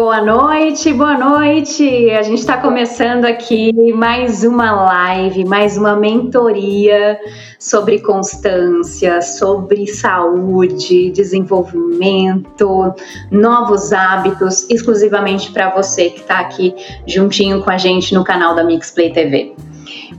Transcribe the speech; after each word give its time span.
Boa 0.00 0.20
noite, 0.20 0.92
boa 0.92 1.18
noite. 1.18 2.08
A 2.10 2.22
gente 2.22 2.38
está 2.38 2.56
começando 2.56 3.24
aqui 3.24 3.72
mais 3.92 4.44
uma 4.44 4.70
live, 4.70 5.44
mais 5.44 5.76
uma 5.76 5.96
mentoria 5.96 7.18
sobre 7.58 7.98
constância, 7.98 9.20
sobre 9.20 9.88
saúde, 9.88 11.10
desenvolvimento, 11.10 12.94
novos 13.28 13.92
hábitos, 13.92 14.70
exclusivamente 14.70 15.50
para 15.50 15.70
você 15.70 16.10
que 16.10 16.20
está 16.20 16.38
aqui 16.38 16.76
juntinho 17.04 17.60
com 17.60 17.70
a 17.70 17.76
gente 17.76 18.14
no 18.14 18.22
canal 18.22 18.54
da 18.54 18.62
Mixplay 18.62 19.12
TV. 19.12 19.56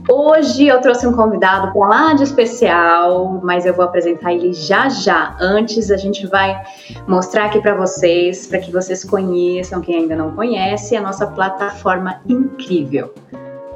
Hoje 0.08 0.66
eu 0.66 0.80
trouxe 0.80 1.06
um 1.06 1.12
convidado 1.12 1.72
para 1.72 1.88
lá 1.88 2.14
de 2.14 2.22
especial, 2.22 3.40
mas 3.42 3.66
eu 3.66 3.74
vou 3.74 3.84
apresentar 3.84 4.32
ele 4.32 4.52
já 4.52 4.88
já. 4.88 5.36
Antes 5.40 5.90
a 5.90 5.96
gente 5.96 6.26
vai 6.26 6.60
mostrar 7.06 7.46
aqui 7.46 7.60
para 7.60 7.74
vocês, 7.74 8.46
para 8.46 8.58
que 8.58 8.70
vocês 8.70 9.04
conheçam, 9.04 9.80
quem 9.80 9.96
ainda 9.96 10.16
não 10.16 10.34
conhece, 10.34 10.96
a 10.96 11.00
nossa 11.00 11.26
plataforma 11.26 12.20
incrível. 12.28 13.12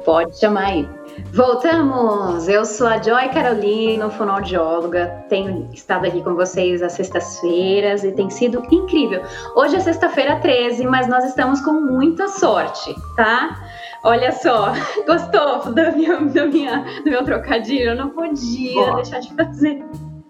Pode 0.05 0.37
chamar 0.37 0.65
aí. 0.65 0.87
Voltamos! 1.33 2.47
Eu 2.47 2.63
sou 2.63 2.87
a 2.87 3.01
Joy 3.01 3.29
Carolina, 3.29 4.09
fonoaudióloga. 4.09 5.25
Tenho 5.29 5.67
estado 5.73 6.05
aqui 6.05 6.21
com 6.21 6.35
vocês 6.35 6.83
às 6.83 6.91
sextas-feiras 6.93 8.03
e 8.03 8.11
tem 8.11 8.29
sido 8.29 8.61
incrível. 8.71 9.23
Hoje 9.55 9.77
é 9.77 9.79
sexta-feira 9.79 10.39
13, 10.41 10.85
mas 10.85 11.07
nós 11.07 11.25
estamos 11.25 11.59
com 11.61 11.73
muita 11.73 12.27
sorte, 12.27 12.93
tá? 13.15 13.64
Olha 14.05 14.31
só, 14.31 14.71
gostou 15.07 15.73
da 15.73 15.91
minha, 15.91 16.17
da 16.17 16.45
minha, 16.45 16.85
do 17.03 17.09
meu 17.09 17.25
trocadilho? 17.25 17.89
Eu 17.89 17.95
não 17.95 18.09
podia 18.11 18.95
deixar 18.95 19.19
de 19.19 19.33
fazer. 19.33 19.83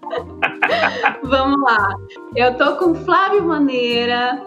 Vamos 1.22 1.60
lá. 1.60 1.94
Eu 2.34 2.54
tô 2.56 2.76
com 2.76 2.94
Flávio 2.94 3.44
Maneira. 3.44 4.42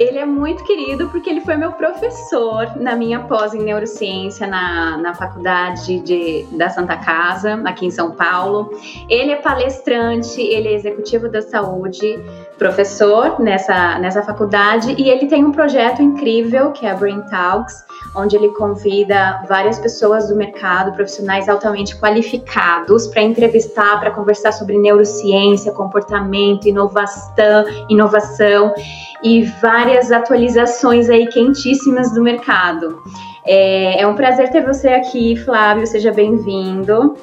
Ele 0.00 0.18
é 0.18 0.24
muito 0.24 0.64
querido 0.64 1.10
porque 1.10 1.28
ele 1.28 1.42
foi 1.42 1.58
meu 1.58 1.72
professor 1.72 2.74
na 2.76 2.96
minha 2.96 3.20
pós 3.20 3.52
em 3.52 3.62
neurociência 3.62 4.46
na, 4.46 4.96
na 4.96 5.12
faculdade 5.12 6.00
de, 6.00 6.46
da 6.52 6.70
Santa 6.70 6.96
Casa, 6.96 7.60
aqui 7.66 7.84
em 7.84 7.90
São 7.90 8.12
Paulo. 8.12 8.70
Ele 9.10 9.30
é 9.30 9.36
palestrante, 9.36 10.40
ele 10.40 10.68
é 10.68 10.72
executivo 10.72 11.28
da 11.28 11.42
saúde, 11.42 12.18
professor 12.56 13.38
nessa, 13.38 13.98
nessa 13.98 14.22
faculdade 14.22 14.94
e 14.96 15.10
ele 15.10 15.26
tem 15.26 15.44
um 15.44 15.52
projeto 15.52 16.00
incrível 16.00 16.72
que 16.72 16.86
é 16.86 16.92
a 16.92 16.94
Brain 16.94 17.20
Talks, 17.30 17.84
onde 18.16 18.36
ele 18.36 18.48
convida 18.50 19.42
várias 19.48 19.78
pessoas 19.78 20.28
do 20.28 20.34
mercado, 20.34 20.92
profissionais 20.92 21.46
altamente 21.46 21.98
qualificados, 22.00 23.06
para 23.06 23.20
entrevistar, 23.20 24.00
para 24.00 24.10
conversar 24.10 24.52
sobre 24.52 24.78
neurociência, 24.78 25.72
comportamento, 25.72 26.66
inovação, 26.66 27.64
inovação 27.90 28.72
e 29.22 29.42
várias 29.60 30.10
atualizações 30.10 31.08
aí 31.10 31.26
quentíssimas 31.26 32.12
do 32.12 32.22
mercado. 32.22 33.02
É, 33.46 34.02
é 34.02 34.06
um 34.06 34.14
prazer 34.14 34.50
ter 34.50 34.64
você 34.64 34.88
aqui, 34.88 35.36
Flávio. 35.36 35.86
Seja 35.86 36.12
bem-vindo. 36.12 37.16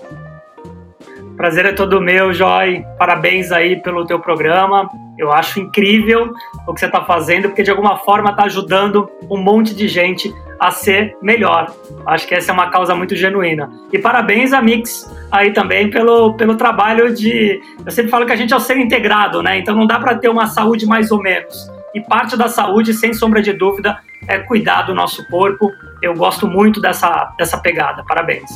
Prazer 1.35 1.67
é 1.67 1.71
todo 1.71 2.01
meu, 2.01 2.33
Joy. 2.33 2.83
Parabéns 2.97 3.51
aí 3.51 3.75
pelo 3.75 4.05
teu 4.05 4.19
programa. 4.19 4.89
Eu 5.19 5.31
acho 5.31 5.59
incrível 5.59 6.33
o 6.67 6.73
que 6.73 6.79
você 6.79 6.87
está 6.87 7.05
fazendo, 7.05 7.49
porque 7.49 7.61
de 7.61 7.69
alguma 7.69 7.97
forma 7.97 8.31
está 8.31 8.45
ajudando 8.45 9.07
um 9.29 9.37
monte 9.37 9.75
de 9.75 9.87
gente 9.87 10.33
a 10.59 10.71
ser 10.71 11.15
melhor. 11.21 11.71
Acho 12.07 12.27
que 12.27 12.33
essa 12.33 12.51
é 12.51 12.53
uma 12.53 12.71
causa 12.71 12.95
muito 12.95 13.15
genuína. 13.15 13.71
E 13.93 13.99
parabéns 13.99 14.51
a 14.51 14.61
Mix 14.61 15.13
aí 15.31 15.53
também 15.53 15.91
pelo, 15.91 16.33
pelo 16.33 16.55
trabalho 16.55 17.13
de. 17.13 17.61
Eu 17.85 17.91
sempre 17.91 18.09
falo 18.09 18.25
que 18.25 18.33
a 18.33 18.35
gente 18.35 18.51
é 18.51 18.57
o 18.57 18.59
ser 18.59 18.77
integrado, 18.77 19.43
né? 19.43 19.59
Então 19.59 19.75
não 19.75 19.85
dá 19.85 19.99
para 19.99 20.15
ter 20.15 20.29
uma 20.29 20.47
saúde 20.47 20.87
mais 20.87 21.11
ou 21.11 21.21
menos. 21.21 21.76
E 21.93 22.01
parte 22.01 22.37
da 22.37 22.47
saúde, 22.47 22.93
sem 22.93 23.13
sombra 23.13 23.41
de 23.41 23.53
dúvida, 23.53 23.97
é 24.27 24.39
cuidar 24.39 24.83
do 24.83 24.93
nosso 24.93 25.25
corpo. 25.27 25.71
Eu 26.01 26.13
gosto 26.13 26.47
muito 26.47 26.81
dessa, 26.81 27.33
dessa 27.37 27.57
pegada. 27.57 28.03
Parabéns. 28.07 28.49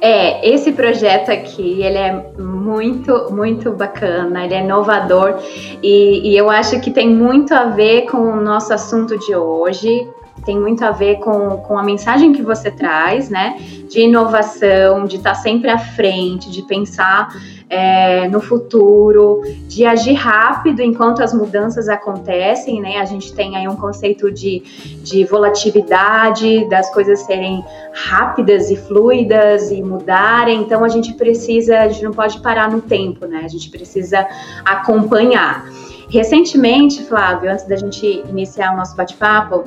É, 0.00 0.46
esse 0.48 0.72
projeto 0.72 1.30
aqui, 1.30 1.82
ele 1.82 1.96
é 1.96 2.12
muito, 2.38 3.32
muito 3.32 3.72
bacana, 3.72 4.44
ele 4.44 4.54
é 4.54 4.62
inovador 4.62 5.38
e, 5.82 6.30
e, 6.30 6.36
eu 6.36 6.50
acho 6.50 6.78
que 6.80 6.90
tem 6.90 7.08
muito 7.08 7.54
a 7.54 7.64
ver 7.64 8.02
com 8.02 8.18
o 8.18 8.40
nosso 8.40 8.74
assunto 8.74 9.18
de 9.18 9.34
hoje, 9.34 10.06
tem 10.44 10.60
muito 10.60 10.84
a 10.84 10.90
ver 10.90 11.16
com, 11.16 11.56
com 11.58 11.78
a 11.78 11.82
mensagem 11.82 12.32
que 12.32 12.42
você 12.42 12.70
traz, 12.70 13.30
né? 13.30 13.56
De 13.88 14.02
inovação, 14.02 15.06
de 15.06 15.16
estar 15.16 15.34
sempre 15.34 15.70
à 15.70 15.78
frente, 15.78 16.50
de 16.50 16.62
pensar 16.62 17.28
é, 17.68 18.28
no 18.28 18.40
futuro, 18.40 19.42
de 19.66 19.84
agir 19.84 20.14
rápido 20.14 20.80
enquanto 20.80 21.22
as 21.22 21.34
mudanças 21.34 21.88
acontecem, 21.88 22.80
né? 22.80 22.98
A 22.98 23.04
gente 23.04 23.34
tem 23.34 23.56
aí 23.56 23.66
um 23.66 23.76
conceito 23.76 24.30
de, 24.30 24.62
de 25.02 25.24
volatilidade, 25.24 26.68
das 26.68 26.92
coisas 26.92 27.20
serem 27.20 27.64
rápidas 27.92 28.70
e 28.70 28.76
fluidas 28.76 29.70
e 29.70 29.82
mudarem, 29.82 30.60
então 30.60 30.84
a 30.84 30.88
gente 30.88 31.14
precisa, 31.14 31.80
a 31.80 31.88
gente 31.88 32.04
não 32.04 32.12
pode 32.12 32.40
parar 32.40 32.70
no 32.70 32.80
tempo, 32.80 33.26
né? 33.26 33.42
A 33.44 33.48
gente 33.48 33.68
precisa 33.68 34.26
acompanhar. 34.64 35.68
Recentemente, 36.08 37.02
Flávio, 37.02 37.50
antes 37.50 37.66
da 37.66 37.74
gente 37.74 38.22
iniciar 38.28 38.74
o 38.74 38.76
nosso 38.76 38.94
bate-papo, 38.96 39.64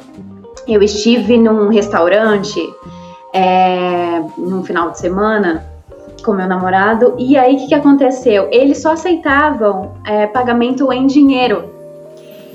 eu 0.66 0.82
estive 0.82 1.38
num 1.38 1.68
restaurante 1.68 2.62
é, 3.34 4.22
num 4.38 4.64
final 4.64 4.92
de 4.92 5.00
semana 5.00 5.69
com 6.30 6.36
meu 6.36 6.48
namorado 6.48 7.16
e 7.18 7.36
aí 7.36 7.56
o 7.56 7.58
que, 7.58 7.68
que 7.70 7.74
aconteceu? 7.74 8.48
Eles 8.52 8.80
só 8.80 8.92
aceitavam 8.92 9.96
é, 10.06 10.28
pagamento 10.28 10.94
em 10.94 11.08
dinheiro. 11.08 11.74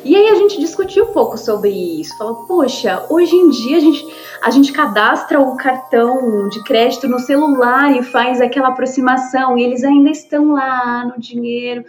E 0.05 0.15
aí 0.15 0.29
a 0.29 0.37
gente 0.37 0.61
discutiu 0.61 1.07
um 1.07 1.13
pouco 1.13 1.37
sobre 1.37 1.71
isso. 1.71 2.17
Falou, 2.17 2.45
poxa, 2.47 3.05
hoje 3.11 3.35
em 3.35 3.49
dia 3.49 3.79
a 3.79 3.81
gente, 3.81 4.07
a 4.43 4.51
gente 4.51 4.73
cadastra 4.73 5.41
o 5.41 5.57
cartão 5.57 6.49
de 6.51 6.63
crédito 6.63 7.09
no 7.09 7.19
celular 7.19 7.97
e 7.97 8.03
faz 8.05 8.41
aquela 8.41 8.69
aproximação 8.69 9.59
e 9.59 9.65
eles 9.65 9.83
ainda 9.83 10.11
estão 10.11 10.53
lá 10.53 11.05
no 11.05 11.21
dinheiro 11.21 11.85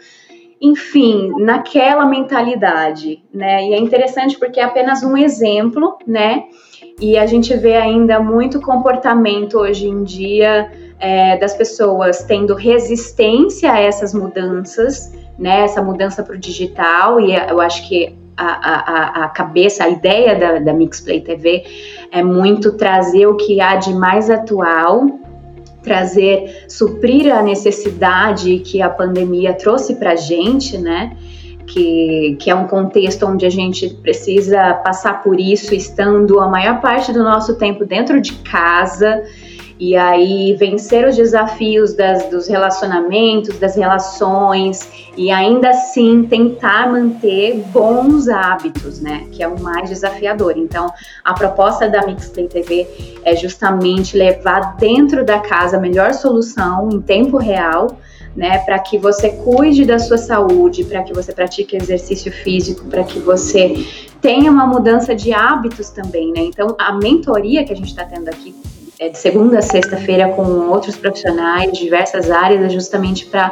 enfim, 0.60 1.32
naquela 1.38 2.06
mentalidade, 2.06 3.22
né? 3.32 3.68
E 3.68 3.74
é 3.74 3.78
interessante 3.78 4.40
porque 4.40 4.60
é 4.60 4.64
apenas 4.64 5.04
um 5.04 5.16
exemplo, 5.16 5.98
né? 6.08 6.46
E 7.00 7.18
a 7.18 7.26
gente 7.26 7.56
vê 7.56 7.76
ainda 7.76 8.20
muito 8.22 8.62
comportamento 8.62 9.60
hoje 9.60 9.88
em 9.88 10.04
dia 10.04 10.72
é, 11.00 11.38
das 11.38 11.54
pessoas 11.54 12.24
tendo 12.24 12.56
resistência 12.56 13.72
a 13.72 13.80
essas 13.80 14.14
mudanças, 14.14 15.14
né? 15.38 15.62
Essa 15.62 15.82
mudança 15.82 16.24
para 16.24 16.36
o 16.36 16.38
digital, 16.38 17.20
e 17.20 17.36
eu 17.36 17.60
acho 17.62 17.88
que 17.88 18.16
a, 18.38 18.46
a, 18.46 19.26
a, 19.26 19.30
cabeça, 19.30 19.84
a 19.84 19.90
ideia 19.90 20.38
da, 20.38 20.60
da 20.60 20.74
Mixplay 20.74 21.22
TV 21.22 21.64
é 22.12 22.22
muito 22.22 22.74
trazer 22.74 23.28
o 23.28 23.36
que 23.36 23.62
há 23.62 23.76
de 23.76 23.94
mais 23.94 24.30
atual 24.30 25.08
trazer, 25.86 26.66
suprir 26.68 27.32
a 27.32 27.44
necessidade 27.44 28.58
que 28.60 28.82
a 28.82 28.90
pandemia 28.90 29.54
trouxe 29.54 29.96
para 29.96 30.14
a 30.14 30.16
gente, 30.16 30.78
né? 30.78 31.16
Que, 31.68 32.38
que 32.40 32.50
é 32.50 32.56
um 32.56 32.68
contexto 32.68 33.26
onde 33.26 33.46
a 33.46 33.50
gente 33.50 33.90
precisa 33.90 34.74
passar 34.74 35.24
por 35.24 35.40
isso 35.40 35.74
estando 35.74 36.40
a 36.40 36.48
maior 36.48 36.80
parte 36.80 37.12
do 37.12 37.24
nosso 37.24 37.56
tempo 37.56 37.86
dentro 37.86 38.20
de 38.22 38.34
casa 38.34 39.24
e 39.78 39.96
aí 39.96 40.54
vencer 40.54 41.08
os 41.08 41.18
desafios 41.18 41.94
das, 41.94 42.30
dos 42.30 42.48
relacionamentos, 42.48 43.60
das 43.60 43.76
relações 43.76 44.90
e 45.18 45.30
ainda 45.30 45.70
assim 45.70 46.24
tentar 46.24 46.90
manter 46.90 47.58
bons 47.74 48.30
hábitos, 48.30 49.02
né? 49.02 49.28
Que 49.32 49.44
é 49.44 49.48
o 49.48 49.60
mais 49.60 49.90
desafiador. 49.90 50.54
Então, 50.58 50.92
a 51.24 51.34
proposta 51.34 51.90
da 51.90 52.06
Mixplay 52.06 52.48
TV 52.48 52.88
é 53.24 53.36
justamente 53.36 54.18
levar 54.18 54.78
dentro 54.78 55.26
da 55.26 55.40
casa 55.40 55.76
a 55.76 55.80
melhor 55.80 56.14
solução 56.14 56.90
em 56.92 57.02
tempo 57.02 57.38
real. 57.38 57.98
Né, 58.36 58.58
para 58.66 58.78
que 58.80 58.98
você 58.98 59.30
cuide 59.30 59.86
da 59.86 59.98
sua 59.98 60.18
saúde, 60.18 60.84
para 60.84 61.02
que 61.04 61.14
você 61.14 61.32
pratique 61.32 61.78
exercício 61.78 62.30
físico, 62.34 62.84
para 62.90 63.02
que 63.02 63.18
você 63.18 63.88
tenha 64.20 64.52
uma 64.52 64.68
mudança 64.68 65.16
de 65.16 65.32
hábitos 65.32 65.90
também, 65.90 66.34
né? 66.34 66.42
Então, 66.42 66.76
a 66.78 66.92
mentoria 66.92 67.64
que 67.64 67.72
a 67.72 67.76
gente 67.78 67.88
está 67.88 68.04
tendo 68.04 68.28
aqui 68.28 68.54
é, 69.00 69.10
de 69.10 69.18
segunda 69.18 69.60
a 69.60 69.62
sexta-feira 69.62 70.30
com 70.30 70.70
outros 70.70 70.96
profissionais 70.96 71.72
de 71.72 71.80
diversas 71.80 72.32
áreas, 72.32 72.62
é 72.62 72.70
justamente 72.70 73.26
para 73.26 73.52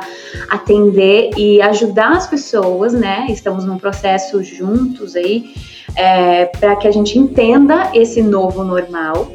atender 0.50 1.32
e 1.38 1.62
ajudar 1.62 2.12
as 2.12 2.28
pessoas, 2.28 2.94
né? 2.94 3.28
Estamos 3.30 3.66
num 3.66 3.78
processo 3.78 4.44
juntos 4.44 5.16
aí, 5.16 5.54
é, 5.96 6.46
para 6.46 6.76
que 6.76 6.88
a 6.88 6.92
gente 6.92 7.20
entenda 7.20 7.92
esse 7.94 8.22
novo 8.22 8.64
normal 8.64 9.32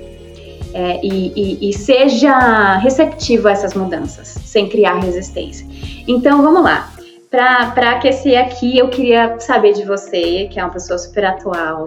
é, 0.72 1.00
e, 1.02 1.32
e, 1.34 1.70
e, 1.70 1.72
seja 1.72 2.76
receptivo 2.78 3.48
a 3.48 3.52
essas 3.52 3.74
mudanças, 3.74 4.28
sem 4.28 4.68
criar 4.68 4.98
resistência. 4.98 5.66
Então, 6.06 6.42
vamos 6.42 6.62
lá. 6.62 6.92
Para 7.30 7.90
aquecer 7.92 8.40
aqui, 8.40 8.78
eu 8.78 8.88
queria 8.88 9.38
saber 9.38 9.74
de 9.74 9.84
você, 9.84 10.48
que 10.50 10.58
é 10.58 10.64
uma 10.64 10.72
pessoa 10.72 10.98
super 10.98 11.24
atual, 11.26 11.86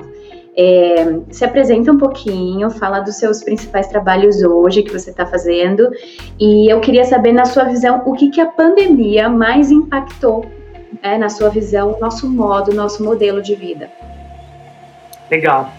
é, 0.55 1.19
se 1.29 1.45
apresenta 1.45 1.91
um 1.91 1.97
pouquinho, 1.97 2.69
fala 2.69 2.99
dos 2.99 3.15
seus 3.15 3.43
principais 3.43 3.87
trabalhos 3.87 4.43
hoje 4.43 4.83
que 4.83 4.91
você 4.91 5.09
está 5.09 5.25
fazendo 5.25 5.89
e 6.39 6.71
eu 6.71 6.79
queria 6.81 7.05
saber, 7.05 7.31
na 7.31 7.45
sua 7.45 7.63
visão, 7.63 8.01
o 8.05 8.13
que, 8.13 8.29
que 8.29 8.41
a 8.41 8.45
pandemia 8.45 9.29
mais 9.29 9.71
impactou, 9.71 10.45
é, 11.01 11.17
na 11.17 11.29
sua 11.29 11.49
visão, 11.49 11.97
nosso 11.99 12.29
modo, 12.29 12.73
nosso 12.73 13.03
modelo 13.03 13.41
de 13.41 13.55
vida. 13.55 13.89
Legal. 15.29 15.71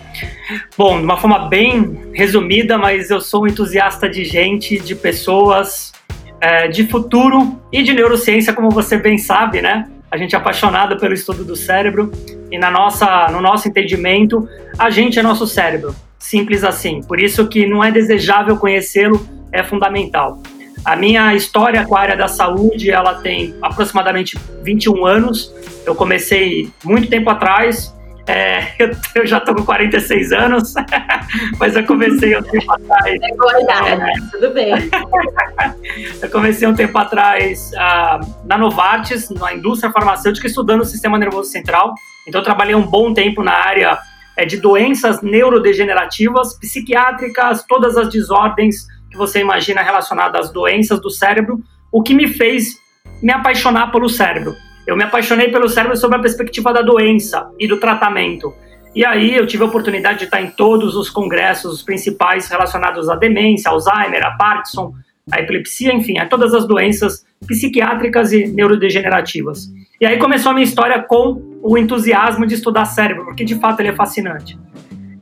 Bom, 0.77 0.97
de 0.97 1.05
uma 1.05 1.19
forma 1.19 1.49
bem 1.49 2.11
resumida, 2.15 2.79
mas 2.79 3.11
eu 3.11 3.21
sou 3.21 3.43
um 3.43 3.47
entusiasta 3.47 4.09
de 4.09 4.25
gente, 4.25 4.79
de 4.79 4.95
pessoas, 4.95 5.93
é, 6.41 6.69
de 6.69 6.87
futuro 6.87 7.61
e 7.71 7.83
de 7.83 7.93
neurociência, 7.93 8.55
como 8.55 8.71
você 8.71 8.97
bem 8.97 9.19
sabe, 9.19 9.61
né? 9.61 9.87
A 10.11 10.17
gente 10.17 10.35
é 10.35 10.39
apaixonado 10.39 10.99
pelo 10.99 11.13
estudo 11.13 11.45
do 11.45 11.55
cérebro 11.55 12.11
e 12.53 12.59
na 12.59 12.71
nossa, 12.71 13.29
no 13.33 13.41
nosso 13.41 13.67
entendimento, 13.67 14.47
a 14.79 14.91
gente 14.91 15.19
é 15.19 15.23
nosso 15.23 15.47
cérebro. 15.47 15.97
Simples 16.19 16.63
assim. 16.63 17.03
Por 17.03 17.19
isso 17.19 17.49
que 17.49 17.67
não 17.67 17.83
é 17.83 17.91
desejável 17.91 18.59
conhecê-lo, 18.59 19.27
é 19.51 19.63
fundamental. 19.63 20.39
A 20.85 20.95
minha 20.95 21.35
história 21.35 21.85
com 21.87 21.97
a 21.97 22.01
área 22.01 22.17
da 22.17 22.29
saúde, 22.29 22.91
ela 22.91 23.15
tem 23.15 23.55
aproximadamente 23.63 24.39
21 24.63 25.07
anos. 25.07 25.51
Eu 25.87 25.95
comecei 25.95 26.71
muito 26.85 27.09
tempo 27.09 27.31
atrás, 27.31 27.95
é, 28.27 28.75
eu, 28.79 28.91
eu, 29.17 29.27
já 29.27 29.39
estou 29.39 29.55
com 29.55 29.65
46 29.65 30.33
anos, 30.33 30.75
mas 31.59 31.75
eu 31.75 31.85
comecei 31.85 32.37
um 32.37 32.43
tempo 32.43 32.73
atrás. 32.73 33.19
É 33.21 33.37
boa 33.37 33.61
idade, 33.61 34.03
é, 34.03 34.13
tudo 34.31 34.55
bem. 34.55 34.73
eu 36.23 36.31
comecei 36.31 36.69
um 36.69 36.75
tempo 36.75 36.97
atrás 36.97 37.73
uh, 37.73 38.47
na 38.47 38.57
Novartis, 38.57 39.29
na 39.31 39.53
indústria 39.55 39.91
farmacêutica, 39.91 40.47
estudando 40.47 40.83
o 40.83 40.85
sistema 40.85 41.19
nervoso 41.19 41.51
central. 41.51 41.95
Então, 42.27 42.41
eu 42.41 42.45
trabalhei 42.45 42.75
um 42.75 42.87
bom 42.87 43.13
tempo 43.13 43.43
na 43.43 43.53
área 43.53 43.99
é, 44.37 44.45
de 44.45 44.57
doenças 44.57 45.21
neurodegenerativas, 45.21 46.57
psiquiátricas, 46.59 47.65
todas 47.69 47.97
as 47.97 48.09
desordens 48.09 48.87
que 49.11 49.17
você 49.17 49.41
imagina 49.41 49.83
relacionadas 49.83 50.47
às 50.47 50.53
doenças 50.53 51.01
do 51.01 51.11
cérebro, 51.11 51.61
o 51.91 52.03
que 52.03 52.15
me 52.15 52.29
fez 52.29 52.81
me 53.21 53.33
apaixonar 53.33 53.91
pelo 53.91 54.09
cérebro. 54.09 54.55
Eu 54.87 54.97
me 54.97 55.05
apaixonei 55.05 55.49
pelo 55.49 55.69
cérebro 55.69 55.97
sob 55.97 56.15
a 56.17 56.19
perspectiva 56.19 56.73
da 56.73 56.83
doença 56.83 57.51
e 57.59 57.69
do 57.69 57.79
tratamento. 57.79 58.53
E 58.95 59.05
aí 59.05 59.35
eu 59.35 59.47
tive 59.47 59.63
a 59.63 59.67
oportunidade 59.67 60.19
de 60.19 60.25
estar 60.25 60.43
em 60.43 60.51
todos 60.51 60.95
os 60.97 61.09
congressos 61.09 61.73
os 61.73 61.83
principais 61.83 62.49
relacionados 62.49 63.09
à 63.09 63.17
demência, 63.17 63.71
Alzheimer, 63.71 64.25
a 64.25 64.33
Parkinson, 64.33 64.93
a 65.31 65.41
epilepsia, 65.41 65.95
enfim, 65.95 66.19
a 66.19 66.27
todas 66.27 66.53
as 66.53 66.67
doenças 66.67 67.25
psiquiátricas 67.47 68.33
e 68.33 68.47
neurodegenerativas. 68.47 69.73
E 70.01 70.05
aí 70.05 70.19
começou 70.19 70.51
a 70.51 70.55
minha 70.55 70.65
história 70.65 71.01
com 71.01 71.41
o 71.63 71.79
entusiasmo 71.79 72.47
de 72.47 72.55
estudar 72.55 72.85
cérebro, 72.87 73.25
porque 73.25 73.45
de 73.45 73.55
fato 73.55 73.81
ele 73.81 73.91
é 73.91 73.95
fascinante. 73.95 74.59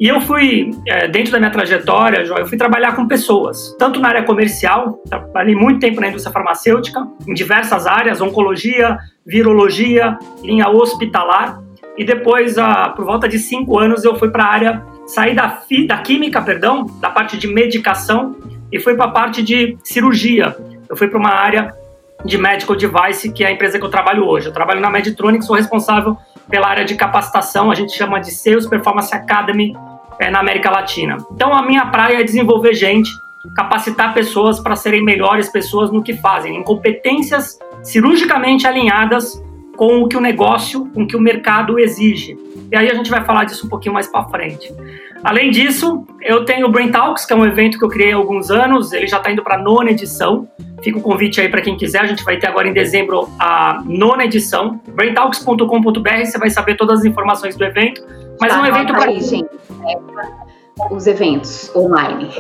E 0.01 0.09
eu 0.09 0.19
fui, 0.23 0.71
é, 0.87 1.07
dentro 1.09 1.31
da 1.31 1.39
minha 1.39 1.51
trajetória, 1.51 2.23
eu 2.23 2.47
fui 2.47 2.57
trabalhar 2.57 2.97
com 2.97 3.07
pessoas, 3.07 3.77
tanto 3.79 4.01
na 4.01 4.09
área 4.09 4.23
comercial, 4.23 4.99
trabalhei 5.07 5.55
muito 5.55 5.79
tempo 5.79 6.01
na 6.01 6.09
indústria 6.09 6.33
farmacêutica, 6.33 7.07
em 7.29 7.35
diversas 7.35 7.87
áreas, 7.87 8.19
oncologia, 8.23 8.97
virologia, 9.27 10.19
linha 10.43 10.71
hospitalar, 10.71 11.61
e 11.99 12.05
depois, 12.05 12.57
ah, 12.57 12.89
por 12.97 13.05
volta 13.05 13.29
de 13.29 13.39
cinco 13.39 13.79
anos, 13.79 14.03
eu 14.03 14.17
fui 14.17 14.31
para 14.31 14.45
a 14.45 14.49
área, 14.51 14.83
saí 15.07 15.35
da, 15.35 15.51
fi, 15.51 15.87
da 15.87 15.99
química, 15.99 16.41
perdão, 16.41 16.87
da 16.99 17.11
parte 17.11 17.37
de 17.37 17.47
medicação, 17.47 18.37
e 18.73 18.81
fui 18.81 18.95
para 18.95 19.05
a 19.05 19.11
parte 19.11 19.43
de 19.43 19.77
cirurgia. 19.85 20.57
Eu 20.89 20.97
fui 20.97 21.09
para 21.09 21.19
uma 21.19 21.35
área 21.35 21.75
de 22.25 22.39
medical 22.39 22.75
device, 22.75 23.31
que 23.31 23.45
é 23.45 23.49
a 23.49 23.53
empresa 23.53 23.79
que 23.79 23.85
eu 23.85 23.91
trabalho 23.91 24.27
hoje. 24.27 24.47
Eu 24.47 24.53
trabalho 24.53 24.81
na 24.81 24.89
Meditronics, 24.89 25.47
sou 25.47 25.57
responsável 25.57 26.17
pela 26.49 26.69
área 26.69 26.87
de 26.87 26.95
capacitação, 26.95 27.71
a 27.71 27.75
gente 27.75 27.93
chama 27.93 28.19
de 28.19 28.31
Sales 28.31 28.67
Performance 28.67 29.15
Academy 29.15 29.75
é, 30.21 30.31
na 30.31 30.39
América 30.39 30.71
Latina. 30.71 31.17
Então, 31.33 31.53
a 31.53 31.63
minha 31.63 31.87
praia 31.87 32.21
é 32.21 32.23
desenvolver 32.23 32.75
gente, 32.75 33.11
capacitar 33.57 34.13
pessoas 34.13 34.61
para 34.61 34.77
serem 34.77 35.03
melhores 35.03 35.49
pessoas 35.49 35.91
no 35.91 36.03
que 36.03 36.15
fazem, 36.15 36.57
em 36.57 36.63
competências 36.63 37.59
cirurgicamente 37.83 38.67
alinhadas 38.67 39.43
com 39.77 40.03
o 40.03 40.09
que 40.09 40.17
o 40.17 40.21
negócio, 40.21 40.87
com 40.91 41.05
o 41.05 41.07
que 41.07 41.17
o 41.17 41.21
mercado 41.21 41.79
exige. 41.79 42.37
E 42.71 42.77
aí 42.77 42.91
a 42.91 42.95
gente 42.95 43.11
vai 43.11 43.25
falar 43.25 43.45
disso 43.45 43.67
um 43.67 43.69
pouquinho 43.71 43.95
mais 43.95 44.07
para 44.07 44.25
frente. 44.25 44.71
Além 45.25 45.51
disso, 45.51 46.07
eu 46.21 46.45
tenho 46.45 46.67
o 46.67 46.71
Brain 46.71 46.91
Talks, 46.91 47.25
que 47.25 47.33
é 47.33 47.37
um 47.37 47.47
evento 47.47 47.79
que 47.79 47.85
eu 47.85 47.89
criei 47.89 48.13
há 48.13 48.17
alguns 48.17 48.51
anos, 48.51 48.93
ele 48.93 49.07
já 49.07 49.17
está 49.17 49.31
indo 49.31 49.43
para 49.43 49.57
a 49.57 49.59
nona 49.59 49.91
edição. 49.91 50.47
Fica 50.83 50.99
o 50.99 51.03
convite 51.03 51.41
aí 51.41 51.49
para 51.49 51.63
quem 51.63 51.77
quiser, 51.77 52.03
a 52.03 52.07
gente 52.07 52.23
vai 52.25 52.39
ter 52.39 52.47
agora 52.47 52.69
em 52.69 52.73
dezembro 52.75 53.29
a 53.39 53.83
nona 53.87 54.25
edição. 54.25 54.81
braintalks.com.br, 54.89 56.25
você 56.25 56.39
vai 56.39 56.51
saber 56.51 56.77
todas 56.77 57.01
as 57.01 57.05
informações 57.07 57.57
do 57.57 57.65
evento. 57.65 58.03
Mas 58.41 58.53
tá, 58.53 58.59
é 58.59 58.63
um 58.63 58.67
evento 58.67 58.93
para. 58.93 59.13
gente. 59.13 59.49
É, 59.87 60.95
os 60.95 61.07
eventos 61.07 61.71
online. 61.77 62.31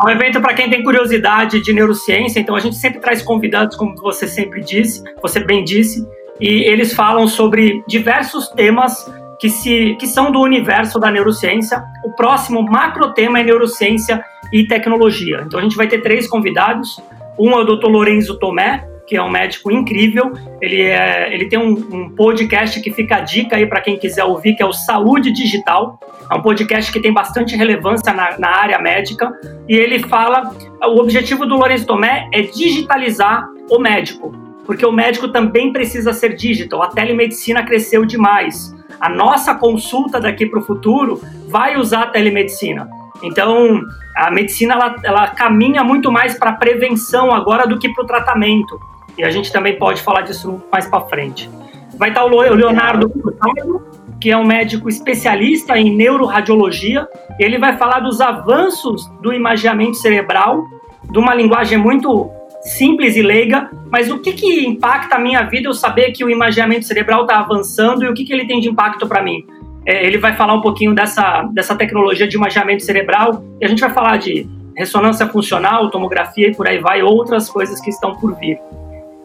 É 0.00 0.04
um 0.04 0.08
evento 0.08 0.40
para 0.40 0.54
quem 0.54 0.70
tem 0.70 0.82
curiosidade 0.82 1.60
de 1.60 1.72
neurociência, 1.72 2.40
então 2.40 2.54
a 2.54 2.60
gente 2.60 2.76
sempre 2.76 3.00
traz 3.00 3.22
convidados, 3.22 3.76
como 3.76 3.94
você 3.96 4.26
sempre 4.26 4.62
disse, 4.62 5.02
você 5.20 5.40
bem 5.40 5.64
disse, 5.64 6.06
e 6.40 6.64
eles 6.64 6.94
falam 6.94 7.26
sobre 7.26 7.84
diversos 7.86 8.48
temas 8.48 9.10
que, 9.38 9.50
se, 9.50 9.96
que 9.98 10.06
são 10.06 10.30
do 10.30 10.40
universo 10.40 10.98
da 10.98 11.10
neurociência. 11.10 11.82
O 12.04 12.12
próximo 12.12 12.62
macro 12.62 13.12
tema 13.12 13.40
é 13.40 13.42
neurociência 13.42 14.24
e 14.52 14.66
tecnologia. 14.66 15.42
Então 15.46 15.58
a 15.58 15.62
gente 15.62 15.76
vai 15.76 15.88
ter 15.88 16.00
três 16.00 16.28
convidados. 16.28 17.00
Um 17.38 17.50
é 17.52 17.56
o 17.56 17.64
Dr. 17.64 17.88
Lorenzo 17.88 18.38
Tomé, 18.38 18.86
que 19.12 19.16
é 19.18 19.22
um 19.22 19.28
médico 19.28 19.70
incrível. 19.70 20.32
Ele, 20.58 20.80
é, 20.80 21.34
ele 21.34 21.44
tem 21.44 21.58
um, 21.58 21.72
um 21.92 22.08
podcast 22.08 22.80
que 22.80 22.90
fica 22.90 23.16
a 23.16 23.20
dica 23.20 23.56
aí 23.56 23.66
para 23.66 23.82
quem 23.82 23.98
quiser 23.98 24.24
ouvir, 24.24 24.54
que 24.54 24.62
é 24.62 24.66
o 24.66 24.72
Saúde 24.72 25.30
Digital. 25.30 26.00
É 26.30 26.34
um 26.34 26.40
podcast 26.40 26.90
que 26.90 26.98
tem 26.98 27.12
bastante 27.12 27.54
relevância 27.54 28.10
na, 28.10 28.38
na 28.38 28.48
área 28.48 28.78
médica. 28.78 29.30
E 29.68 29.76
ele 29.76 29.98
fala: 29.98 30.50
o 30.82 30.98
objetivo 30.98 31.44
do 31.44 31.56
Lourenço 31.56 31.86
Tomé 31.86 32.26
é 32.32 32.40
digitalizar 32.40 33.46
o 33.68 33.78
médico, 33.78 34.34
porque 34.64 34.86
o 34.86 34.90
médico 34.90 35.28
também 35.28 35.74
precisa 35.74 36.14
ser 36.14 36.34
digital. 36.34 36.82
A 36.82 36.88
telemedicina 36.88 37.62
cresceu 37.62 38.06
demais. 38.06 38.74
A 38.98 39.10
nossa 39.10 39.54
consulta 39.54 40.18
daqui 40.18 40.46
para 40.46 40.58
o 40.58 40.62
futuro 40.62 41.20
vai 41.48 41.76
usar 41.76 42.04
a 42.04 42.06
telemedicina. 42.06 42.88
Então, 43.22 43.78
a 44.16 44.30
medicina 44.30 44.72
ela, 44.72 44.96
ela 45.04 45.28
caminha 45.28 45.84
muito 45.84 46.10
mais 46.10 46.38
para 46.38 46.48
a 46.48 46.54
prevenção 46.54 47.30
agora 47.30 47.66
do 47.66 47.78
que 47.78 47.90
para 47.90 48.04
o 48.04 48.06
tratamento. 48.06 48.80
E 49.16 49.24
a 49.24 49.30
gente 49.30 49.52
também 49.52 49.78
pode 49.78 50.02
falar 50.02 50.22
disso 50.22 50.62
mais 50.70 50.86
para 50.86 51.00
frente. 51.06 51.50
Vai 51.96 52.08
estar 52.08 52.24
o 52.24 52.28
Leonardo 52.28 53.10
que 54.22 54.30
é 54.30 54.36
um 54.36 54.44
médico 54.44 54.88
especialista 54.88 55.76
em 55.76 55.94
neuroradiologia. 55.96 57.08
Ele 57.40 57.58
vai 57.58 57.76
falar 57.76 57.98
dos 57.98 58.20
avanços 58.20 59.10
do 59.20 59.32
imagiamento 59.32 59.96
cerebral, 59.96 60.64
de 61.10 61.18
uma 61.18 61.34
linguagem 61.34 61.76
muito 61.76 62.30
simples 62.60 63.16
e 63.16 63.22
leiga, 63.22 63.68
mas 63.90 64.08
o 64.12 64.20
que, 64.20 64.32
que 64.32 64.64
impacta 64.64 65.16
a 65.16 65.18
minha 65.18 65.42
vida 65.42 65.68
eu 65.68 65.74
saber 65.74 66.12
que 66.12 66.24
o 66.24 66.30
imagiamento 66.30 66.86
cerebral 66.86 67.22
está 67.22 67.40
avançando 67.40 68.04
e 68.04 68.08
o 68.08 68.14
que, 68.14 68.24
que 68.24 68.32
ele 68.32 68.46
tem 68.46 68.60
de 68.60 68.68
impacto 68.68 69.08
para 69.08 69.20
mim? 69.20 69.44
É, 69.84 70.06
ele 70.06 70.18
vai 70.18 70.36
falar 70.36 70.54
um 70.54 70.60
pouquinho 70.60 70.94
dessa, 70.94 71.42
dessa 71.52 71.74
tecnologia 71.74 72.28
de 72.28 72.36
imagiamento 72.36 72.84
cerebral 72.84 73.42
e 73.60 73.64
a 73.64 73.68
gente 73.68 73.80
vai 73.80 73.90
falar 73.90 74.18
de 74.18 74.46
ressonância 74.76 75.26
funcional, 75.26 75.90
tomografia 75.90 76.46
e 76.46 76.54
por 76.54 76.68
aí 76.68 76.78
vai, 76.78 77.02
outras 77.02 77.50
coisas 77.50 77.80
que 77.80 77.90
estão 77.90 78.14
por 78.14 78.36
vir. 78.38 78.56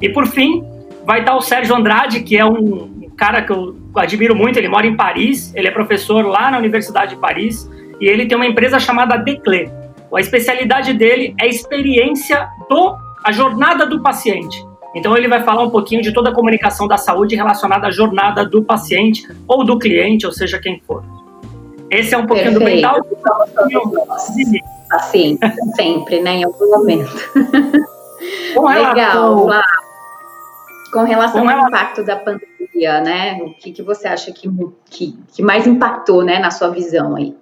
E 0.01 0.09
por 0.09 0.27
fim, 0.27 0.63
vai 1.05 1.19
estar 1.19 1.35
o 1.35 1.41
Sérgio 1.41 1.75
Andrade, 1.75 2.21
que 2.21 2.37
é 2.37 2.45
um 2.45 3.09
cara 3.17 3.41
que 3.41 3.51
eu 3.51 3.75
admiro 3.95 4.35
muito, 4.35 4.57
ele 4.57 4.67
mora 4.67 4.85
em 4.85 4.95
Paris, 4.95 5.53
ele 5.55 5.67
é 5.67 5.71
professor 5.71 6.25
lá 6.25 6.51
na 6.51 6.57
Universidade 6.57 7.15
de 7.15 7.21
Paris 7.21 7.69
e 7.99 8.05
ele 8.07 8.27
tem 8.27 8.35
uma 8.35 8.45
empresa 8.45 8.79
chamada 8.79 9.17
Declé. 9.17 9.71
A 10.13 10.21
especialidade 10.21 10.93
dele 10.93 11.33
é 11.39 11.45
a 11.45 11.47
experiência 11.47 12.47
do 12.69 12.95
a 13.23 13.31
jornada 13.31 13.85
do 13.85 14.01
paciente. 14.01 14.63
Então 14.95 15.17
ele 15.17 15.27
vai 15.27 15.43
falar 15.43 15.63
um 15.63 15.69
pouquinho 15.69 16.01
de 16.01 16.13
toda 16.13 16.29
a 16.29 16.33
comunicação 16.33 16.87
da 16.87 16.97
saúde 16.97 17.35
relacionada 17.35 17.87
à 17.87 17.91
jornada 17.91 18.45
do 18.45 18.63
paciente 18.63 19.27
ou 19.47 19.63
do 19.63 19.77
cliente, 19.77 20.25
ou 20.25 20.31
seja, 20.31 20.59
quem 20.59 20.79
for. 20.85 21.03
Esse 21.89 22.13
é 22.13 22.17
um 22.17 22.25
pouquinho 22.25 22.57
Perfeito. 22.57 22.87
do 22.87 23.03
mental. 23.71 23.97
Assim, 24.91 25.37
sempre, 25.75 26.21
né? 26.21 26.37
Em 26.37 26.43
algum 26.45 26.69
momento. 26.69 27.11
Legal, 28.55 29.45
Flávio. 29.45 29.76
Com 30.91 31.03
relação 31.03 31.41
Com 31.41 31.49
ao 31.49 31.67
impacto 31.67 32.03
da 32.03 32.15
pandemia, 32.15 33.01
né? 33.01 33.37
O 33.41 33.53
que, 33.53 33.71
que 33.71 33.81
você 33.81 34.07
acha 34.07 34.31
que, 34.31 34.49
que, 34.89 35.17
que 35.33 35.41
mais 35.41 35.67
impactou, 35.67 36.23
né, 36.23 36.39
na 36.39 36.51
sua 36.51 36.69
visão 36.69 37.15
aí? 37.15 37.35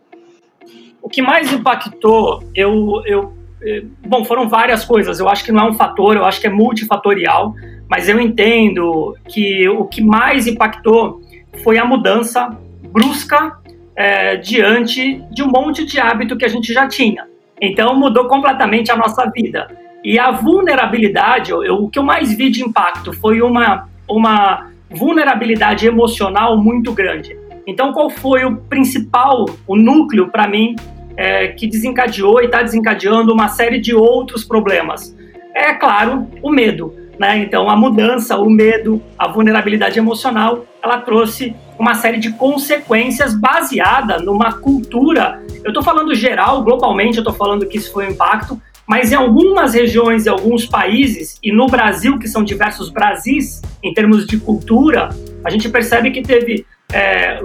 O 1.02 1.10
que 1.10 1.22
mais 1.22 1.54
impactou, 1.54 2.44
eu, 2.56 3.02
eu 3.06 3.34
é, 3.62 3.84
bom, 4.06 4.24
foram 4.24 4.50
várias 4.50 4.84
coisas. 4.84 5.20
Eu 5.20 5.30
acho 5.30 5.44
que 5.44 5.52
não 5.52 5.68
é 5.68 5.70
um 5.70 5.74
fator, 5.74 6.16
eu 6.16 6.26
acho 6.26 6.40
que 6.40 6.48
é 6.48 6.50
multifatorial, 6.50 7.54
mas 7.90 8.10
eu 8.10 8.20
entendo 8.20 9.16
que 9.28 9.68
o 9.70 9.86
que 9.86 10.02
mais 10.02 10.48
impactou 10.48 11.22
foi 11.64 11.78
a 11.78 11.86
mudança 11.86 12.50
brusca 12.92 13.58
é, 13.96 14.36
diante 14.38 15.22
de 15.32 15.44
um 15.44 15.48
monte 15.48 15.86
de 15.86 16.00
hábito 16.00 16.38
que 16.38 16.46
a 16.46 16.50
gente 16.50 16.74
já 16.74 16.88
tinha. 16.88 17.28
Então 17.62 17.96
mudou 17.96 18.28
completamente 18.28 18.92
a 18.92 18.96
nossa 18.96 19.30
vida. 19.30 19.68
E 20.06 20.20
a 20.20 20.30
vulnerabilidade, 20.30 21.50
eu, 21.50 21.84
o 21.84 21.90
que 21.90 21.98
eu 21.98 22.04
mais 22.04 22.32
vi 22.32 22.52
de 22.52 22.64
impacto 22.64 23.12
foi 23.12 23.42
uma, 23.42 23.90
uma 24.08 24.68
vulnerabilidade 24.88 25.88
emocional 25.88 26.56
muito 26.56 26.94
grande. 26.94 27.36
Então, 27.66 27.92
qual 27.92 28.12
foi 28.12 28.46
o 28.46 28.56
principal, 28.56 29.46
o 29.66 29.76
núcleo 29.76 30.30
para 30.30 30.48
mim 30.48 30.76
é, 31.18 31.48
que 31.48 31.66
desencadeou 31.66 32.40
e 32.40 32.46
está 32.46 32.62
desencadeando 32.62 33.34
uma 33.34 33.48
série 33.48 33.80
de 33.80 33.96
outros 33.96 34.44
problemas. 34.44 35.18
É 35.56 35.74
claro, 35.74 36.28
o 36.44 36.52
medo. 36.52 36.94
né? 37.18 37.40
Então, 37.40 37.68
a 37.68 37.76
mudança, 37.76 38.38
o 38.38 38.48
medo, 38.48 39.02
a 39.18 39.28
vulnerabilidade 39.28 39.98
emocional, 39.98 40.68
ela 40.84 41.00
trouxe 41.00 41.56
uma 41.80 41.96
série 41.96 42.20
de 42.20 42.32
consequências 42.34 43.34
baseada 43.34 44.20
numa 44.20 44.54
cultura. 44.54 45.42
Eu 45.64 45.70
estou 45.70 45.82
falando 45.82 46.14
geral, 46.14 46.62
globalmente, 46.62 47.18
eu 47.18 47.22
estou 47.22 47.34
falando 47.34 47.66
que 47.66 47.78
isso 47.78 47.92
foi 47.92 48.06
um 48.06 48.12
impacto, 48.12 48.62
mas 48.88 49.12
em 49.12 49.16
algumas 49.16 49.74
regiões, 49.74 50.26
em 50.26 50.30
alguns 50.30 50.66
países, 50.66 51.40
e 51.42 51.52
no 51.52 51.68
Brasil, 51.68 52.20
que 52.20 52.28
são 52.28 52.44
diversos 52.44 52.90
Brasis, 52.90 53.62
em 53.82 53.94
termos 53.94 54.28
de 54.28 54.38
cultura, 54.38 55.10
a 55.44 55.50
gente 55.50 55.68
percebe 55.70 56.12
que 56.12 56.22
teve 56.22 56.66
é, 56.94 57.40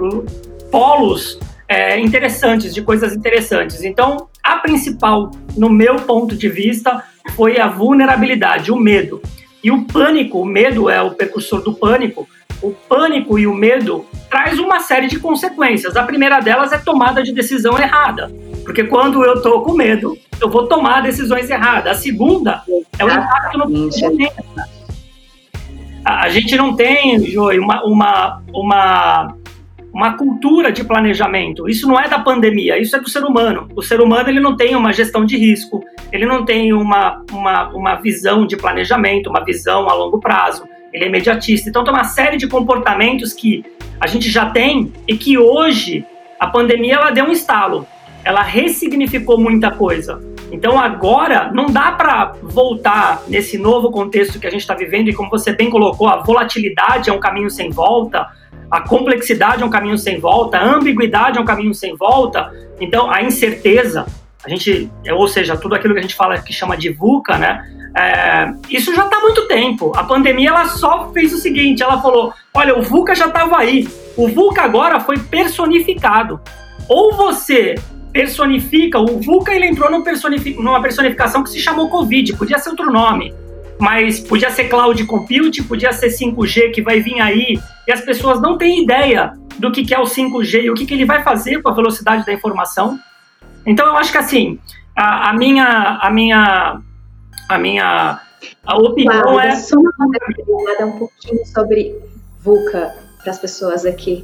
polos 0.71 1.39
é, 1.67 1.99
interessantes, 1.99 2.73
de 2.73 2.81
coisas 2.81 3.15
interessantes. 3.15 3.83
Então, 3.83 4.27
a 4.43 4.57
principal, 4.57 5.31
no 5.57 5.69
meu 5.69 5.95
ponto 5.95 6.35
de 6.35 6.47
vista, 6.47 7.03
foi 7.35 7.59
a 7.59 7.67
vulnerabilidade, 7.67 8.71
o 8.71 8.75
medo. 8.75 9.21
E 9.63 9.71
o 9.71 9.85
pânico, 9.85 10.41
o 10.41 10.45
medo 10.45 10.89
é 10.89 11.01
o 11.01 11.11
precursor 11.11 11.61
do 11.61 11.73
pânico. 11.73 12.27
O 12.61 12.71
pânico 12.71 13.39
e 13.39 13.47
o 13.47 13.53
medo 13.53 14.05
traz 14.29 14.59
uma 14.59 14.79
série 14.79 15.07
de 15.07 15.19
consequências. 15.19 15.95
A 15.95 16.03
primeira 16.03 16.39
delas 16.39 16.71
é 16.71 16.77
tomada 16.77 17.23
de 17.23 17.33
decisão 17.33 17.77
errada. 17.77 18.31
Porque 18.71 18.85
quando 18.85 19.21
eu 19.25 19.41
tô 19.41 19.59
com 19.63 19.73
medo, 19.73 20.17
eu 20.39 20.49
vou 20.49 20.65
tomar 20.65 21.01
decisões 21.01 21.49
erradas. 21.49 21.97
A 21.97 22.01
segunda 22.01 22.63
é 22.97 23.03
o 23.03 23.09
impacto 23.09 23.57
no 23.57 23.67
planeta. 23.67 24.43
A 26.05 26.29
gente 26.29 26.55
não 26.55 26.73
tem, 26.73 27.19
Joy, 27.25 27.59
uma, 27.59 27.83
uma, 27.83 28.41
uma 28.53 29.35
uma 29.93 30.13
cultura 30.13 30.71
de 30.71 30.85
planejamento. 30.85 31.67
Isso 31.67 31.85
não 31.85 31.99
é 31.99 32.07
da 32.07 32.19
pandemia, 32.19 32.79
isso 32.79 32.95
é 32.95 32.99
do 33.01 33.09
ser 33.09 33.25
humano. 33.25 33.67
O 33.75 33.81
ser 33.81 33.99
humano 33.99 34.29
ele 34.29 34.39
não 34.39 34.55
tem 34.55 34.73
uma 34.73 34.93
gestão 34.93 35.25
de 35.25 35.35
risco, 35.37 35.83
ele 36.13 36.25
não 36.25 36.45
tem 36.45 36.71
uma, 36.71 37.21
uma, 37.29 37.67
uma 37.73 37.95
visão 37.95 38.47
de 38.47 38.55
planejamento, 38.55 39.29
uma 39.29 39.43
visão 39.43 39.89
a 39.89 39.93
longo 39.93 40.17
prazo. 40.17 40.63
Ele 40.93 41.03
é 41.03 41.07
imediatista. 41.09 41.67
Então 41.67 41.83
tem 41.83 41.93
uma 41.93 42.05
série 42.05 42.37
de 42.37 42.47
comportamentos 42.47 43.33
que 43.33 43.65
a 43.99 44.07
gente 44.07 44.29
já 44.29 44.49
tem 44.49 44.93
e 45.05 45.17
que 45.17 45.37
hoje 45.37 46.05
a 46.39 46.47
pandemia 46.47 46.95
ela 46.95 47.11
deu 47.11 47.25
um 47.25 47.33
estalo. 47.33 47.85
Ela 48.23 48.41
ressignificou 48.41 49.39
muita 49.39 49.71
coisa. 49.71 50.21
Então 50.51 50.79
agora 50.79 51.51
não 51.53 51.67
dá 51.67 51.91
para 51.91 52.33
voltar 52.41 53.23
nesse 53.27 53.57
novo 53.57 53.89
contexto 53.89 54.39
que 54.39 54.47
a 54.47 54.51
gente 54.51 54.61
está 54.61 54.75
vivendo 54.75 55.07
e 55.07 55.13
como 55.13 55.29
você 55.29 55.53
bem 55.53 55.69
colocou, 55.69 56.07
a 56.07 56.17
volatilidade 56.17 57.09
é 57.09 57.13
um 57.13 57.19
caminho 57.19 57.49
sem 57.49 57.69
volta 57.69 58.27
a 58.71 58.79
complexidade 58.79 59.61
é 59.61 59.65
um 59.65 59.69
caminho 59.69 59.97
sem 59.97 60.17
volta, 60.17 60.57
a 60.57 60.75
ambiguidade 60.75 61.37
é 61.37 61.41
um 61.41 61.45
caminho 61.45 61.73
sem 61.73 61.93
volta. 61.93 62.49
Então, 62.79 63.11
a 63.11 63.21
incerteza, 63.21 64.05
a 64.45 64.47
gente, 64.47 64.89
ou 65.11 65.27
seja, 65.27 65.57
tudo 65.57 65.75
aquilo 65.75 65.93
que 65.93 65.99
a 65.99 66.01
gente 66.01 66.15
fala 66.15 66.39
que 66.39 66.53
chama 66.53 66.77
de 66.77 66.89
VUCA, 66.89 67.37
né? 67.37 67.69
É, 67.93 68.53
isso 68.69 68.95
já 68.95 69.03
está 69.03 69.17
há 69.17 69.19
muito 69.19 69.45
tempo. 69.49 69.91
A 69.93 70.05
pandemia 70.05 70.47
ela 70.47 70.65
só 70.67 71.11
fez 71.11 71.33
o 71.33 71.37
seguinte: 71.37 71.83
ela 71.83 72.01
falou, 72.01 72.33
olha, 72.53 72.79
o 72.79 72.81
VUCA 72.81 73.13
já 73.13 73.25
estava 73.25 73.57
aí. 73.57 73.85
O 74.15 74.29
VUCA 74.29 74.61
agora 74.61 75.01
foi 75.01 75.17
personificado. 75.19 76.39
Ou 76.87 77.13
você 77.13 77.75
personifica, 78.11 78.99
o 78.99 79.19
VUCA 79.19 79.53
ele 79.53 79.67
entrou 79.67 79.89
numa 79.89 80.81
personificação 80.81 81.43
que 81.43 81.49
se 81.49 81.59
chamou 81.59 81.89
Covid, 81.89 82.35
podia 82.35 82.59
ser 82.59 82.69
outro 82.69 82.91
nome 82.91 83.33
mas 83.81 84.19
podia 84.19 84.51
ser 84.51 84.65
cloud 84.65 85.03
computing, 85.05 85.63
podia 85.63 85.91
ser 85.91 86.09
5G 86.09 86.71
que 86.71 86.83
vai 86.83 86.99
vir 86.99 87.19
aí, 87.19 87.59
e 87.87 87.91
as 87.91 87.99
pessoas 87.99 88.39
não 88.39 88.55
têm 88.55 88.83
ideia 88.83 89.33
do 89.57 89.71
que 89.71 89.91
é 89.91 89.99
o 89.99 90.03
5G 90.03 90.65
e 90.65 90.69
o 90.69 90.75
que, 90.75 90.93
ele 90.93 91.03
vai 91.03 91.23
fazer 91.23 91.63
com 91.63 91.69
a 91.69 91.73
velocidade 91.73 92.23
da 92.23 92.31
informação. 92.31 92.99
Então 93.65 93.87
eu 93.87 93.95
acho 93.95 94.11
que 94.11 94.19
assim, 94.19 94.59
a, 94.95 95.31
a 95.31 95.33
minha 95.33 95.97
a 95.99 96.11
minha 96.11 96.79
a 97.49 97.57
minha 97.57 98.21
a 98.63 98.77
opinião 98.77 99.21
claro, 99.23 99.39
é 99.39 99.55
só 99.55 99.75
uma 99.77 100.85
um 100.85 100.99
pouquinho 100.99 101.43
sobre 101.47 101.95
VUCA 102.39 102.93
para 103.23 103.31
as 103.31 103.39
pessoas 103.39 103.83
aqui. 103.83 104.23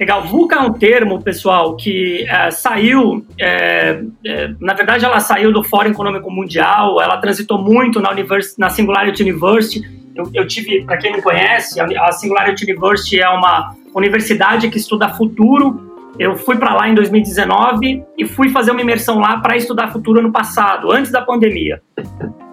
Legal. 0.00 0.26
VUCA 0.26 0.56
é 0.56 0.60
um 0.60 0.72
termo, 0.72 1.22
pessoal, 1.22 1.76
que 1.76 2.24
é, 2.26 2.50
saiu, 2.50 3.22
é, 3.38 4.02
é, 4.24 4.50
na 4.58 4.72
verdade, 4.72 5.04
ela 5.04 5.20
saiu 5.20 5.52
do 5.52 5.62
Fórum 5.62 5.90
Econômico 5.90 6.30
Mundial, 6.30 7.02
ela 7.02 7.18
transitou 7.18 7.58
muito 7.58 8.00
na, 8.00 8.10
Univers 8.10 8.56
na 8.56 8.70
Singularity 8.70 9.22
University. 9.22 9.86
Eu, 10.16 10.30
eu 10.32 10.46
tive, 10.46 10.84
para 10.84 10.96
quem 10.96 11.12
não 11.12 11.20
conhece, 11.20 11.78
a, 11.78 12.12
Singularity 12.12 12.64
University 12.64 13.20
é 13.20 13.28
uma 13.28 13.76
universidade 13.94 14.70
que 14.70 14.78
estuda 14.78 15.10
futuro. 15.10 15.90
Eu 16.18 16.34
fui 16.34 16.56
para 16.56 16.74
lá 16.74 16.88
em 16.88 16.94
2019 16.94 18.02
e 18.16 18.26
fui 18.26 18.48
fazer 18.48 18.70
uma 18.70 18.80
imersão 18.80 19.18
lá 19.18 19.36
para 19.36 19.54
estudar 19.54 19.92
futuro 19.92 20.22
no 20.22 20.32
passado, 20.32 20.90
antes 20.90 21.12
da 21.12 21.20
pandemia 21.20 21.82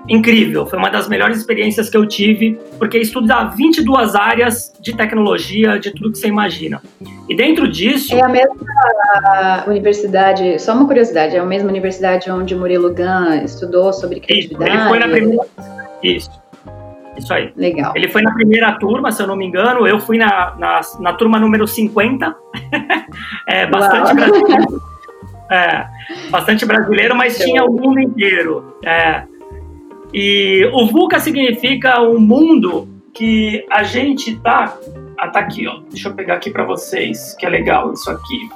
incrível. 0.07 0.65
Foi 0.65 0.79
uma 0.79 0.89
das 0.89 1.07
melhores 1.07 1.37
experiências 1.37 1.89
que 1.89 1.97
eu 1.97 2.07
tive, 2.07 2.59
porque 2.77 2.97
estuda 2.97 3.45
22 3.45 4.15
áreas 4.15 4.73
de 4.79 4.95
tecnologia, 4.95 5.79
de 5.79 5.91
tudo 5.91 6.11
que 6.11 6.17
você 6.17 6.27
imagina. 6.27 6.81
E 7.27 7.35
dentro 7.35 7.67
disso. 7.67 8.15
É 8.15 8.21
a 8.21 8.29
mesma 8.29 8.55
universidade, 9.67 10.59
só 10.59 10.73
uma 10.73 10.85
curiosidade, 10.85 11.35
é 11.35 11.39
a 11.39 11.45
mesma 11.45 11.69
universidade 11.69 12.29
onde 12.31 12.55
Murilo 12.55 12.93
Gun 12.93 13.43
estudou 13.43 13.91
sobre 13.93 14.19
criatividade? 14.19 14.71
Isso, 14.71 14.79
ele 14.79 14.89
foi 14.89 14.99
na 14.99 15.07
primeira. 15.07 15.43
Isso. 16.03 16.47
Isso 17.17 17.33
aí. 17.33 17.51
Legal. 17.55 17.93
Ele 17.95 18.07
foi 18.07 18.21
na 18.21 18.31
primeira 18.31 18.71
turma, 18.73 19.11
se 19.11 19.21
eu 19.21 19.27
não 19.27 19.35
me 19.35 19.45
engano. 19.45 19.87
Eu 19.87 19.99
fui 19.99 20.17
na, 20.17 20.55
na, 20.57 20.81
na 20.99 21.13
turma 21.13 21.39
número 21.39 21.67
50. 21.67 22.35
é 23.47 23.65
bastante 23.65 24.13
brasileiro. 24.13 24.81
É, 25.49 25.87
bastante 26.29 26.65
brasileiro, 26.65 27.15
mas 27.15 27.37
tinha 27.37 27.63
o 27.63 27.71
mundo 27.71 27.99
inteiro. 27.99 28.77
É, 28.85 29.23
e 30.13 30.69
o 30.73 30.85
VUCA 30.87 31.19
significa 31.19 32.01
um 32.01 32.19
mundo 32.19 32.87
que 33.13 33.65
a 33.69 33.83
gente 33.83 34.37
tá. 34.39 34.77
Ah, 35.17 35.27
tá 35.29 35.39
aqui, 35.39 35.67
ó. 35.67 35.79
Deixa 35.89 36.09
eu 36.09 36.13
pegar 36.13 36.35
aqui 36.35 36.51
para 36.51 36.63
vocês, 36.63 37.35
que 37.39 37.45
é 37.45 37.49
legal 37.49 37.91
isso 37.91 38.09
aqui. 38.09 38.49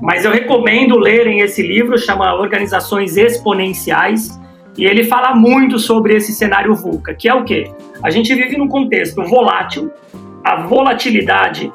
Mas 0.00 0.24
eu 0.24 0.32
recomendo 0.32 0.98
lerem 0.98 1.40
esse 1.40 1.62
livro, 1.62 1.98
chama 1.98 2.34
Organizações 2.34 3.16
Exponenciais, 3.16 4.40
e 4.76 4.84
ele 4.86 5.04
fala 5.04 5.34
muito 5.34 5.78
sobre 5.78 6.16
esse 6.16 6.32
cenário 6.32 6.74
VUCA, 6.74 7.14
que 7.14 7.28
é 7.28 7.34
o 7.34 7.44
quê? 7.44 7.70
A 8.02 8.10
gente 8.10 8.34
vive 8.34 8.56
num 8.56 8.66
contexto 8.66 9.22
volátil, 9.22 9.92
a 10.42 10.56
volatilidade 10.62 11.72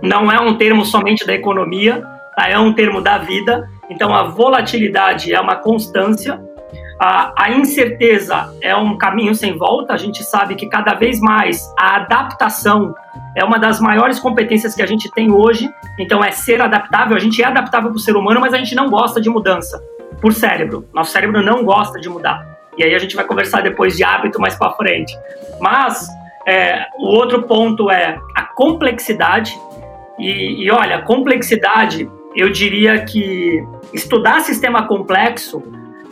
não 0.00 0.30
é 0.30 0.40
um 0.40 0.56
termo 0.56 0.84
somente 0.84 1.26
da 1.26 1.34
economia, 1.34 2.04
é 2.38 2.58
um 2.58 2.72
termo 2.72 3.00
da 3.00 3.18
vida, 3.18 3.68
então 3.90 4.14
a 4.14 4.24
volatilidade 4.24 5.34
é 5.34 5.40
uma 5.40 5.56
constância, 5.56 6.40
a, 7.04 7.32
a, 7.36 7.50
incerteza 7.50 8.56
é 8.60 8.76
um 8.76 8.96
caminho 8.96 9.34
sem 9.34 9.58
volta. 9.58 9.92
A 9.92 9.96
gente 9.96 10.22
sabe 10.22 10.54
que 10.54 10.68
cada 10.68 10.94
vez 10.94 11.18
mais 11.18 11.60
a 11.76 11.96
adaptação 11.96 12.94
é 13.36 13.42
uma 13.42 13.58
das 13.58 13.80
maiores 13.80 14.20
competências 14.20 14.72
que 14.72 14.80
a 14.80 14.86
gente 14.86 15.10
tem 15.10 15.32
hoje. 15.32 15.68
Então, 15.98 16.22
é 16.22 16.30
ser 16.30 16.62
adaptável. 16.62 17.16
A 17.16 17.18
gente 17.18 17.42
é 17.42 17.46
adaptável 17.46 17.90
para 17.90 17.96
o 17.96 18.00
ser 18.00 18.14
humano, 18.14 18.40
mas 18.40 18.54
a 18.54 18.58
gente 18.58 18.76
não 18.76 18.88
gosta 18.88 19.20
de 19.20 19.28
mudança 19.28 19.82
por 20.20 20.32
cérebro. 20.32 20.88
Nosso 20.94 21.10
cérebro 21.10 21.42
não 21.42 21.64
gosta 21.64 21.98
de 21.98 22.08
mudar. 22.08 22.46
E 22.78 22.84
aí 22.84 22.94
a 22.94 22.98
gente 23.00 23.16
vai 23.16 23.24
conversar 23.24 23.62
depois 23.62 23.96
de 23.96 24.04
hábito 24.04 24.40
mais 24.40 24.54
para 24.54 24.70
frente. 24.74 25.12
Mas 25.60 26.06
é, 26.46 26.86
o 26.98 27.06
outro 27.06 27.42
ponto 27.42 27.90
é 27.90 28.16
a 28.32 28.44
complexidade. 28.44 29.58
E, 30.20 30.64
e 30.64 30.70
olha, 30.70 31.02
complexidade, 31.02 32.08
eu 32.36 32.48
diria 32.48 33.04
que 33.04 33.60
estudar 33.92 34.38
sistema 34.38 34.86
complexo, 34.86 35.60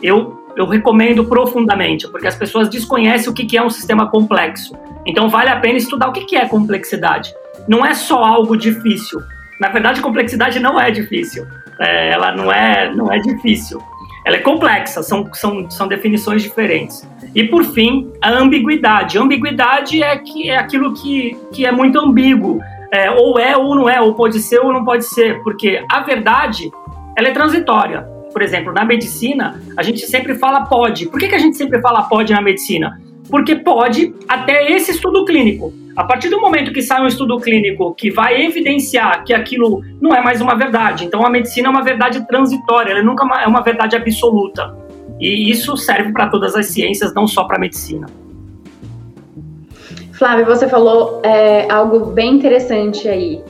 eu 0.03 0.40
eu 0.55 0.65
recomendo 0.65 1.25
profundamente, 1.25 2.07
porque 2.07 2.27
as 2.27 2.35
pessoas 2.35 2.69
desconhecem 2.69 3.29
o 3.31 3.33
que 3.33 3.57
é 3.57 3.63
um 3.63 3.69
sistema 3.69 4.07
complexo. 4.07 4.75
Então 5.05 5.29
vale 5.29 5.49
a 5.49 5.59
pena 5.59 5.77
estudar 5.77 6.09
o 6.09 6.11
que 6.11 6.35
é 6.35 6.47
complexidade. 6.47 7.33
Não 7.67 7.85
é 7.85 7.93
só 7.93 8.23
algo 8.23 8.55
difícil. 8.55 9.21
Na 9.59 9.69
verdade, 9.69 10.01
complexidade 10.01 10.59
não 10.59 10.79
é 10.79 10.91
difícil. 10.91 11.45
É, 11.79 12.11
ela 12.11 12.35
não 12.35 12.51
é, 12.51 12.93
não 12.93 13.11
é 13.11 13.19
difícil. 13.19 13.81
Ela 14.25 14.37
é 14.37 14.39
complexa, 14.39 15.01
são, 15.01 15.27
são, 15.33 15.69
são 15.69 15.87
definições 15.87 16.43
diferentes. 16.43 17.07
E 17.33 17.43
por 17.43 17.63
fim, 17.63 18.11
a 18.21 18.31
ambiguidade. 18.31 19.17
A 19.17 19.21
ambiguidade 19.21 20.01
é, 20.03 20.17
que, 20.17 20.49
é 20.49 20.57
aquilo 20.57 20.93
que, 20.93 21.37
que 21.51 21.65
é 21.65 21.71
muito 21.71 21.99
ambíguo. 21.99 22.59
É, 22.91 23.09
ou 23.09 23.39
é 23.39 23.55
ou 23.55 23.73
não 23.73 23.89
é, 23.89 24.01
ou 24.01 24.13
pode 24.13 24.39
ser 24.39 24.59
ou 24.59 24.73
não 24.73 24.83
pode 24.83 25.05
ser, 25.05 25.41
porque 25.43 25.81
a 25.89 26.01
verdade 26.01 26.69
ela 27.15 27.29
é 27.29 27.31
transitória 27.31 28.05
por 28.31 28.41
exemplo, 28.41 28.73
na 28.73 28.83
medicina, 28.83 29.61
a 29.77 29.83
gente 29.83 30.05
sempre 30.07 30.35
fala 30.35 30.65
pode. 30.65 31.07
Por 31.07 31.19
que, 31.19 31.27
que 31.27 31.35
a 31.35 31.39
gente 31.39 31.57
sempre 31.57 31.79
fala 31.81 32.03
pode 32.03 32.33
na 32.33 32.41
medicina? 32.41 32.99
Porque 33.29 33.55
pode 33.55 34.13
até 34.27 34.71
esse 34.71 34.91
estudo 34.91 35.25
clínico. 35.25 35.73
A 35.95 36.03
partir 36.03 36.29
do 36.29 36.39
momento 36.39 36.71
que 36.71 36.81
sai 36.81 37.01
um 37.01 37.07
estudo 37.07 37.37
clínico 37.39 37.93
que 37.93 38.09
vai 38.09 38.41
evidenciar 38.41 39.23
que 39.23 39.33
aquilo 39.33 39.83
não 40.01 40.15
é 40.15 40.21
mais 40.21 40.41
uma 40.41 40.55
verdade, 40.55 41.05
então 41.05 41.25
a 41.25 41.29
medicina 41.29 41.67
é 41.67 41.71
uma 41.71 41.83
verdade 41.83 42.25
transitória, 42.27 42.91
ela 42.91 43.03
nunca 43.03 43.25
é 43.41 43.47
uma 43.47 43.61
verdade 43.61 43.95
absoluta. 43.95 44.75
E 45.19 45.51
isso 45.51 45.77
serve 45.77 46.11
para 46.11 46.29
todas 46.29 46.55
as 46.55 46.67
ciências, 46.67 47.13
não 47.13 47.27
só 47.27 47.43
para 47.43 47.57
a 47.57 47.59
medicina. 47.59 48.07
Flávio, 50.13 50.45
você 50.45 50.67
falou 50.67 51.19
é, 51.23 51.71
algo 51.71 52.05
bem 52.07 52.35
interessante 52.35 53.07
aí 53.07 53.43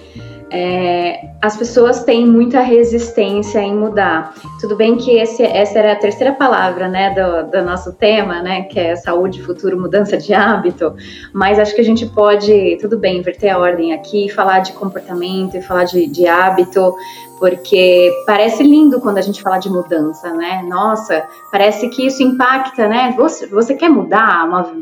é, 0.54 1.30
as 1.42 1.56
pessoas 1.56 2.04
têm 2.04 2.28
muita 2.28 2.60
resistência 2.60 3.60
em 3.60 3.74
mudar. 3.74 4.34
Tudo 4.60 4.76
bem 4.76 4.98
que 4.98 5.12
esse, 5.18 5.42
essa 5.42 5.80
era 5.80 5.94
a 5.94 5.96
terceira 5.96 6.34
palavra, 6.34 6.90
né, 6.90 7.12
do, 7.12 7.50
do, 7.50 7.64
nosso 7.64 7.94
tema, 7.94 8.42
né, 8.42 8.64
que 8.64 8.78
é 8.78 8.98
saúde, 8.98 9.42
futuro, 9.42 9.80
mudança 9.80 10.18
de 10.18 10.34
hábito. 10.34 10.94
Mas 11.34 11.58
acho 11.58 11.74
que 11.74 11.80
a 11.80 11.86
gente 11.86 12.06
pode, 12.06 12.78
tudo 12.82 13.00
bem, 13.00 13.20
inverter 13.20 13.56
a 13.56 13.58
ordem 13.58 13.94
aqui, 13.94 14.28
falar 14.28 14.60
de 14.60 14.74
comportamento 14.74 15.56
e 15.56 15.62
falar 15.62 15.86
de, 15.86 16.06
de 16.08 16.28
hábito, 16.28 16.94
porque 17.40 18.12
parece 18.28 18.62
lindo 18.62 19.00
quando 19.00 19.20
a 19.20 19.22
gente 19.22 19.42
fala 19.42 19.58
de 19.58 19.70
mudança, 19.70 20.34
né? 20.34 20.66
Nossa, 20.68 21.26
parece 21.50 21.88
que 21.88 22.06
isso 22.06 22.22
impacta, 22.22 22.90
né? 22.90 23.16
Você, 23.18 23.48
você 23.48 23.74
quer 23.74 23.90
mudar 23.90 24.46
uma, 24.46 24.76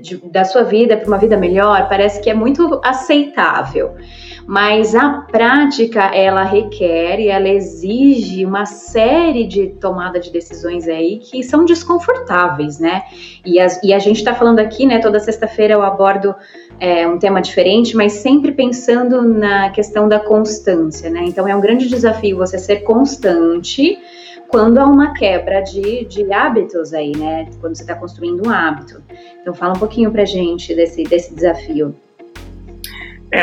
de, 0.00 0.16
da 0.30 0.44
sua 0.44 0.62
vida 0.62 0.96
para 0.96 1.08
uma 1.08 1.18
vida 1.18 1.36
melhor? 1.36 1.88
Parece 1.88 2.20
que 2.22 2.30
é 2.30 2.34
muito 2.34 2.80
aceitável 2.84 3.96
mas 4.46 4.94
a 4.94 5.10
prática 5.30 6.04
ela 6.14 6.42
requer 6.42 7.20
e 7.20 7.28
ela 7.28 7.48
exige 7.48 8.44
uma 8.44 8.66
série 8.66 9.46
de 9.46 9.68
tomada 9.68 10.18
de 10.18 10.30
decisões 10.30 10.88
aí 10.88 11.18
que 11.18 11.42
são 11.42 11.64
desconfortáveis, 11.64 12.78
né? 12.78 13.02
E, 13.44 13.60
as, 13.60 13.82
e 13.82 13.92
a 13.92 13.98
gente 13.98 14.16
está 14.16 14.34
falando 14.34 14.58
aqui, 14.58 14.86
né? 14.86 14.98
Toda 14.98 15.20
sexta-feira 15.20 15.74
eu 15.74 15.82
abordo 15.82 16.34
é, 16.80 17.06
um 17.06 17.18
tema 17.18 17.40
diferente, 17.40 17.96
mas 17.96 18.14
sempre 18.14 18.52
pensando 18.52 19.22
na 19.22 19.70
questão 19.70 20.08
da 20.08 20.18
constância, 20.18 21.08
né? 21.08 21.24
Então 21.24 21.46
é 21.46 21.54
um 21.54 21.60
grande 21.60 21.88
desafio 21.88 22.36
você 22.36 22.58
ser 22.58 22.82
constante 22.82 23.98
quando 24.48 24.78
há 24.78 24.84
uma 24.84 25.14
quebra 25.14 25.62
de, 25.62 26.04
de 26.04 26.30
hábitos 26.32 26.92
aí, 26.92 27.16
né? 27.16 27.48
Quando 27.60 27.74
você 27.74 27.82
está 27.82 27.94
construindo 27.94 28.46
um 28.46 28.50
hábito. 28.50 29.02
Então 29.40 29.54
fala 29.54 29.74
um 29.74 29.78
pouquinho 29.78 30.10
pra 30.10 30.24
gente 30.24 30.74
desse, 30.74 31.04
desse 31.04 31.34
desafio. 31.34 31.94
É, 33.32 33.42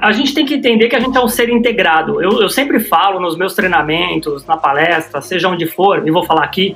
a 0.00 0.12
gente 0.12 0.32
tem 0.32 0.46
que 0.46 0.54
entender 0.54 0.88
que 0.88 0.96
a 0.96 1.00
gente 1.00 1.14
é 1.14 1.20
um 1.20 1.28
ser 1.28 1.50
integrado. 1.50 2.22
Eu, 2.22 2.40
eu 2.40 2.48
sempre 2.48 2.80
falo 2.80 3.20
nos 3.20 3.36
meus 3.36 3.54
treinamentos, 3.54 4.46
na 4.46 4.56
palestra, 4.56 5.20
seja 5.20 5.48
onde 5.48 5.66
for, 5.66 6.08
e 6.08 6.10
vou 6.10 6.24
falar 6.24 6.42
aqui, 6.42 6.74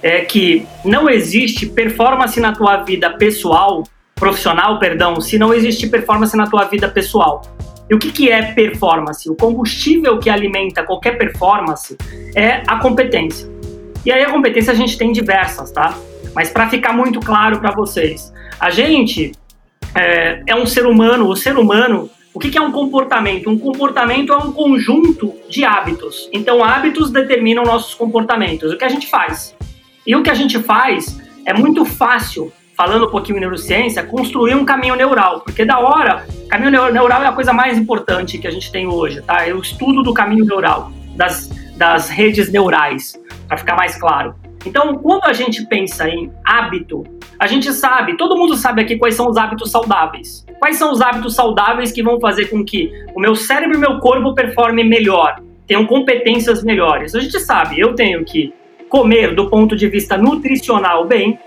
é 0.00 0.20
que 0.20 0.64
não 0.84 1.10
existe 1.10 1.66
performance 1.66 2.38
na 2.38 2.52
tua 2.52 2.76
vida 2.76 3.10
pessoal, 3.10 3.82
profissional, 4.14 4.78
perdão, 4.78 5.20
se 5.20 5.36
não 5.36 5.52
existe 5.52 5.88
performance 5.88 6.36
na 6.36 6.46
tua 6.46 6.64
vida 6.66 6.88
pessoal. 6.88 7.42
E 7.90 7.94
o 7.94 7.98
que, 7.98 8.12
que 8.12 8.30
é 8.30 8.52
performance? 8.52 9.28
O 9.28 9.34
combustível 9.34 10.18
que 10.18 10.30
alimenta 10.30 10.84
qualquer 10.84 11.18
performance 11.18 11.96
é 12.36 12.62
a 12.68 12.78
competência. 12.78 13.48
E 14.04 14.12
aí 14.12 14.22
a 14.22 14.30
competência 14.30 14.72
a 14.72 14.76
gente 14.76 14.96
tem 14.96 15.10
diversas, 15.10 15.72
tá? 15.72 15.98
Mas 16.32 16.50
para 16.50 16.68
ficar 16.68 16.92
muito 16.92 17.18
claro 17.18 17.58
para 17.58 17.72
vocês, 17.72 18.32
a 18.60 18.70
gente 18.70 19.32
é, 19.96 20.42
é 20.46 20.54
um 20.54 20.66
ser 20.66 20.86
humano. 20.86 21.26
O 21.28 21.34
ser 21.34 21.56
humano, 21.56 22.10
o 22.34 22.38
que, 22.38 22.56
é 22.56 22.60
um 22.60 22.70
comportamento? 22.70 23.48
Um 23.48 23.58
comportamento 23.58 24.32
é 24.32 24.36
um 24.36 24.52
conjunto 24.52 25.34
de 25.48 25.64
hábitos. 25.64 26.28
Então, 26.32 26.62
hábitos 26.62 27.10
determinam 27.10 27.64
nossos 27.64 27.94
comportamentos. 27.94 28.72
O 28.72 28.76
que 28.76 28.84
a 28.84 28.88
gente 28.88 29.06
faz? 29.06 29.56
E 30.06 30.14
o 30.14 30.22
que 30.22 30.30
a 30.30 30.34
gente 30.34 30.58
faz 30.58 31.18
é 31.46 31.54
muito 31.54 31.84
fácil, 31.84 32.52
falando 32.76 33.06
um 33.06 33.10
pouquinho 33.10 33.38
em 33.38 33.40
neurociência, 33.40 34.02
construir 34.02 34.54
um 34.54 34.64
caminho 34.64 34.94
neural. 34.94 35.40
Porque 35.40 35.64
da 35.64 35.78
hora, 35.78 36.26
caminho 36.50 36.70
neural 36.92 37.22
é 37.22 37.26
a 37.26 37.32
coisa 37.32 37.52
mais 37.52 37.78
importante 37.78 38.36
que 38.36 38.46
a 38.46 38.50
gente 38.50 38.70
tem 38.70 38.86
hoje, 38.86 39.22
tá? 39.22 39.46
É 39.46 39.54
o 39.54 39.60
estudo 39.60 40.02
do 40.02 40.12
caminho 40.12 40.44
neural, 40.44 40.92
das, 41.16 41.48
das 41.76 42.10
redes 42.10 42.52
neurais, 42.52 43.18
para 43.48 43.56
ficar 43.56 43.76
mais 43.76 43.96
claro. 43.96 44.34
Então, 44.66 44.96
quando 44.96 45.24
a 45.24 45.32
gente 45.32 45.64
pensa 45.64 46.08
em 46.08 46.32
hábito, 46.44 47.04
a 47.38 47.46
gente 47.46 47.72
sabe, 47.72 48.16
todo 48.16 48.36
mundo 48.36 48.56
sabe 48.56 48.82
aqui 48.82 48.96
quais 48.96 49.14
são 49.14 49.28
os 49.28 49.36
hábitos 49.36 49.70
saudáveis. 49.70 50.44
Quais 50.58 50.76
são 50.76 50.90
os 50.90 51.00
hábitos 51.00 51.34
saudáveis 51.34 51.92
que 51.92 52.02
vão 52.02 52.18
fazer 52.18 52.46
com 52.46 52.64
que 52.64 52.90
o 53.14 53.20
meu 53.20 53.36
cérebro 53.36 53.76
e 53.76 53.80
meu 53.80 54.00
corpo 54.00 54.34
performem 54.34 54.88
melhor, 54.88 55.40
tenham 55.66 55.86
competências 55.86 56.64
melhores? 56.64 57.14
A 57.14 57.20
gente 57.20 57.38
sabe, 57.38 57.78
eu 57.78 57.94
tenho 57.94 58.24
que 58.24 58.52
comer 58.88 59.34
do 59.34 59.48
ponto 59.48 59.76
de 59.76 59.88
vista 59.88 60.16
nutricional 60.16 61.06
bem, 61.06 61.38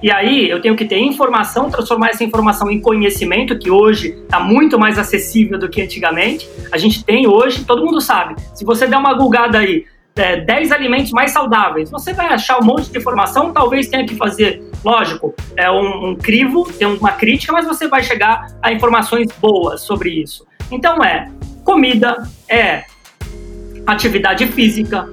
e 0.00 0.12
aí 0.12 0.48
eu 0.48 0.60
tenho 0.60 0.76
que 0.76 0.84
ter 0.84 0.98
informação, 0.98 1.70
transformar 1.70 2.10
essa 2.10 2.22
informação 2.22 2.70
em 2.70 2.80
conhecimento, 2.80 3.58
que 3.58 3.68
hoje 3.68 4.10
está 4.10 4.38
muito 4.38 4.78
mais 4.78 4.96
acessível 4.96 5.58
do 5.58 5.68
que 5.68 5.82
antigamente. 5.82 6.48
A 6.70 6.78
gente 6.78 7.04
tem 7.04 7.26
hoje, 7.26 7.64
todo 7.64 7.84
mundo 7.84 8.00
sabe. 8.00 8.36
Se 8.54 8.64
você 8.64 8.86
der 8.86 8.96
uma 8.96 9.14
gulgada 9.14 9.58
aí, 9.58 9.84
é, 10.18 10.40
10 10.40 10.72
alimentos 10.72 11.12
mais 11.12 11.30
saudáveis. 11.30 11.90
Você 11.90 12.12
vai 12.12 12.26
achar 12.26 12.58
um 12.60 12.64
monte 12.64 12.90
de 12.90 12.98
informação, 12.98 13.52
talvez 13.52 13.88
tenha 13.88 14.06
que 14.06 14.16
fazer, 14.16 14.62
lógico, 14.84 15.34
é 15.56 15.70
um, 15.70 16.10
um 16.10 16.16
crivo, 16.16 16.70
tem 16.72 16.86
uma 16.86 17.12
crítica, 17.12 17.52
mas 17.52 17.66
você 17.66 17.88
vai 17.88 18.02
chegar 18.02 18.46
a 18.62 18.72
informações 18.72 19.28
boas 19.40 19.82
sobre 19.82 20.10
isso. 20.10 20.46
Então 20.70 21.02
é 21.02 21.30
comida, 21.64 22.28
é 22.48 22.84
atividade 23.86 24.46
física, 24.48 25.08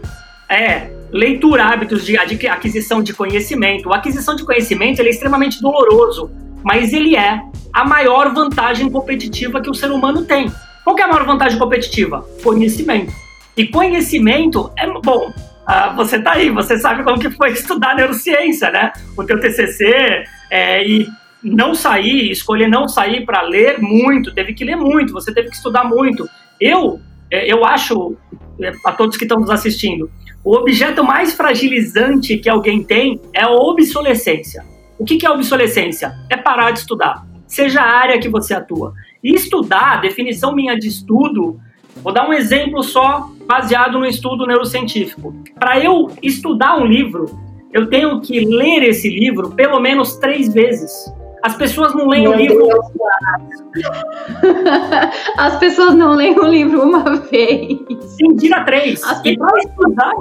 é 0.49 0.89
leitura, 1.11 1.65
hábitos 1.65 2.05
de 2.05 2.17
aquisição 2.17 3.01
de 3.01 3.13
conhecimento. 3.13 3.91
A 3.93 3.97
aquisição 3.97 4.35
de 4.35 4.43
conhecimento 4.43 5.01
é 5.01 5.09
extremamente 5.09 5.61
doloroso, 5.61 6.29
mas 6.63 6.93
ele 6.93 7.15
é 7.15 7.41
a 7.71 7.85
maior 7.85 8.33
vantagem 8.33 8.89
competitiva 8.89 9.61
que 9.61 9.69
o 9.69 9.73
ser 9.73 9.91
humano 9.91 10.25
tem. 10.25 10.51
Qual 10.83 10.97
é 10.97 11.01
a 11.01 11.07
maior 11.07 11.25
vantagem 11.25 11.57
competitiva? 11.57 12.25
Conhecimento. 12.43 13.24
E 13.57 13.67
conhecimento 13.67 14.71
é 14.77 14.87
bom. 14.87 15.33
Ah, 15.65 15.89
você 15.95 16.21
tá 16.21 16.33
aí, 16.33 16.49
você 16.49 16.77
sabe 16.77 17.03
como 17.03 17.19
que 17.19 17.29
foi 17.31 17.51
estudar 17.53 17.95
neurociência, 17.95 18.69
né? 18.69 18.91
O 19.17 19.23
teu 19.23 19.39
TCC 19.39 20.23
é, 20.51 20.87
e 20.87 21.07
não 21.41 21.73
sair, 21.73 22.31
escolher 22.31 22.67
não 22.67 22.87
sair 22.87 23.25
para 23.25 23.41
ler 23.43 23.79
muito, 23.79 24.33
teve 24.33 24.53
que 24.53 24.63
ler 24.63 24.75
muito, 24.75 25.13
você 25.13 25.33
teve 25.33 25.49
que 25.49 25.55
estudar 25.55 25.83
muito. 25.83 26.27
Eu, 26.59 26.99
é, 27.31 27.51
eu 27.51 27.65
acho, 27.65 28.15
é, 28.61 28.73
a 28.85 28.91
todos 28.91 29.17
que 29.17 29.23
estão 29.23 29.39
nos 29.39 29.49
assistindo, 29.49 30.09
o 30.43 30.55
objeto 30.55 31.03
mais 31.03 31.33
fragilizante 31.33 32.37
que 32.37 32.49
alguém 32.49 32.83
tem 32.83 33.19
é 33.33 33.43
a 33.43 33.49
obsolescência. 33.49 34.63
O 34.97 35.03
que 35.03 35.25
é 35.25 35.29
obsolescência? 35.29 36.15
É 36.29 36.37
parar 36.37 36.71
de 36.71 36.79
estudar, 36.79 37.25
seja 37.47 37.81
a 37.81 37.91
área 37.91 38.19
que 38.19 38.29
você 38.29 38.53
atua. 38.53 38.93
E 39.23 39.33
estudar, 39.33 40.01
definição 40.01 40.53
minha 40.53 40.77
de 40.77 40.87
estudo, 40.87 41.59
vou 41.97 42.13
dar 42.13 42.29
um 42.29 42.33
exemplo 42.33 42.83
só 42.83 43.29
baseado 43.45 43.99
no 43.99 44.05
estudo 44.05 44.45
neurocientífico. 44.45 45.33
Para 45.59 45.79
eu 45.79 46.09
estudar 46.21 46.77
um 46.77 46.85
livro, 46.85 47.25
eu 47.71 47.89
tenho 47.89 48.21
que 48.21 48.45
ler 48.45 48.83
esse 48.83 49.09
livro 49.09 49.51
pelo 49.51 49.79
menos 49.79 50.15
três 50.17 50.53
vezes. 50.53 50.91
As 51.43 51.55
pessoas 51.55 51.93
não 51.93 52.07
leem 52.07 52.27
o 52.27 52.33
livro. 52.33 52.67
As 55.37 55.59
pessoas 55.59 55.93
não 55.93 56.15
leem 56.15 56.39
o 56.39 56.43
livro 56.43 56.81
uma 56.81 57.17
vez. 57.29 57.77
Sim, 58.17 58.35
tira 58.35 58.63
três. 58.63 59.03
As 59.03 59.23
e 59.23 59.37
para 59.37 59.59
estudar. 59.59 60.11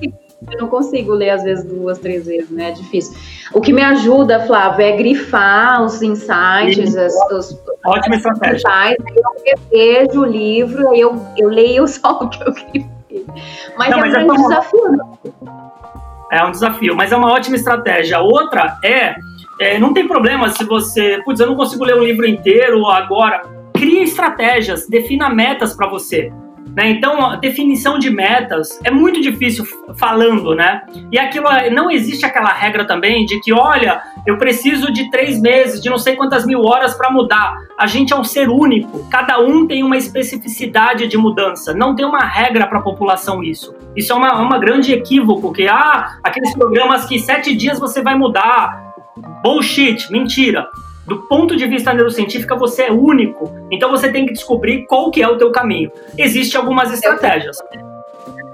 Eu 0.50 0.58
não 0.58 0.68
consigo 0.68 1.12
ler, 1.12 1.30
às 1.30 1.42
vezes, 1.42 1.64
duas, 1.64 1.98
três 1.98 2.26
vezes, 2.26 2.50
né? 2.50 2.70
É 2.70 2.72
difícil. 2.72 3.16
O 3.52 3.60
que 3.60 3.72
me 3.72 3.82
ajuda, 3.82 4.40
Flávio, 4.46 4.84
é 4.84 4.92
grifar 4.96 5.82
os 5.82 6.02
insights, 6.02 6.96
as, 6.96 7.14
os, 7.30 7.60
Ótima 7.84 8.16
estratégia. 8.16 8.68
Aí 8.70 8.96
eu 9.46 9.60
vejo 9.70 10.20
o 10.20 10.24
livro, 10.24 10.90
aí 10.90 11.00
eu, 11.00 11.20
eu 11.36 11.48
leio 11.48 11.86
só 11.88 12.20
o 12.22 12.28
que 12.28 12.42
eu 12.42 12.52
grifei. 12.52 12.86
Mas 13.76 13.90
não, 13.90 13.98
é 13.98 14.00
mas 14.00 14.14
um 14.14 14.16
é 14.16 14.24
grande 14.24 14.42
desafio. 14.42 14.92
Né? 14.92 15.04
É 16.32 16.44
um 16.44 16.50
desafio, 16.50 16.96
mas 16.96 17.12
é 17.12 17.16
uma 17.16 17.30
ótima 17.30 17.56
estratégia. 17.56 18.20
Outra 18.20 18.78
é, 18.82 19.14
é, 19.60 19.78
não 19.78 19.92
tem 19.92 20.08
problema 20.08 20.48
se 20.48 20.64
você, 20.64 21.20
putz, 21.24 21.40
eu 21.40 21.46
não 21.46 21.56
consigo 21.56 21.84
ler 21.84 21.94
um 21.94 22.02
livro 22.02 22.26
inteiro 22.26 22.86
agora. 22.86 23.42
Crie 23.74 24.02
estratégias, 24.02 24.86
defina 24.88 25.28
metas 25.28 25.74
para 25.74 25.88
você. 25.88 26.32
Né? 26.74 26.90
Então, 26.90 27.26
a 27.26 27.36
definição 27.36 27.98
de 27.98 28.08
metas 28.08 28.78
é 28.82 28.90
muito 28.90 29.20
difícil 29.20 29.64
falando, 29.98 30.54
né? 30.54 30.82
E 31.10 31.18
aquilo 31.18 31.46
não 31.70 31.90
existe 31.90 32.24
aquela 32.24 32.50
regra 32.50 32.86
também 32.86 33.26
de 33.26 33.38
que, 33.40 33.52
olha, 33.52 34.00
eu 34.26 34.38
preciso 34.38 34.90
de 34.90 35.10
três 35.10 35.40
meses, 35.40 35.82
de 35.82 35.90
não 35.90 35.98
sei 35.98 36.16
quantas 36.16 36.46
mil 36.46 36.62
horas 36.62 36.94
para 36.94 37.10
mudar. 37.10 37.58
A 37.78 37.86
gente 37.86 38.12
é 38.12 38.16
um 38.16 38.24
ser 38.24 38.48
único, 38.48 39.06
cada 39.10 39.38
um 39.38 39.66
tem 39.66 39.82
uma 39.82 39.96
especificidade 39.96 41.06
de 41.08 41.18
mudança. 41.18 41.74
Não 41.74 41.94
tem 41.94 42.06
uma 42.06 42.24
regra 42.24 42.66
para 42.66 42.78
a 42.78 42.82
população 42.82 43.42
isso. 43.42 43.74
Isso 43.94 44.12
é 44.12 44.16
uma, 44.16 44.40
uma 44.40 44.58
grande 44.58 44.92
equívoco, 44.92 45.52
que 45.52 45.68
ah, 45.68 46.16
aqueles 46.22 46.54
programas 46.54 47.04
que 47.04 47.18
sete 47.18 47.54
dias 47.54 47.78
você 47.78 48.00
vai 48.00 48.14
mudar. 48.14 48.80
Bullshit, 49.42 50.10
mentira 50.10 50.70
do 51.06 51.18
ponto 51.28 51.56
de 51.56 51.66
vista 51.66 51.92
neurocientífico, 51.92 52.56
você 52.56 52.84
é 52.84 52.92
único. 52.92 53.52
Então 53.70 53.90
você 53.90 54.10
tem 54.10 54.26
que 54.26 54.32
descobrir 54.32 54.86
qual 54.86 55.10
que 55.10 55.22
é 55.22 55.28
o 55.28 55.36
teu 55.36 55.50
caminho. 55.50 55.90
Existem 56.16 56.60
algumas 56.60 56.92
estratégias. 56.92 57.56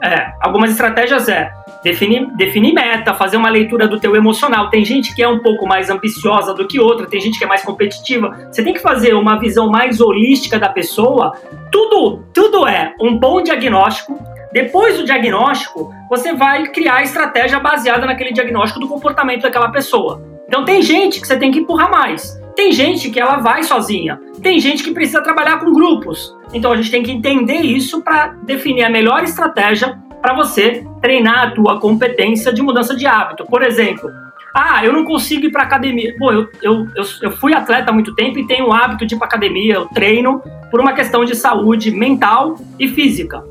É, 0.03 0.33
algumas 0.41 0.71
estratégias 0.71 1.29
é 1.29 1.51
definir, 1.83 2.27
definir 2.37 2.73
meta, 2.73 3.15
fazer 3.15 3.37
uma 3.37 3.51
leitura 3.51 3.87
do 3.87 3.99
teu 3.99 4.15
emocional. 4.17 4.71
Tem 4.71 4.85
gente 4.85 5.15
que 5.15 5.23
é 5.23 5.29
um 5.29 5.41
pouco 5.41 5.67
mais 5.67 5.91
ambiciosa 5.91 6.55
do 6.55 6.67
que 6.67 6.81
outra, 6.81 7.07
tem 7.07 7.21
gente 7.21 7.39
que 7.39 7.45
é 7.45 7.49
mais 7.49 7.63
competitiva. 7.63 8.49
Você 8.51 8.63
tem 8.63 8.73
que 8.73 8.81
fazer 8.81 9.15
uma 9.15 9.39
visão 9.39 9.71
mais 9.71 10.01
holística 10.01 10.59
da 10.59 10.69
pessoa. 10.69 11.33
Tudo, 11.71 12.25
tudo 12.33 12.67
é 12.67 12.95
um 13.01 13.19
bom 13.19 13.43
diagnóstico. 13.43 14.19
Depois 14.53 14.97
do 14.97 15.05
diagnóstico, 15.05 15.93
você 16.09 16.33
vai 16.33 16.67
criar 16.69 16.97
a 16.97 17.03
estratégia 17.03 17.61
baseada 17.61 18.07
naquele 18.07 18.33
diagnóstico 18.33 18.81
do 18.81 18.89
comportamento 18.89 19.43
daquela 19.43 19.71
pessoa. 19.71 20.23
Então 20.49 20.65
tem 20.65 20.81
gente 20.81 21.21
que 21.21 21.27
você 21.27 21.37
tem 21.37 21.53
que 21.53 21.61
empurrar 21.61 21.91
mais. 21.91 22.37
Tem 22.57 22.73
gente 22.73 23.11
que 23.11 23.21
ela 23.21 23.37
vai 23.37 23.63
sozinha. 23.63 24.19
Tem 24.43 24.59
gente 24.59 24.83
que 24.83 24.91
precisa 24.91 25.23
trabalhar 25.23 25.61
com 25.61 25.73
grupos. 25.73 26.35
Então 26.53 26.73
a 26.73 26.77
gente 26.77 26.91
tem 26.91 27.03
que 27.03 27.13
entender 27.13 27.61
isso 27.61 28.03
para 28.03 28.29
definir 28.43 28.83
a 28.83 28.91
melhor 28.91 29.23
estratégia 29.23 29.97
para 30.21 30.35
você 30.35 30.85
treinar 31.01 31.49
a 31.49 31.51
tua 31.53 31.79
competência 31.79 32.53
de 32.53 32.63
mudança 32.63 32.97
de 32.97 33.07
hábito. 33.07 33.45
Por 33.45 33.63
exemplo, 33.63 34.11
ah, 34.55 34.85
eu 34.85 34.93
não 34.93 35.05
consigo 35.05 35.47
ir 35.47 35.53
para 35.53 35.63
academia. 35.63 36.15
Pô, 36.19 36.33
eu, 36.33 36.49
eu, 36.63 36.87
eu, 36.97 37.05
eu, 37.23 37.31
fui 37.33 37.55
atleta 37.55 37.91
há 37.91 37.95
muito 37.95 38.15
tempo 38.15 38.39
e 38.39 38.47
tenho 38.47 38.69
o 38.69 38.73
hábito 38.73 39.07
de 39.07 39.15
ir 39.15 39.19
para 39.19 39.29
academia, 39.29 39.75
eu 39.75 39.87
treino 39.87 40.43
por 40.71 40.81
uma 40.81 40.95
questão 40.95 41.25
de 41.25 41.37
saúde 41.37 41.91
mental 41.91 42.57
e 42.79 42.89
física. 42.89 43.45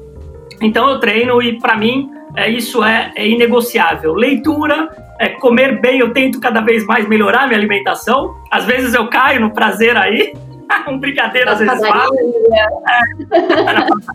Então 0.62 0.90
eu 0.90 1.00
treino 1.00 1.42
e 1.42 1.60
para 1.60 1.78
mim 1.78 2.10
é, 2.36 2.50
isso 2.50 2.84
é, 2.84 3.14
é 3.16 3.28
inegociável. 3.28 4.14
Leitura, 4.14 4.90
é, 5.20 5.30
comer 5.30 5.80
bem, 5.80 6.00
eu 6.00 6.14
tento 6.14 6.40
cada 6.40 6.62
vez 6.62 6.86
mais 6.86 7.08
melhorar 7.08 7.48
minha 7.48 7.58
alimentação. 7.58 8.36
Às 8.52 8.66
vezes 8.66 8.94
eu 8.94 9.08
caio 9.08 9.42
no 9.42 9.52
prazer 9.52 9.98
aí, 9.98 10.34
um 10.88 10.98
brincadeira 10.98 11.52
às 11.52 11.60
vezes 11.60 11.88
falo. 11.88 12.16
É. 12.54 12.68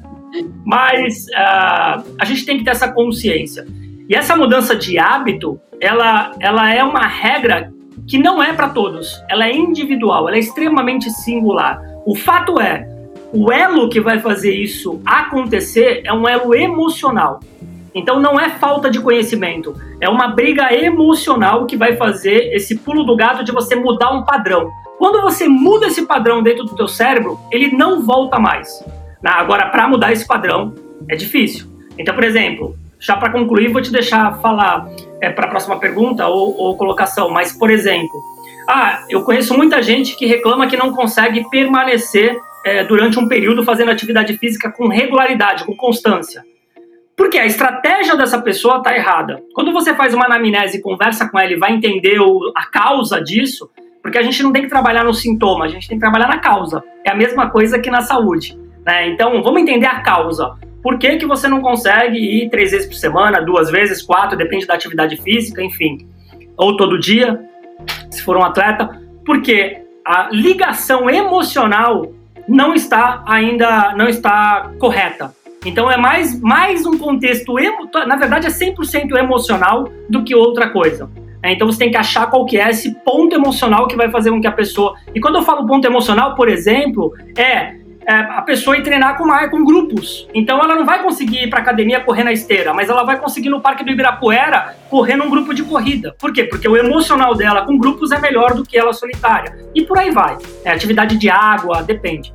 Mas 0.65 1.27
uh, 1.27 2.05
a 2.19 2.25
gente 2.25 2.47
tem 2.47 2.59
que 2.59 2.65
ter 2.65 2.71
essa 2.71 2.91
consciência. 2.91 3.67
E 4.09 4.15
essa 4.15 4.35
mudança 4.35 4.75
de 4.75 4.99
hábito, 4.99 5.61
ela, 5.81 6.33
ela 6.41 6.73
é 6.73 6.83
uma 6.83 7.07
regra 7.07 7.73
que 8.07 8.19
não 8.19 8.43
é 8.43 8.53
para 8.53 8.69
todos. 8.69 9.23
Ela 9.29 9.47
é 9.47 9.55
individual, 9.55 10.29
ela 10.29 10.37
é 10.37 10.41
extremamente 10.41 11.11
singular. 11.11 11.81
O 12.05 12.15
fato 12.15 12.61
é, 12.61 12.87
o 13.33 13.51
elo 13.51 13.89
que 13.89 14.01
vai 14.01 14.19
fazer 14.19 14.55
isso 14.55 15.01
acontecer 15.07 16.03
é 16.05 16.13
um 16.13 16.29
elo 16.29 16.55
emocional. 16.55 17.41
Então 17.95 18.19
não 18.21 18.41
é 18.41 18.51
falta 18.51 18.91
de 18.91 19.01
conhecimento, 19.01 19.75
é 20.01 20.09
uma 20.09 20.29
briga 20.29 20.73
emocional 20.73 21.67
que 21.67 21.77
vai 21.77 21.97
fazer 21.97 22.55
esse 22.55 22.79
pulo 22.79 23.05
do 23.05 23.15
gato 23.15 23.45
de 23.45 23.53
você 23.53 23.75
mudar 23.75 24.11
um 24.13 24.25
padrão. 24.25 24.71
Quando 24.99 25.21
você 25.21 25.49
muda 25.49 25.87
esse 25.87 26.07
padrão 26.07 26.43
dentro 26.43 26.65
do 26.65 26.75
teu 26.75 26.89
cérebro, 26.89 27.39
ele 27.51 27.77
não 27.77 28.03
volta 28.03 28.39
mais. 28.39 28.83
Agora, 29.25 29.67
para 29.67 29.89
mudar 29.89 30.13
esse 30.13 30.27
padrão, 30.27 30.75
é 31.09 31.17
difícil. 31.17 31.67
Então, 31.99 32.15
por 32.15 32.25
exemplo, 32.25 32.77
já 32.99 33.17
para 33.17 33.31
concluir, 33.31 33.73
vou 33.73 33.83
te 33.83 33.93
deixar 33.93 34.41
falar 34.41 34.89
é, 35.21 35.29
para 35.29 35.47
a 35.47 35.51
próxima 35.51 35.79
pergunta 35.79 36.27
ou, 36.29 36.57
ou 36.57 36.77
colocação, 36.77 37.29
mas, 37.31 37.53
por 37.53 37.71
exemplo, 37.71 38.17
ah, 38.69 39.05
eu 39.11 39.23
conheço 39.23 39.57
muita 39.57 39.83
gente 39.83 40.17
que 40.17 40.27
reclama 40.27 40.67
que 40.67 40.77
não 40.77 40.93
consegue 40.93 41.49
permanecer 41.51 42.37
é, 42.65 42.85
durante 42.85 43.19
um 43.19 43.27
período 43.27 43.65
fazendo 43.65 43.91
atividade 43.91 44.37
física 44.39 44.71
com 44.71 44.89
regularidade, 44.89 45.65
com 45.65 45.75
constância. 45.75 46.45
Porque 47.17 47.39
a 47.39 47.47
estratégia 47.47 48.17
dessa 48.17 48.41
pessoa 48.41 48.79
está 48.79 48.97
errada. 48.97 49.43
Quando 49.55 49.73
você 49.73 49.95
faz 49.95 50.15
uma 50.15 50.27
anamnese 50.27 50.79
e 50.79 50.83
conversa 50.83 51.29
com 51.29 51.39
ela 51.39 51.53
e 51.53 51.59
vai 51.59 51.73
entender 51.73 52.19
o, 52.21 52.53
a 52.57 52.67
causa 52.67 53.23
disso, 53.23 53.71
porque 54.03 54.19
a 54.19 54.23
gente 54.23 54.43
não 54.43 54.53
tem 54.53 54.63
que 54.63 54.69
trabalhar 54.69 55.05
no 55.05 55.15
sintoma, 55.15 55.65
a 55.65 55.69
gente 55.69 55.89
tem 55.89 55.97
que 55.97 56.03
trabalhar 56.03 56.29
na 56.29 56.39
causa. 56.39 56.83
É 57.05 57.11
a 57.11 57.15
mesma 57.15 57.51
coisa 57.51 57.79
que 57.79 57.91
na 57.91 58.01
saúde. 58.01 58.59
Né? 58.85 59.09
Então, 59.09 59.43
vamos 59.43 59.63
entender 59.63 59.87
a 59.87 60.01
causa. 60.01 60.57
Por 60.83 60.99
que, 60.99 61.17
que 61.17 61.27
você 61.27 61.47
não 61.47 61.61
consegue 61.61 62.19
ir 62.19 62.51
três 62.51 62.73
vezes 62.73 62.87
por 62.89 62.97
semana, 62.97 63.41
duas 63.41 63.71
vezes, 63.71 64.03
quatro, 64.03 64.37
depende 64.37 64.67
da 64.67 64.75
atividade 64.75 65.17
física, 65.23 65.63
enfim. 65.63 66.09
Ou 66.57 66.77
todo 66.77 66.99
dia, 66.99 67.41
se 68.11 68.23
for 68.23 68.37
um 68.37 68.43
atleta. 68.43 69.01
Porque 69.25 69.83
a 70.05 70.29
ligação 70.33 71.09
emocional 71.09 72.13
não 72.49 72.75
está 72.75 73.23
ainda 73.27 73.95
não 73.95 74.09
está 74.09 74.73
correta. 74.79 75.33
Então 75.65 75.91
é 75.91 75.97
mais, 75.97 76.41
mais 76.41 76.85
um 76.87 76.99
contexto, 76.99 77.59
emo, 77.59 77.89
na 78.07 78.17
verdade 78.17 78.47
é 78.47 78.51
100% 78.51 79.17
emocional 79.17 79.89
do 80.09 80.25
que 80.25 80.35
outra 80.35 80.71
coisa. 80.71 81.09
É, 81.43 81.53
então 81.53 81.67
você 81.67 81.79
tem 81.79 81.91
que 81.91 81.97
achar 81.97 82.29
qual 82.31 82.47
que 82.47 82.59
é 82.59 82.71
esse 82.71 82.95
ponto 83.05 83.35
emocional 83.35 83.89
que 83.89 83.97
vai 83.97 84.11
fazer 84.11 84.31
com 84.31 84.41
que 84.41 84.47
a 84.47 84.53
pessoa... 84.53 84.95
E 85.13 85.21
quando 85.21 85.37
eu 85.37 85.43
falo 85.43 85.67
ponto 85.67 85.85
emocional, 85.85 86.37
por 86.37 86.49
exemplo, 86.49 87.13
é 87.37 87.83
é, 88.07 88.15
a 88.15 88.43
pessoa 88.43 88.77
ir 88.77 88.83
treinar 88.83 89.17
com, 89.17 89.29
com 89.51 89.65
grupos. 89.65 90.29
Então 90.35 90.59
ela 90.59 90.75
não 90.75 90.85
vai 90.85 91.03
conseguir 91.03 91.45
ir 91.45 91.51
para 91.51 91.61
academia 91.61 92.01
correr 92.01 92.25
na 92.25 92.33
esteira, 92.33 92.75
mas 92.75 92.89
ela 92.89 93.05
vai 93.05 93.19
conseguir 93.19 93.49
no 93.49 93.61
Parque 93.61 93.85
do 93.85 93.91
Ibirapuera 93.91 94.77
correr 94.91 95.17
num 95.17 95.31
grupo 95.31 95.55
de 95.55 95.63
corrida. 95.63 96.15
Por 96.19 96.33
quê? 96.33 96.45
Porque 96.45 96.69
o 96.69 96.77
emocional 96.77 97.35
dela 97.35 97.65
com 97.65 97.79
grupos 97.79 98.11
é 98.11 98.19
melhor 98.19 98.55
do 98.55 98.65
que 98.65 98.77
ela 98.77 98.93
solitária. 98.93 99.57
E 99.75 99.83
por 99.83 99.99
aí 99.99 100.11
vai. 100.11 100.37
É, 100.65 100.73
atividade 100.73 101.17
de 101.17 101.31
água, 101.31 101.83
depende. 101.83 102.33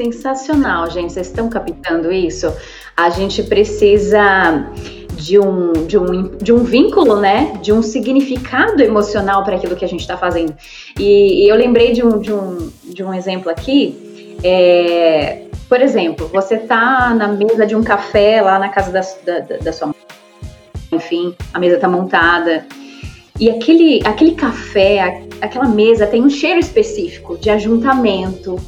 Sensacional, 0.00 0.90
gente. 0.90 1.12
Vocês 1.12 1.26
estão 1.26 1.50
captando 1.50 2.10
isso? 2.10 2.50
A 2.96 3.10
gente 3.10 3.42
precisa 3.42 4.72
de 5.14 5.38
um, 5.38 5.72
de 5.86 5.98
um, 5.98 6.38
de 6.38 6.52
um 6.54 6.64
vínculo, 6.64 7.20
né? 7.20 7.58
De 7.60 7.70
um 7.70 7.82
significado 7.82 8.80
emocional 8.80 9.44
para 9.44 9.56
aquilo 9.56 9.76
que 9.76 9.84
a 9.84 9.88
gente 9.88 10.00
está 10.00 10.16
fazendo. 10.16 10.54
E, 10.98 11.44
e, 11.44 11.48
eu 11.48 11.54
lembrei 11.54 11.92
de 11.92 12.02
um, 12.02 12.18
de, 12.18 12.32
um, 12.32 12.70
de 12.82 13.04
um 13.04 13.12
exemplo 13.12 13.50
aqui 13.50 14.38
é, 14.42 15.42
por 15.68 15.82
exemplo, 15.82 16.28
você 16.28 16.56
tá 16.56 17.14
na 17.14 17.28
mesa 17.28 17.66
de 17.66 17.76
um 17.76 17.82
café 17.82 18.40
lá 18.40 18.58
na 18.58 18.70
casa 18.70 18.90
da, 18.90 19.38
da, 19.40 19.56
da 19.58 19.72
sua 19.72 19.88
mãe, 19.88 19.96
enfim, 20.92 21.34
a 21.52 21.58
mesa 21.58 21.76
tá 21.78 21.86
montada, 21.86 22.64
e 23.38 23.50
aquele, 23.50 24.00
aquele 24.06 24.34
café, 24.34 25.24
aquela 25.42 25.68
mesa 25.68 26.06
tem 26.06 26.22
um 26.22 26.30
cheiro 26.30 26.58
específico 26.58 27.36
de 27.36 27.50
ajuntamento, 27.50 28.58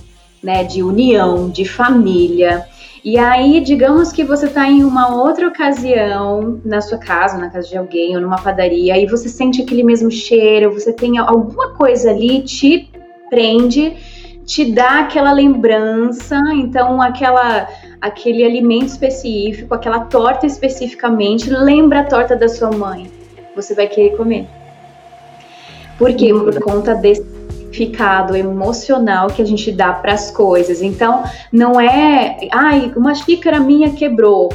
né, 0.43 0.65
de 0.65 0.83
união, 0.83 1.49
de 1.49 1.65
família. 1.65 2.67
E 3.05 3.19
aí, 3.19 3.61
digamos 3.61 4.13
que 4.13 4.25
você 4.25 4.47
está 4.47 4.69
em 4.69 4.85
uma 4.85 5.15
outra 5.15 5.49
ocasião, 5.49 6.61
na 6.65 6.81
sua 6.81 6.99
casa, 6.99 7.39
na 7.39 7.51
casa 7.51 7.69
de 7.69 7.77
alguém, 7.77 8.15
ou 8.15 8.23
numa 8.23 8.41
padaria, 8.41 8.97
e 8.99 9.07
você 9.07 9.29
sente 9.29 9.63
aquele 9.63 9.83
mesmo 9.83 10.11
cheiro, 10.11 10.73
você 10.73 10.93
tem 10.93 11.19
alguma 11.19 11.75
coisa 11.75 12.11
ali, 12.11 12.43
te 12.43 12.91
prende 13.29 13.97
te 14.45 14.73
dá 14.73 15.01
aquela 15.01 15.33
lembrança, 15.33 16.39
então 16.55 17.01
aquela 17.01 17.69
aquele 18.01 18.45
alimento 18.45 18.89
específico, 18.89 19.73
aquela 19.73 20.01
torta 20.01 20.45
especificamente, 20.45 21.49
lembra 21.49 22.01
a 22.01 22.05
torta 22.05 22.35
da 22.35 22.49
sua 22.49 22.71
mãe. 22.71 23.09
Você 23.55 23.75
vai 23.75 23.87
querer 23.87 24.17
comer. 24.17 24.49
Por 25.97 26.13
quê? 26.15 26.33
Por 26.35 26.61
conta 26.61 26.95
desse 26.97 27.23
significado 27.73 28.37
emocional 28.37 29.29
que 29.29 29.41
a 29.41 29.45
gente 29.45 29.73
dá 29.73 29.93
para 29.93 30.13
as 30.13 30.31
coisas. 30.31 30.83
Então, 30.83 31.25
não 31.51 31.81
é, 31.81 32.49
ai, 32.53 32.93
uma 32.95 33.15
xícara 33.15 33.59
minha 33.59 33.91
quebrou. 33.93 34.51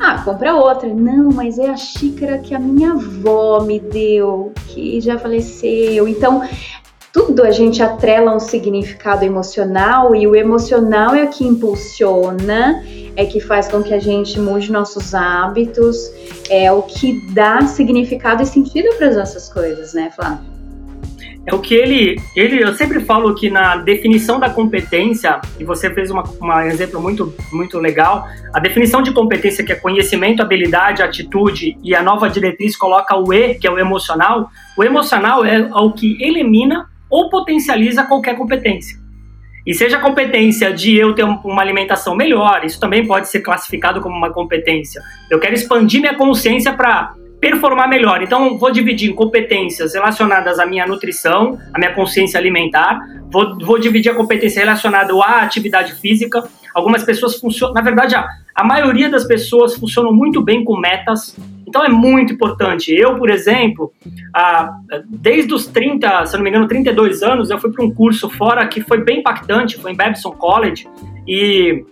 Ah, 0.00 0.22
compra 0.24 0.54
outra. 0.54 0.92
Não, 0.92 1.30
mas 1.30 1.58
é 1.58 1.68
a 1.68 1.76
xícara 1.76 2.38
que 2.38 2.54
a 2.54 2.58
minha 2.58 2.92
avó 2.92 3.60
me 3.60 3.78
deu, 3.78 4.52
que 4.68 5.00
já 5.00 5.18
faleceu. 5.18 6.08
Então, 6.08 6.42
tudo 7.12 7.42
a 7.42 7.50
gente 7.50 7.82
atrela 7.82 8.34
um 8.34 8.40
significado 8.40 9.24
emocional 9.24 10.14
e 10.14 10.26
o 10.26 10.34
emocional 10.34 11.14
é 11.14 11.24
o 11.24 11.28
que 11.28 11.46
impulsiona, 11.46 12.84
é 13.16 13.24
que 13.24 13.40
faz 13.40 13.68
com 13.68 13.82
que 13.82 13.94
a 13.94 13.98
gente 13.98 14.38
mude 14.38 14.70
nossos 14.70 15.14
hábitos, 15.14 16.10
é 16.50 16.70
o 16.70 16.82
que 16.82 17.18
dá 17.32 17.62
significado 17.62 18.42
e 18.42 18.46
sentido 18.46 18.94
para 18.96 19.08
as 19.08 19.16
nossas 19.16 19.48
coisas, 19.48 19.94
né, 19.94 20.10
Flávio? 20.14 20.55
É 21.46 21.54
o 21.54 21.60
que 21.60 21.74
ele, 21.74 22.20
ele, 22.34 22.60
eu 22.60 22.74
sempre 22.74 22.98
falo 23.00 23.32
que 23.32 23.48
na 23.48 23.76
definição 23.76 24.40
da 24.40 24.50
competência, 24.50 25.40
e 25.60 25.64
você 25.64 25.88
fez 25.94 26.10
uma, 26.10 26.24
um 26.42 26.60
exemplo 26.62 27.00
muito, 27.00 27.32
muito 27.52 27.78
legal, 27.78 28.26
a 28.52 28.58
definição 28.58 29.00
de 29.00 29.12
competência 29.12 29.64
que 29.64 29.72
é 29.72 29.76
conhecimento, 29.76 30.42
habilidade, 30.42 31.02
atitude, 31.02 31.78
e 31.84 31.94
a 31.94 32.02
nova 32.02 32.28
diretriz 32.28 32.76
coloca 32.76 33.16
o 33.16 33.32
E, 33.32 33.54
que 33.54 33.66
é 33.66 33.70
o 33.70 33.78
emocional, 33.78 34.50
o 34.76 34.82
emocional 34.82 35.44
é 35.44 35.60
o 35.72 35.92
que 35.92 36.20
elimina 36.20 36.90
ou 37.08 37.30
potencializa 37.30 38.02
qualquer 38.02 38.36
competência. 38.36 38.98
E 39.64 39.72
seja 39.72 39.98
a 39.98 40.00
competência 40.00 40.72
de 40.72 40.96
eu 40.96 41.12
ter 41.12 41.24
uma 41.24 41.62
alimentação 41.62 42.16
melhor, 42.16 42.64
isso 42.64 42.80
também 42.80 43.06
pode 43.06 43.28
ser 43.28 43.40
classificado 43.40 44.00
como 44.00 44.16
uma 44.16 44.32
competência. 44.32 45.00
Eu 45.30 45.38
quero 45.38 45.54
expandir 45.54 46.00
minha 46.00 46.14
consciência 46.14 46.72
para 46.72 47.14
performar 47.40 47.88
melhor. 47.88 48.22
Então, 48.22 48.58
vou 48.58 48.70
dividir 48.70 49.10
em 49.10 49.14
competências 49.14 49.94
relacionadas 49.94 50.58
à 50.58 50.66
minha 50.66 50.86
nutrição, 50.86 51.58
à 51.72 51.78
minha 51.78 51.92
consciência 51.92 52.38
alimentar, 52.38 52.98
vou, 53.30 53.58
vou 53.58 53.78
dividir 53.78 54.10
a 54.10 54.14
competência 54.14 54.60
relacionada 54.60 55.12
à 55.14 55.42
atividade 55.42 55.94
física. 55.94 56.44
Algumas 56.74 57.04
pessoas 57.04 57.36
funcionam, 57.38 57.74
na 57.74 57.80
verdade, 57.80 58.14
a, 58.14 58.26
a 58.54 58.64
maioria 58.64 59.08
das 59.08 59.24
pessoas 59.24 59.74
funcionam 59.74 60.12
muito 60.12 60.42
bem 60.42 60.64
com 60.64 60.78
metas, 60.78 61.36
então 61.66 61.84
é 61.84 61.88
muito 61.88 62.32
importante. 62.32 62.94
Eu, 62.94 63.16
por 63.16 63.28
exemplo, 63.28 63.92
desde 65.06 65.52
os 65.52 65.66
30, 65.66 66.26
se 66.26 66.36
não 66.36 66.42
me 66.42 66.50
engano, 66.50 66.66
32 66.66 67.22
anos, 67.22 67.50
eu 67.50 67.58
fui 67.58 67.70
para 67.70 67.84
um 67.84 67.90
curso 67.90 68.30
fora 68.30 68.66
que 68.66 68.80
foi 68.80 69.02
bem 69.02 69.18
impactante, 69.18 69.76
foi 69.76 69.92
em 69.92 69.96
Babson 69.96 70.30
College, 70.32 70.88
e 71.26 71.84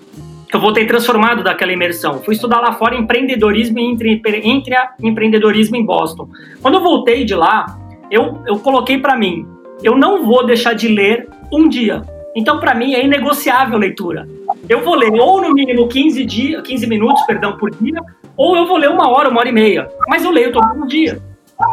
eu 0.55 0.61
voltei 0.61 0.87
transformado 0.87 1.43
daquela 1.43 1.73
imersão. 1.73 2.21
Fui 2.21 2.35
estudar 2.35 2.61
lá 2.61 2.73
fora 2.73 2.95
empreendedorismo 2.95 3.79
entre, 3.79 4.23
entre 4.45 4.77
empreendedorismo 5.03 5.77
em 5.77 5.85
Boston. 5.85 6.29
Quando 6.62 6.75
eu 6.75 6.81
voltei 6.81 7.25
de 7.25 7.35
lá, 7.35 7.67
eu, 8.11 8.43
eu 8.47 8.59
coloquei 8.59 8.99
para 8.99 9.17
mim, 9.17 9.47
eu 9.83 9.97
não 9.97 10.25
vou 10.25 10.47
deixar 10.47 10.75
de 10.75 10.88
ler 10.88 11.29
um 11.53 11.69
dia. 11.69 12.03
Então, 12.37 12.59
para 12.59 12.75
mim, 12.75 12.95
é 12.95 13.05
inegociável 13.05 13.77
a 13.77 13.79
leitura. 13.79 14.29
Eu 14.69 14.83
vou 14.83 14.95
ler 14.95 15.11
ou 15.12 15.40
no 15.40 15.53
mínimo 15.53 15.88
15, 15.88 16.25
dia, 16.25 16.62
15 16.62 16.87
minutos 16.87 17.23
perdão, 17.27 17.57
por 17.57 17.71
dia, 17.71 18.01
ou 18.37 18.57
eu 18.57 18.67
vou 18.67 18.77
ler 18.77 18.90
uma 18.90 19.09
hora, 19.09 19.29
uma 19.29 19.40
hora 19.40 19.49
e 19.49 19.53
meia. 19.53 19.88
Mas 20.09 20.25
eu 20.25 20.31
leio 20.31 20.53
todo 20.53 20.87
dia. 20.87 21.21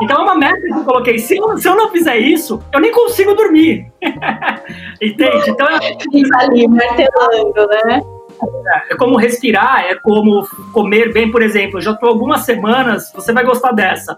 Então 0.01 0.17
é 0.17 0.23
uma 0.23 0.35
meta 0.35 0.61
que 0.61 0.71
eu 0.71 0.83
coloquei. 0.83 1.17
Se 1.17 1.37
eu, 1.37 1.57
se 1.57 1.67
eu 1.67 1.75
não 1.75 1.89
fizer 1.89 2.17
isso, 2.17 2.61
eu 2.71 2.79
nem 2.79 2.91
consigo 2.91 3.33
dormir. 3.33 3.91
Entende? 5.01 5.49
Então 5.49 5.67
é. 5.67 5.79
Fica 5.79 6.37
ali 6.39 6.67
martelando, 6.67 7.67
né? 7.85 8.01
É 8.89 8.95
como 8.95 9.17
respirar, 9.17 9.85
é 9.85 9.95
como 9.95 10.47
comer 10.71 11.13
bem, 11.13 11.31
por 11.31 11.41
exemplo. 11.41 11.77
Eu 11.77 11.81
já 11.81 11.91
estou 11.91 12.09
algumas 12.09 12.41
semanas, 12.41 13.11
você 13.13 13.31
vai 13.33 13.43
gostar 13.43 13.71
dessa, 13.71 14.17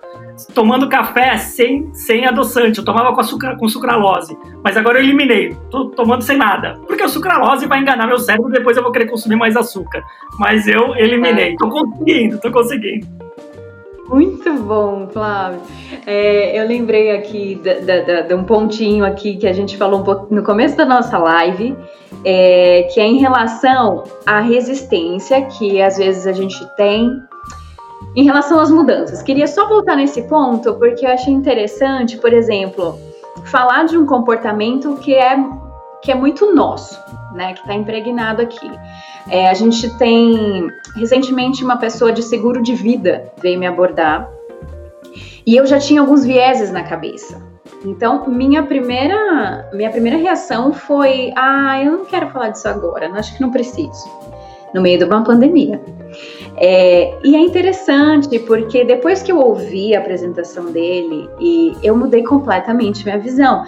tomando 0.54 0.90
café 0.90 1.38
sem, 1.38 1.94
sem 1.94 2.26
adoçante. 2.26 2.80
Eu 2.80 2.86
tomava 2.86 3.14
com, 3.14 3.22
açúcar, 3.22 3.58
com 3.58 3.68
sucralose, 3.68 4.38
mas 4.64 4.78
agora 4.78 5.00
eu 5.00 5.04
eliminei. 5.04 5.50
Estou 5.50 5.90
tomando 5.92 6.22
sem 6.22 6.38
nada. 6.38 6.80
Porque 6.88 7.04
a 7.04 7.08
sucralose 7.08 7.68
vai 7.68 7.80
enganar 7.80 8.08
meu 8.08 8.20
cérebro, 8.20 8.52
depois 8.52 8.78
eu 8.78 8.84
vou 8.84 8.92
querer 8.92 9.08
consumir 9.08 9.36
mais 9.36 9.56
açúcar. 9.56 10.04
Mas 10.40 10.68
eu 10.68 10.96
eliminei. 10.96 11.52
Estou 11.52 11.70
conseguindo, 11.70 12.36
estou 12.36 12.52
conseguindo. 12.52 13.24
Muito 14.08 14.54
bom, 14.54 15.08
Flávio. 15.12 15.62
É, 16.06 16.60
eu 16.60 16.68
lembrei 16.68 17.12
aqui 17.12 17.60
de 18.28 18.34
um 18.36 18.44
pontinho 18.44 19.06
aqui 19.06 19.38
que 19.38 19.48
a 19.48 19.54
gente 19.54 19.78
falou 19.78 20.02
um 20.02 20.04
pouco 20.04 20.34
no 20.34 20.44
começo 20.44 20.76
da 20.76 20.86
nossa 20.86 21.18
live, 21.18 21.76
é, 22.26 22.84
que 22.94 23.00
é 23.00 23.06
em 23.06 23.18
relação 23.18 24.04
à 24.26 24.40
resistência 24.40 25.42
que 25.46 25.82
às 25.82 25.98
vezes 25.98 26.26
a 26.26 26.32
gente 26.32 26.66
tem 26.76 27.22
em 28.16 28.24
relação 28.24 28.60
às 28.60 28.70
mudanças. 28.70 29.22
Queria 29.22 29.48
só 29.48 29.68
voltar 29.68 29.96
nesse 29.96 30.24
ponto 30.24 30.76
porque 30.76 31.06
eu 31.06 31.12
achei 31.12 31.34
interessante, 31.34 32.18
por 32.18 32.32
exemplo, 32.32 33.00
falar 33.46 33.86
de 33.86 33.98
um 33.98 34.06
comportamento 34.06 34.96
que 34.98 35.14
é 35.14 35.38
que 36.02 36.12
é 36.12 36.16
muito 36.16 36.54
nosso, 36.54 37.00
né, 37.34 37.54
que 37.54 37.62
está 37.62 37.74
impregnado 37.74 38.42
aqui. 38.42 38.70
É, 39.30 39.48
a 39.48 39.54
gente 39.54 39.90
tem 39.98 40.70
recentemente 40.98 41.64
uma 41.64 41.78
pessoa 41.78 42.12
de 42.12 42.22
seguro 42.22 42.62
de 42.62 42.76
vida 42.76 43.32
veio 43.42 43.58
me 43.58 43.66
abordar 43.66 44.30
e 45.46 45.56
eu 45.56 45.66
já 45.66 45.80
tinha 45.80 46.02
alguns 46.02 46.26
vieses 46.26 46.72
na 46.72 46.84
cabeça. 46.84 47.53
Então, 47.86 48.26
minha 48.28 48.64
primeira, 48.64 49.70
minha 49.74 49.90
primeira 49.90 50.18
reação 50.18 50.72
foi: 50.74 51.34
ah, 51.36 51.82
eu 51.84 51.92
não 51.92 52.06
quero 52.06 52.30
falar 52.30 52.50
disso 52.50 52.68
agora, 52.68 53.12
acho 53.14 53.36
que 53.36 53.42
não 53.42 53.52
preciso, 53.52 54.10
no 54.74 54.82
meio 54.82 54.98
de 54.98 55.04
uma 55.04 55.24
pandemia. 55.24 55.82
É, 56.58 57.18
e 57.24 57.36
é 57.36 57.40
interessante 57.40 58.40
porque 58.40 58.86
depois 58.86 59.22
que 59.22 59.32
eu 59.32 59.40
ouvi 59.40 59.96
a 59.96 60.00
apresentação 60.00 60.72
dele, 60.72 61.30
e 61.40 61.76
eu 61.84 61.96
mudei 61.96 62.24
completamente 62.24 63.04
minha 63.04 63.20
visão. 63.20 63.66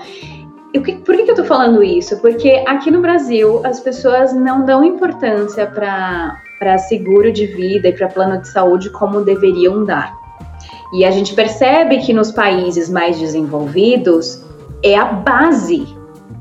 Eu, 0.73 0.82
por 0.82 1.15
que, 1.15 1.23
que 1.23 1.32
eu 1.32 1.36
tô 1.36 1.45
falando 1.45 1.84
isso? 1.84 2.19
Porque 2.19 2.63
aqui 2.67 2.91
no 2.91 3.01
Brasil 3.01 3.62
as 3.65 3.80
pessoas 3.80 4.34
não 4.34 4.65
dão 4.65 4.84
importância 4.84 5.65
para 5.67 6.78
seguro 6.78 7.32
de 7.32 7.45
vida 7.47 7.88
e 7.88 7.93
para 7.93 8.08
plano 8.08 8.41
de 8.41 8.47
saúde 8.47 8.89
como 8.89 9.21
deveriam 9.21 9.84
dar. 9.84 10.24
E 10.93 11.04
a 11.04 11.12
gente 11.12 11.34
percebe 11.34 12.00
que 12.00 12.13
nos 12.13 12.32
países 12.32 12.89
mais 12.89 13.19
desenvolvidos 13.19 14.43
é 14.84 14.95
a 14.95 15.06
base, 15.06 15.88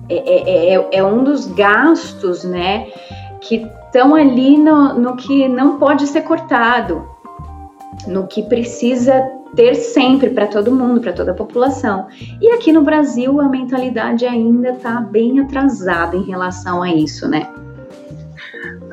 é, 0.08 0.16
é, 0.16 0.74
é, 0.74 0.88
é 0.92 1.04
um 1.04 1.24
dos 1.24 1.46
gastos, 1.46 2.44
né, 2.44 2.88
que 3.40 3.56
estão 3.86 4.14
ali 4.14 4.58
no, 4.58 4.94
no 4.94 5.16
que 5.16 5.48
não 5.48 5.78
pode 5.78 6.06
ser 6.06 6.22
cortado, 6.22 7.08
no 8.06 8.26
que 8.26 8.42
precisa 8.42 9.22
ter 9.54 9.74
sempre 9.74 10.30
para 10.30 10.46
todo 10.46 10.72
mundo, 10.72 11.00
para 11.00 11.12
toda 11.12 11.30
a 11.30 11.34
população. 11.34 12.06
E 12.40 12.48
aqui 12.50 12.72
no 12.72 12.82
Brasil 12.82 13.40
a 13.40 13.48
mentalidade 13.48 14.26
ainda 14.26 14.70
está 14.70 15.00
bem 15.00 15.40
atrasada 15.40 16.16
em 16.16 16.24
relação 16.24 16.82
a 16.82 16.92
isso, 16.92 17.28
né? 17.28 17.48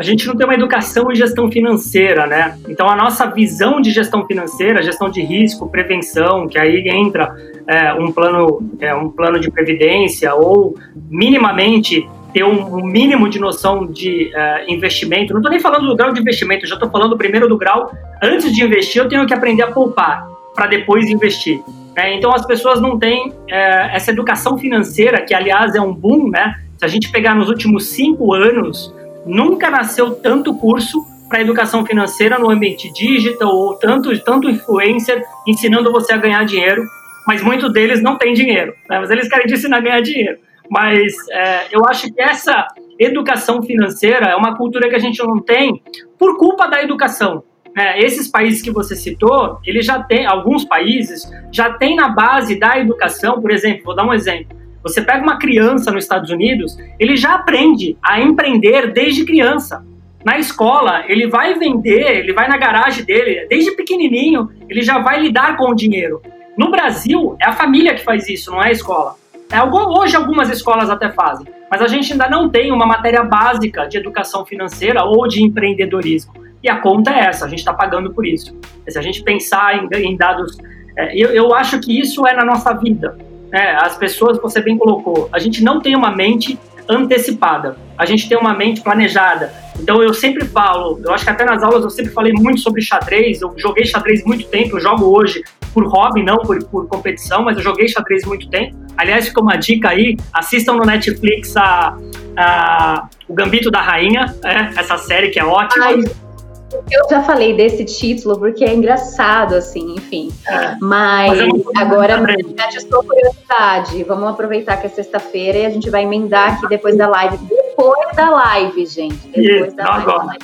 A 0.02 0.04
gente 0.04 0.26
não 0.26 0.36
tem 0.36 0.48
uma 0.48 0.56
educação 0.56 1.12
em 1.12 1.16
gestão 1.16 1.52
financeira, 1.52 2.26
né? 2.26 2.58
Então 2.68 2.90
a 2.90 2.96
nossa 2.96 3.28
visão 3.28 3.80
de 3.80 3.92
gestão 3.92 4.26
financeira, 4.26 4.82
gestão 4.82 5.12
de 5.12 5.22
risco, 5.22 5.70
prevenção, 5.70 6.48
que 6.48 6.58
aí 6.58 6.90
entra 6.90 7.36
é, 7.68 7.94
um 7.94 8.12
plano, 8.12 8.68
é, 8.80 8.96
um 8.96 9.12
plano 9.12 9.40
de 9.40 9.52
previdência 9.52 10.34
ou 10.34 10.76
minimamente 11.08 12.10
ter 12.34 12.44
um, 12.44 12.84
mínimo 12.84 13.30
de 13.30 13.38
noção 13.40 13.86
de 13.86 14.32
uh, 14.34 14.72
investimento. 14.72 15.34
Não 15.34 15.40
estou 15.40 15.52
nem 15.52 15.60
falando 15.60 15.86
do 15.86 15.96
grau 15.96 16.12
de 16.12 16.20
investimento, 16.20 16.66
já 16.66 16.74
estou 16.74 16.90
falando 16.90 17.16
primeiro 17.16 17.48
do 17.48 17.56
grau. 17.56 17.96
Antes 18.24 18.52
de 18.52 18.64
investir, 18.64 19.04
eu 19.04 19.08
tenho 19.08 19.28
que 19.28 19.36
aprender 19.36 19.62
a 19.62 19.72
poupar 19.72 20.28
para 20.56 20.66
depois 20.66 21.12
investir. 21.12 21.62
É, 21.96 22.16
então 22.16 22.34
as 22.34 22.44
pessoas 22.44 22.82
não 22.82 22.98
têm 22.98 23.32
é, 23.48 23.96
essa 23.96 24.10
educação 24.10 24.58
financeira, 24.58 25.22
que 25.22 25.36
aliás 25.36 25.76
é 25.76 25.82
um 25.82 25.94
boom, 25.94 26.32
né? 26.32 26.56
Se 26.80 26.86
a 26.86 26.88
gente 26.88 27.12
pegar 27.12 27.36
nos 27.36 27.50
últimos 27.50 27.90
cinco 27.90 28.34
anos, 28.34 28.92
nunca 29.25 29.69
nasceu 29.69 30.12
tanto 30.15 30.55
curso 30.55 31.05
para 31.29 31.41
educação 31.41 31.86
financeira 31.86 32.38
no 32.38 32.49
ambiente 32.49 32.91
digital 32.91 33.55
ou 33.55 33.75
tanto, 33.75 34.17
tanto 34.23 34.49
influencer 34.49 35.23
ensinando 35.47 35.91
você 35.91 36.13
a 36.13 36.17
ganhar 36.17 36.43
dinheiro, 36.45 36.84
mas 37.25 37.41
muitos 37.41 37.71
deles 37.71 38.01
não 38.01 38.17
têm 38.17 38.34
dinheiro, 38.34 38.73
né? 38.89 38.99
mas 38.99 39.10
eles 39.10 39.29
querem 39.29 39.47
te 39.47 39.53
ensinar 39.53 39.77
a 39.77 39.81
ganhar 39.81 40.01
dinheiro. 40.01 40.38
Mas 40.69 41.13
é, 41.29 41.67
eu 41.71 41.81
acho 41.88 42.12
que 42.13 42.21
essa 42.21 42.67
educação 42.99 43.62
financeira 43.62 44.27
é 44.27 44.36
uma 44.36 44.55
cultura 44.55 44.89
que 44.89 44.95
a 44.95 44.99
gente 44.99 45.21
não 45.23 45.41
tem 45.41 45.81
por 46.17 46.38
culpa 46.38 46.67
da 46.67 46.81
educação. 46.81 47.43
É, 47.77 48.03
esses 48.03 48.27
países 48.27 48.62
que 48.62 48.71
você 48.71 48.95
citou, 48.95 49.60
eles 49.65 49.86
já 49.86 50.03
têm, 50.03 50.25
alguns 50.25 50.65
países 50.65 51.29
já 51.51 51.73
têm 51.73 51.95
na 51.95 52.10
base 52.10 52.60
da 52.60 52.77
educação, 52.77 53.41
por 53.41 53.51
exemplo, 53.51 53.86
vou 53.86 53.95
dar 53.95 54.05
um 54.05 54.13
exemplo. 54.13 54.61
Você 54.84 55.02
pega 55.02 55.22
uma 55.22 55.38
criança 55.38 55.91
nos 55.91 56.04
Estados 56.04 56.30
Unidos, 56.30 56.78
ele 57.00 57.15
já 57.15 57.36
aprende 57.36 57.98
a 58.04 58.20
empreender 58.20 58.91
desde 58.91 59.26
criança. 59.26 59.86
Na 60.24 60.38
escola, 60.38 61.04
ele 61.08 61.28
vai 61.28 61.56
vender, 61.56 62.20
ele 62.20 62.34
vai 62.34 62.48
na 62.48 62.58
garagem 62.58 63.04
dele, 63.04 63.48
desde 63.50 63.76
pequenininho, 63.76 64.50
ele 64.70 64.82
já 64.82 65.00
vai 65.00 65.22
lidar 65.22 65.58
com 65.58 65.70
o 65.70 65.76
dinheiro. 65.76 66.22
No 66.58 66.70
Brasil, 66.70 67.36
é 67.41 67.48
a 67.48 67.54
família 67.54 67.96
que 67.96 68.04
faz 68.04 68.28
isso, 68.30 68.52
não 68.52 68.62
é 68.62 68.67
a 68.67 68.72
escola. 68.72 69.15
É, 69.52 69.62
hoje 69.63 70.15
algumas 70.15 70.50
escolas 70.50 70.89
até 70.89 71.10
fazem, 71.10 71.46
mas 71.70 71.82
a 71.82 71.88
gente 71.88 72.12
ainda 72.12 72.30
não 72.30 72.50
tem 72.50 72.72
uma 72.72 72.86
matéria 72.86 73.24
básica 73.24 73.86
de 73.86 73.98
educação 73.98 74.46
financeira 74.46 75.04
ou 75.04 75.28
de 75.28 75.44
empreendedorismo. 75.44 76.34
E 76.63 76.70
a 76.70 76.78
conta 76.78 77.12
é 77.12 77.26
essa, 77.26 77.46
a 77.46 77.50
gente 77.50 77.60
está 77.60 77.74
pagando 77.74 78.13
por 78.13 78.26
isso. 78.26 78.56
Se 78.88 78.98
a 78.98 79.02
gente 79.02 79.24
pensar 79.24 79.76
em, 79.76 79.89
em 80.06 80.15
dados. 80.15 80.58
É, 80.96 81.15
eu, 81.17 81.30
eu 81.30 81.56
acho 81.56 81.80
que 81.80 82.00
isso 82.00 82.28
é 82.28 82.34
na 82.34 82.46
nossa 82.46 82.74
vida. 82.74 83.17
Né? 83.52 83.76
As 83.82 83.98
pessoas, 83.98 84.42
você 84.42 84.62
bem 84.62 84.78
colocou, 84.78 85.30
a 85.32 85.40
gente 85.40 85.64
não 85.64 85.82
tem 85.82 85.96
uma 85.96 86.12
mente 86.16 86.58
antecipada, 86.88 87.78
a 87.98 88.06
gente 88.06 88.28
tem 88.28 88.38
uma 88.38 88.54
mente 88.54 88.82
planejada. 88.82 89.54
Então 89.80 90.02
eu 90.02 90.14
sempre 90.14 90.46
falo, 90.46 91.00
eu 91.04 91.14
acho 91.14 91.24
que 91.24 91.30
até 91.30 91.46
nas 91.46 91.62
aulas 91.64 91.84
eu 91.84 91.90
sempre 91.90 92.12
falei 92.12 92.34
muito 92.34 92.60
sobre 92.60 92.82
xadrez, 92.82 93.42
eu 93.42 93.54
joguei 93.58 93.86
xadrez 93.86 94.24
muito 94.24 94.48
tempo, 94.48 94.78
eu 94.78 94.82
jogo 94.82 95.06
hoje 95.06 95.44
por 95.74 95.86
hobby, 95.88 96.24
não 96.24 96.38
por, 96.38 96.62
por 96.66 96.88
competição, 96.88 97.44
mas 97.44 97.58
eu 97.58 97.64
joguei 97.64 97.88
xadrez 97.88 98.26
muito 98.26 98.50
tempo. 98.50 98.76
Aliás, 98.98 99.28
fica 99.28 99.42
uma 99.42 99.56
dica 99.56 99.90
aí, 99.90 100.18
assistam 100.34 100.74
no 100.74 100.86
Netflix 100.86 101.56
a, 101.56 101.98
a 102.38 103.08
o 103.28 103.34
Gambito 103.34 103.72
da 103.72 103.82
Rainha, 103.82 104.36
é, 104.44 104.80
essa 104.80 104.98
série 104.98 105.30
que 105.30 105.40
é 105.40 105.46
ótima. 105.46 105.86
Ai 105.86 106.31
eu 106.73 107.10
já 107.10 107.23
falei 107.23 107.55
desse 107.55 107.84
título 107.86 108.38
porque 108.38 108.63
é 108.63 108.73
engraçado, 108.73 109.55
assim, 109.55 109.95
enfim. 109.95 110.31
É. 110.47 110.75
Mas, 110.81 111.38
Mas 111.38 111.63
agora, 111.75 112.15
a 112.15 112.79
sua 112.79 113.03
curiosidade, 113.03 114.03
vamos 114.03 114.29
aproveitar 114.29 114.77
que 114.77 114.88
é 114.88 114.89
sexta-feira 114.89 115.60
e 115.60 115.65
a 115.65 115.69
gente 115.69 115.89
vai 115.89 116.03
emendar 116.03 116.53
aqui 116.53 116.67
depois 116.67 116.97
da 116.97 117.07
live. 117.07 117.38
Depois 117.38 118.15
da 118.15 118.29
live, 118.29 118.86
gente. 118.86 119.27
Depois 119.27 119.73
e, 119.73 119.75
da 119.75 119.89
live. 119.89 120.10
Agora. 120.10 120.38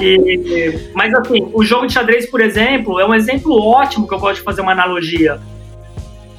E, 0.00 0.90
mas 0.94 1.14
assim, 1.14 1.48
o 1.52 1.64
jogo 1.64 1.86
de 1.86 1.92
xadrez, 1.92 2.26
por 2.26 2.40
exemplo, 2.40 2.98
é 2.98 3.06
um 3.06 3.14
exemplo 3.14 3.56
ótimo 3.60 4.06
que 4.06 4.14
eu 4.14 4.18
gosto 4.18 4.36
de 4.36 4.42
fazer 4.42 4.60
uma 4.60 4.72
analogia. 4.72 5.40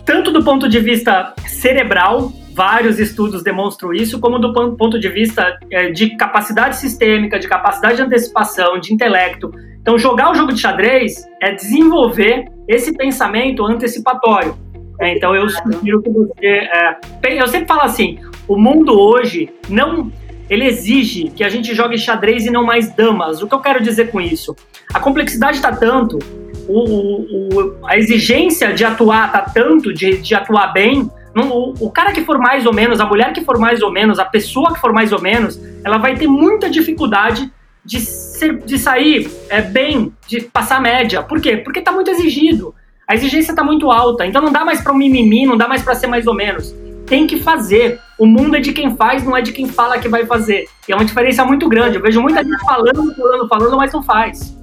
Tanto 0.06 0.32
do 0.32 0.44
ponto 0.44 0.68
de 0.68 0.80
vista 0.80 1.34
cerebral, 1.48 2.32
vários 2.56 3.00
estudos 3.00 3.44
demonstram 3.44 3.94
isso, 3.94 4.20
como 4.20 4.40
do 4.40 4.54
ponto 4.54 4.98
de 4.98 5.10
vista 5.10 5.60
é, 5.70 5.92
de 5.92 6.16
capacidade 6.16 6.78
sistêmica, 6.78 7.38
de 7.38 7.50
capacidade 7.50 7.98
de 7.98 8.02
antecipação, 8.04 8.80
de 8.80 8.94
intelecto. 8.94 9.52
Então, 9.82 9.98
jogar 9.98 10.32
o 10.32 10.36
jogo 10.36 10.54
de 10.54 10.62
xadrez 10.62 11.28
é 11.42 11.52
desenvolver 11.54 12.46
esse 12.68 12.96
pensamento 12.96 13.64
antecipatório. 13.66 14.58
É, 15.02 15.16
então, 15.16 15.36
eu 15.36 15.50
sugiro 15.50 16.02
que 16.02 16.10
você. 16.10 16.48
É, 16.48 16.98
eu 17.24 17.48
sempre 17.48 17.68
falo 17.68 17.82
assim: 17.82 18.18
o 18.48 18.58
mundo 18.58 18.98
hoje 18.98 19.50
não. 19.70 20.12
Ele 20.48 20.64
exige 20.64 21.30
que 21.30 21.44
a 21.44 21.50
gente 21.50 21.74
jogue 21.74 21.98
xadrez 21.98 22.46
e 22.46 22.52
não 22.52 22.64
mais 22.64 22.96
damas. 22.96 23.42
O 23.42 23.48
que 23.48 23.56
eu 23.56 23.60
quero 23.60 23.82
dizer 23.82 24.12
com 24.12 24.22
isso? 24.22 24.56
A 24.94 25.00
complexidade 25.00 25.58
está 25.58 25.76
tanto, 25.76 26.20
o, 26.68 26.82
o, 26.82 27.76
a 27.84 27.98
exigência 27.98 28.72
de 28.72 28.86
atuar 28.86 29.26
está 29.26 29.42
tanto, 29.42 29.92
de, 29.92 30.20
de 30.20 30.36
atuar 30.36 30.72
bem, 30.72 31.10
o, 31.42 31.92
cara 31.92 32.14
que 32.14 32.24
for 32.24 32.38
mais 32.38 32.66
ou 32.66 32.74
menos, 32.74 33.00
a 33.02 33.06
mulher 33.06 33.34
que 33.34 33.44
for 33.44 33.60
mais 33.60 33.82
ou 33.82 33.92
menos, 33.92 34.20
a 34.20 34.26
pessoa 34.26 34.74
que 34.74 34.80
for 34.80 34.94
mais 34.94 35.12
ou 35.12 35.22
menos, 35.22 35.60
ela 35.84 35.98
vai 35.98 36.16
ter 36.16 36.28
muita 36.28 36.70
dificuldade 36.70 37.52
de, 37.84 38.00
ser, 38.00 38.58
de 38.60 38.80
sair 38.80 39.30
é, 39.50 39.62
bem, 39.62 40.14
de 40.28 40.42
passar 40.42 40.82
média. 40.82 41.22
Por 41.22 41.42
quê? 41.42 41.58
Porque 41.58 41.80
está 41.80 41.92
muito 41.92 42.10
exigido. 42.10 42.74
A 43.08 43.14
exigência 43.16 43.52
está 43.52 43.64
muito 43.64 43.92
alta. 43.92 44.26
Então 44.26 44.42
não 44.42 44.52
dá 44.52 44.64
mais 44.64 44.82
para 44.82 44.94
um 44.94 44.98
mimimi, 44.98 45.46
não 45.46 45.58
dá 45.58 45.68
mais 45.68 45.84
para 45.84 45.94
ser 45.94 46.08
mais 46.08 46.26
ou 46.26 46.34
menos. 46.34 46.74
Tem 47.06 47.28
que 47.28 47.40
fazer. 47.40 48.00
O 48.18 48.26
mundo 48.26 48.56
é 48.56 48.60
de 48.62 48.72
quem 48.72 48.96
faz, 48.96 49.24
não 49.24 49.36
é 49.36 49.42
de 49.42 49.52
quem 49.52 49.68
fala 49.68 50.00
que 50.00 50.08
vai 50.08 50.26
fazer. 50.26 50.68
E 50.88 50.94
é 50.94 50.96
uma 50.96 51.06
diferença 51.06 51.44
muito 51.46 51.68
grande. 51.68 51.98
Eu 51.98 52.02
vejo 52.02 52.22
muita 52.22 52.44
gente 52.44 52.60
falando, 52.62 53.14
falando, 53.14 53.48
falando, 53.48 53.78
mas 53.78 53.94
não 53.94 54.02
faz. 54.02 54.56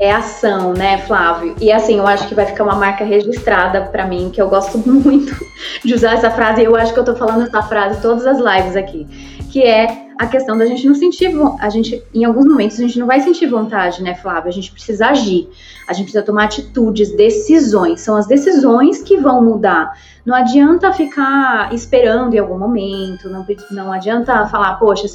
É 0.00 0.10
ação, 0.10 0.72
né, 0.72 0.96
Flávio? 0.98 1.54
E 1.60 1.70
assim, 1.70 1.98
eu 1.98 2.06
acho 2.06 2.26
que 2.26 2.34
vai 2.34 2.46
ficar 2.46 2.64
uma 2.64 2.74
marca 2.74 3.04
registrada 3.04 3.82
para 3.82 4.06
mim, 4.06 4.30
que 4.32 4.40
eu 4.40 4.48
gosto 4.48 4.78
muito 4.88 5.36
de 5.84 5.94
usar 5.94 6.14
essa 6.14 6.30
frase. 6.30 6.64
Eu 6.64 6.74
acho 6.74 6.94
que 6.94 6.98
eu 6.98 7.04
tô 7.04 7.14
falando 7.14 7.42
essa 7.42 7.62
frase 7.62 8.00
todas 8.00 8.26
as 8.26 8.38
lives 8.38 8.76
aqui, 8.76 9.06
que 9.52 9.62
é 9.62 10.08
a 10.18 10.26
questão 10.26 10.56
da 10.56 10.64
gente 10.64 10.86
não 10.86 10.94
sentir, 10.94 11.30
a 11.60 11.68
gente, 11.68 12.02
em 12.14 12.24
alguns 12.24 12.46
momentos 12.46 12.78
a 12.78 12.82
gente 12.82 12.98
não 12.98 13.06
vai 13.06 13.20
sentir 13.20 13.46
vontade, 13.46 14.02
né, 14.02 14.14
Flávio? 14.14 14.48
A 14.48 14.52
gente 14.52 14.72
precisa 14.72 15.08
agir, 15.08 15.48
a 15.86 15.92
gente 15.92 16.04
precisa 16.04 16.24
tomar 16.24 16.44
atitudes, 16.44 17.14
decisões. 17.14 18.00
São 18.00 18.16
as 18.16 18.26
decisões 18.26 19.02
que 19.02 19.18
vão 19.18 19.42
mudar. 19.42 19.92
Não 20.24 20.34
adianta 20.34 20.92
ficar 20.92 21.74
esperando 21.74 22.34
em 22.34 22.38
algum 22.38 22.58
momento, 22.58 23.28
não, 23.28 23.46
não 23.70 23.92
adianta 23.92 24.46
falar, 24.46 24.74
poxa, 24.74 25.06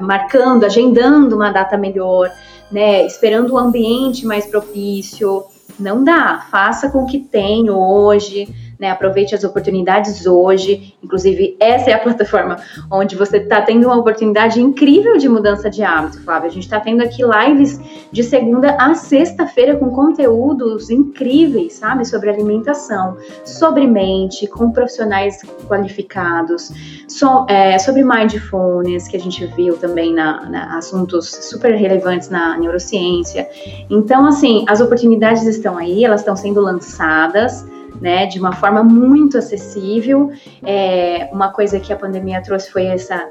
marcando, 0.00 0.64
agendando 0.64 1.36
uma 1.36 1.50
data 1.50 1.76
melhor 1.76 2.30
né, 2.70 3.04
esperando 3.06 3.52
o 3.52 3.58
ambiente 3.58 4.26
mais 4.26 4.46
propício. 4.46 5.44
Não 5.78 6.04
dá. 6.04 6.46
Faça 6.50 6.90
com 6.90 7.04
o 7.04 7.06
que 7.06 7.18
tem 7.18 7.70
hoje 7.70 8.48
né? 8.80 8.90
Aproveite 8.90 9.34
as 9.34 9.44
oportunidades 9.44 10.26
hoje. 10.26 10.94
Inclusive, 11.04 11.56
essa 11.60 11.90
é 11.90 11.92
a 11.92 11.98
plataforma 12.00 12.56
onde 12.90 13.14
você 13.14 13.36
está 13.36 13.60
tendo 13.60 13.86
uma 13.86 13.96
oportunidade 13.98 14.60
incrível 14.60 15.18
de 15.18 15.28
mudança 15.28 15.68
de 15.68 15.82
hábito, 15.82 16.22
Flávia. 16.22 16.48
A 16.48 16.52
gente 16.52 16.64
está 16.64 16.80
tendo 16.80 17.02
aqui 17.02 17.22
lives 17.22 17.78
de 18.10 18.24
segunda 18.24 18.74
a 18.76 18.94
sexta-feira 18.94 19.76
com 19.76 19.90
conteúdos 19.90 20.88
incríveis, 20.88 21.74
sabe? 21.74 22.06
Sobre 22.06 22.30
alimentação, 22.30 23.18
sobre 23.44 23.86
mente, 23.86 24.46
com 24.46 24.70
profissionais 24.70 25.42
qualificados, 25.68 26.72
so, 27.06 27.44
é, 27.48 27.78
sobre 27.78 28.02
mindfulness, 28.02 29.08
que 29.08 29.16
a 29.16 29.20
gente 29.20 29.44
viu 29.46 29.76
também 29.76 30.14
na, 30.14 30.48
na 30.48 30.78
assuntos 30.78 31.28
super 31.28 31.74
relevantes 31.74 32.30
na 32.30 32.56
neurociência. 32.56 33.46
Então, 33.90 34.26
assim, 34.26 34.64
as 34.66 34.80
oportunidades 34.80 35.44
estão 35.44 35.76
aí, 35.76 36.04
elas 36.04 36.20
estão 36.20 36.34
sendo 36.34 36.60
lançadas 36.60 37.66
né, 38.00 38.26
de 38.26 38.38
uma 38.38 38.52
forma 38.52 38.82
muito 38.82 39.38
acessível. 39.38 40.30
É, 40.62 41.28
uma 41.32 41.52
coisa 41.52 41.78
que 41.78 41.92
a 41.92 41.96
pandemia 41.96 42.42
trouxe 42.42 42.70
foi 42.70 42.86
essa 42.86 43.28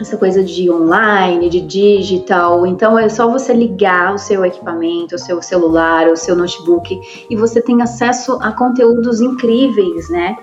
essa 0.00 0.16
coisa 0.16 0.42
de 0.42 0.70
online, 0.70 1.50
de 1.50 1.60
digital. 1.60 2.66
Então 2.66 2.98
é 2.98 3.08
só 3.08 3.30
você 3.30 3.52
ligar 3.52 4.14
o 4.14 4.18
seu 4.18 4.44
equipamento, 4.44 5.16
o 5.16 5.18
seu 5.18 5.42
celular, 5.42 6.08
o 6.08 6.16
seu 6.16 6.34
notebook 6.34 6.98
e 7.28 7.36
você 7.36 7.60
tem 7.60 7.82
acesso 7.82 8.38
a 8.40 8.52
conteúdos 8.52 9.20
incríveis, 9.20 10.08
né? 10.08 10.36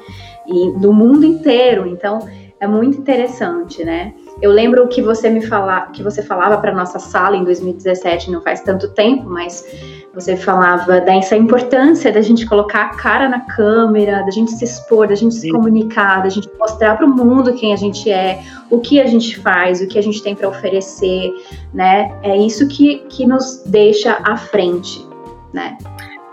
E 0.48 0.72
do 0.80 0.94
mundo 0.94 1.26
inteiro. 1.26 1.88
Então 1.88 2.20
é 2.64 2.68
muito 2.68 2.98
interessante, 2.98 3.84
né? 3.84 4.14
Eu 4.42 4.50
lembro 4.50 4.88
que 4.88 5.02
você 5.02 5.30
me 5.30 5.46
fala, 5.46 5.82
que 5.88 6.02
você 6.02 6.24
falava 6.24 6.58
para 6.58 6.74
nossa 6.74 6.98
sala 6.98 7.36
em 7.36 7.44
2017, 7.44 8.32
não 8.32 8.42
faz 8.42 8.62
tanto 8.62 8.90
tempo, 8.94 9.30
mas 9.30 9.66
você 10.14 10.38
falava 10.38 11.02
dessa 11.02 11.36
importância 11.36 12.10
da 12.10 12.22
gente 12.22 12.46
colocar 12.46 12.84
a 12.84 12.90
cara 12.96 13.28
na 13.28 13.42
câmera, 13.42 14.24
da 14.24 14.32
gente 14.32 14.52
se 14.52 14.64
expor, 14.64 15.10
da 15.10 15.16
gente 15.16 15.36
Sim. 15.36 15.42
se 15.42 15.52
comunicar, 15.52 16.24
da 16.24 16.30
gente 16.30 16.50
mostrar 16.58 16.96
para 16.96 17.06
o 17.06 17.10
mundo 17.10 17.54
quem 17.54 17.74
a 17.74 17.76
gente 17.76 18.10
é, 18.10 18.42
o 18.70 18.80
que 18.80 19.02
a 19.02 19.08
gente 19.08 19.38
faz, 19.40 19.82
o 19.82 19.88
que 19.88 20.00
a 20.00 20.04
gente 20.04 20.24
tem 20.24 20.34
para 20.34 20.48
oferecer, 20.48 21.34
né? 21.74 22.18
É 22.24 22.38
isso 22.38 22.66
que, 22.70 23.00
que 23.10 23.26
nos 23.28 23.62
deixa 23.66 24.20
à 24.24 24.38
frente, 24.38 25.06
né? 25.52 25.78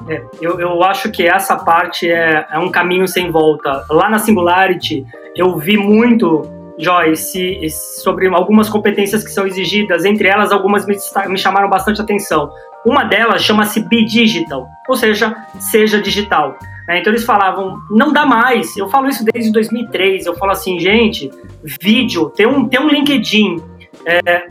É, 0.08 0.22
eu, 0.40 0.58
eu 0.60 0.82
acho 0.82 1.10
que 1.10 1.26
essa 1.26 1.56
parte 1.56 2.10
é, 2.10 2.46
é 2.50 2.58
um 2.58 2.70
caminho 2.70 3.06
sem 3.06 3.30
volta. 3.30 3.84
Lá 3.90 4.08
na 4.08 4.18
Singularity, 4.18 5.04
eu 5.36 5.56
vi 5.56 5.76
muito 5.76 6.42
Joyce, 6.78 7.68
sobre 8.02 8.26
algumas 8.28 8.68
competências 8.68 9.22
que 9.22 9.30
são 9.30 9.46
exigidas, 9.46 10.04
entre 10.04 10.28
elas 10.28 10.50
algumas 10.50 10.86
me, 10.86 10.96
me 11.28 11.38
chamaram 11.38 11.68
bastante 11.68 12.00
atenção. 12.00 12.50
Uma 12.84 13.04
delas 13.04 13.42
chama-se 13.42 13.86
Be 13.88 14.04
Digital, 14.04 14.66
ou 14.88 14.96
seja, 14.96 15.36
seja 15.58 16.00
digital. 16.00 16.56
Né? 16.88 16.98
Então 16.98 17.12
eles 17.12 17.24
falavam, 17.24 17.78
não 17.90 18.12
dá 18.12 18.24
mais. 18.24 18.74
Eu 18.76 18.88
falo 18.88 19.08
isso 19.08 19.24
desde 19.24 19.52
2003. 19.52 20.24
Eu 20.24 20.34
falo 20.36 20.52
assim, 20.52 20.80
gente, 20.80 21.30
vídeo, 21.62 22.30
tem 22.30 22.46
um, 22.46 22.66
tem 22.66 22.80
um 22.80 22.88
LinkedIn 22.88 23.62
é, 24.06 24.48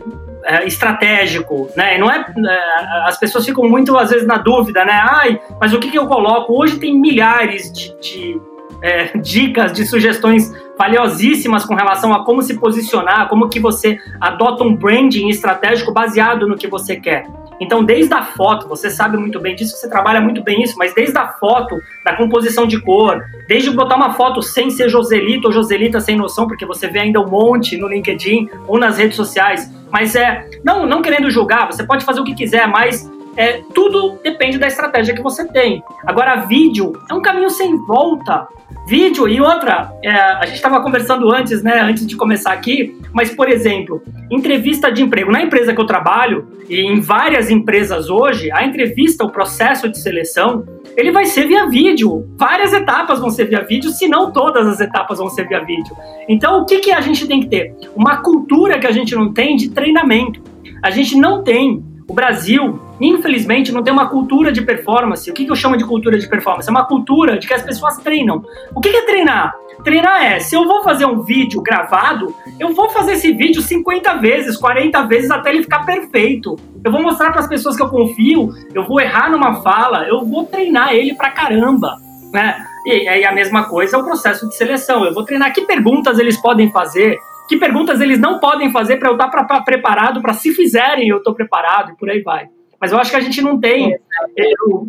é, 0.50 0.66
estratégico, 0.66 1.70
né? 1.78 1.98
Não 2.00 2.10
é, 2.10 2.26
é, 2.26 3.08
as 3.08 3.20
pessoas 3.20 3.46
ficam 3.46 3.70
muito 3.70 3.96
às 3.96 4.10
vezes 4.10 4.26
na 4.26 4.38
dúvida, 4.38 4.84
né? 4.84 4.94
Ai, 4.94 5.40
mas 5.62 5.74
o 5.74 5.80
que, 5.80 5.92
que 5.92 5.98
eu 5.98 6.08
coloco? 6.08 6.60
Hoje 6.60 6.80
tem 6.80 7.00
milhares 7.00 7.72
de, 7.72 7.96
de 8.00 8.42
é, 8.82 9.16
dicas, 9.22 9.72
de 9.74 9.86
sugestões 9.86 10.52
valiosíssimas 10.76 11.66
com 11.66 11.76
relação 11.76 12.14
a 12.14 12.26
como 12.26 12.42
se 12.42 12.58
posicionar, 12.58 13.30
como 13.30 13.48
que 13.48 13.60
você 13.60 14.00
adota 14.20 14.64
um 14.64 14.76
branding 14.76 15.30
estratégico 15.30 15.94
baseado 15.94 16.48
no 16.48 16.58
que 16.58 16.68
você 16.68 16.96
quer. 16.96 17.28
Então, 17.60 17.84
desde 17.84 18.14
a 18.14 18.24
foto, 18.24 18.68
você 18.68 18.90
sabe 18.90 19.18
muito 19.18 19.40
bem 19.40 19.56
disso, 19.56 19.76
você 19.76 19.90
trabalha 19.90 20.22
muito 20.22 20.44
bem 20.44 20.64
isso, 20.64 20.78
mas 20.78 20.94
desde 20.94 21.18
a 21.18 21.28
foto, 21.28 21.78
da 22.06 22.16
composição 22.16 22.66
de 22.66 22.80
cor, 22.82 23.24
desde 23.48 23.70
botar 23.72 23.96
uma 23.96 24.14
foto 24.14 24.42
sem 24.42 24.70
ser 24.70 24.90
Joselito 24.90 25.48
ou 25.48 25.54
Joselita 25.54 26.00
sem 26.00 26.16
noção, 26.16 26.48
porque 26.48 26.66
você 26.66 26.88
vê 26.88 27.00
ainda 27.00 27.20
um 27.20 27.28
monte 27.28 27.78
no 27.78 27.88
LinkedIn 27.88 28.50
ou 28.68 28.80
nas 28.80 28.98
redes 28.98 29.16
sociais, 29.16 29.72
mas 29.92 30.16
é, 30.16 30.48
não, 30.64 30.86
não 30.86 31.02
querendo 31.02 31.30
julgar, 31.30 31.66
você 31.66 31.84
pode 31.84 32.06
fazer 32.06 32.22
o 32.22 32.24
que 32.24 32.34
quiser, 32.34 32.68
mas 32.68 33.10
é, 33.36 33.62
tudo 33.74 34.20
depende 34.24 34.58
da 34.58 34.68
estratégia 34.68 35.16
que 35.16 35.22
você 35.22 35.48
tem. 35.48 35.84
Agora, 36.06 36.36
vídeo 36.42 36.94
é 37.10 37.14
um 37.14 37.22
caminho 37.22 37.50
sem 37.50 37.78
volta 37.86 38.48
vídeo 38.90 39.28
e 39.28 39.40
outra, 39.40 39.94
é, 40.04 40.12
a 40.12 40.46
gente 40.46 40.56
estava 40.56 40.82
conversando 40.82 41.32
antes, 41.32 41.62
né, 41.62 41.80
antes 41.80 42.08
de 42.08 42.16
começar 42.16 42.52
aqui, 42.52 42.98
mas 43.14 43.30
por 43.30 43.48
exemplo, 43.48 44.02
entrevista 44.32 44.92
de 44.92 45.04
emprego 45.04 45.32
na 45.32 45.44
empresa 45.44 45.74
que 45.74 45.80
eu 45.80 45.86
trabalho 45.86 46.48
e 46.68 46.82
em 46.82 47.00
várias 47.00 47.52
empresas 47.52 48.10
hoje, 48.10 48.52
a 48.52 48.66
entrevista, 48.66 49.24
o 49.24 49.32
processo 49.32 49.88
de 49.88 50.00
seleção, 50.00 50.66
ele 50.98 51.12
vai 51.12 51.26
ser 51.26 51.48
via 51.48 51.68
vídeo. 51.68 52.28
Várias 52.36 52.74
etapas 52.74 53.20
vão 53.20 53.30
ser 53.30 53.46
via 53.46 53.62
vídeo, 53.62 53.92
se 53.92 54.08
não 54.08 54.32
todas 54.32 54.68
as 54.68 54.80
etapas 54.80 55.20
vão 55.20 55.30
ser 55.30 55.48
via 55.48 55.64
vídeo. 55.64 55.96
Então, 56.28 56.62
o 56.62 56.66
que 56.66 56.80
que 56.80 56.92
a 56.92 57.00
gente 57.00 57.28
tem 57.28 57.40
que 57.42 57.48
ter? 57.48 57.76
Uma 57.96 58.18
cultura 58.18 58.80
que 58.80 58.88
a 58.88 58.92
gente 58.92 59.16
não 59.16 59.32
tem 59.32 59.56
de 59.56 59.70
treinamento. 59.70 60.42
A 60.84 60.90
gente 60.90 61.16
não 61.16 61.44
tem. 61.44 61.84
O 62.10 62.14
Brasil 62.14 62.80
infelizmente, 63.00 63.72
não 63.72 63.82
tem 63.82 63.94
uma 63.94 64.10
cultura 64.10 64.52
de 64.52 64.62
performance. 64.62 65.30
O 65.30 65.34
que, 65.34 65.48
eu 65.48 65.56
chamo 65.56 65.78
de 65.78 65.86
cultura 65.86 66.18
de 66.20 66.28
performance? 66.28 66.68
É 66.68 66.72
uma 66.72 66.86
cultura 66.86 67.38
de 67.38 67.48
que 67.48 67.54
as 67.54 67.62
pessoas 67.62 67.98
treinam. 67.98 68.44
O 68.76 68.82
que, 68.82 68.90
que 68.90 68.98
é 68.98 69.06
treinar? 69.06 69.56
Treinar 69.84 70.22
é, 70.22 70.40
se 70.40 70.56
eu 70.56 70.66
vou 70.66 70.84
fazer 70.84 71.06
um 71.06 71.22
vídeo 71.22 71.62
gravado, 71.62 72.36
eu 72.60 72.74
vou 72.74 72.90
fazer 72.90 73.14
esse 73.14 73.32
vídeo 73.32 73.62
50 73.62 74.16
vezes, 74.16 74.58
40 74.58 75.04
vezes 75.04 75.32
até 75.32 75.52
ele 75.52 75.64
ficar 75.64 75.86
perfeito. 75.86 76.58
Eu 76.84 76.92
vou 76.92 77.02
mostrar 77.02 77.32
para 77.32 77.40
as 77.40 77.48
pessoas 77.48 77.78
que 77.78 77.82
eu 77.82 77.90
confio, 77.90 78.50
eu 78.74 78.86
vou 78.86 79.00
errar 79.00 79.32
numa 79.32 79.62
fala, 79.62 80.06
eu 80.06 80.26
vou 80.26 80.46
treinar 80.46 80.94
ele 80.94 81.16
pra 81.16 81.32
caramba, 81.32 81.96
né? 82.34 82.66
E 82.86 83.08
aí 83.08 83.24
a 83.24 83.32
mesma 83.32 83.70
coisa 83.70 83.96
é 83.96 84.00
o 84.00 84.04
processo 84.04 84.48
de 84.50 84.56
seleção. 84.56 85.06
Eu 85.06 85.14
vou 85.14 85.24
treinar 85.24 85.54
que 85.54 85.62
perguntas 85.62 86.20
eles 86.20 86.36
podem 86.36 86.70
fazer, 86.72 87.18
que 87.50 87.58
perguntas 87.58 88.00
eles 88.00 88.20
não 88.20 88.40
podem 88.40 88.72
fazer 88.72 88.98
para 88.98 89.10
eu 89.10 89.14
estar 89.14 89.28
tá 89.28 89.44
pra, 89.44 89.62
preparado, 89.62 90.22
para 90.22 90.34
se 90.34 90.54
fizerem 90.54 91.10
eu 91.10 91.18
estou 91.18 91.34
preparado 91.34 91.92
e 91.92 91.96
por 91.98 92.08
aí 92.08 92.22
vai. 92.22 92.48
Mas 92.80 92.92
eu 92.92 93.00
acho 93.00 93.10
que 93.10 93.18
a 93.18 93.22
gente 93.22 93.42
não 93.42 93.60
tem. 93.60 93.98
Eu, 94.38 94.88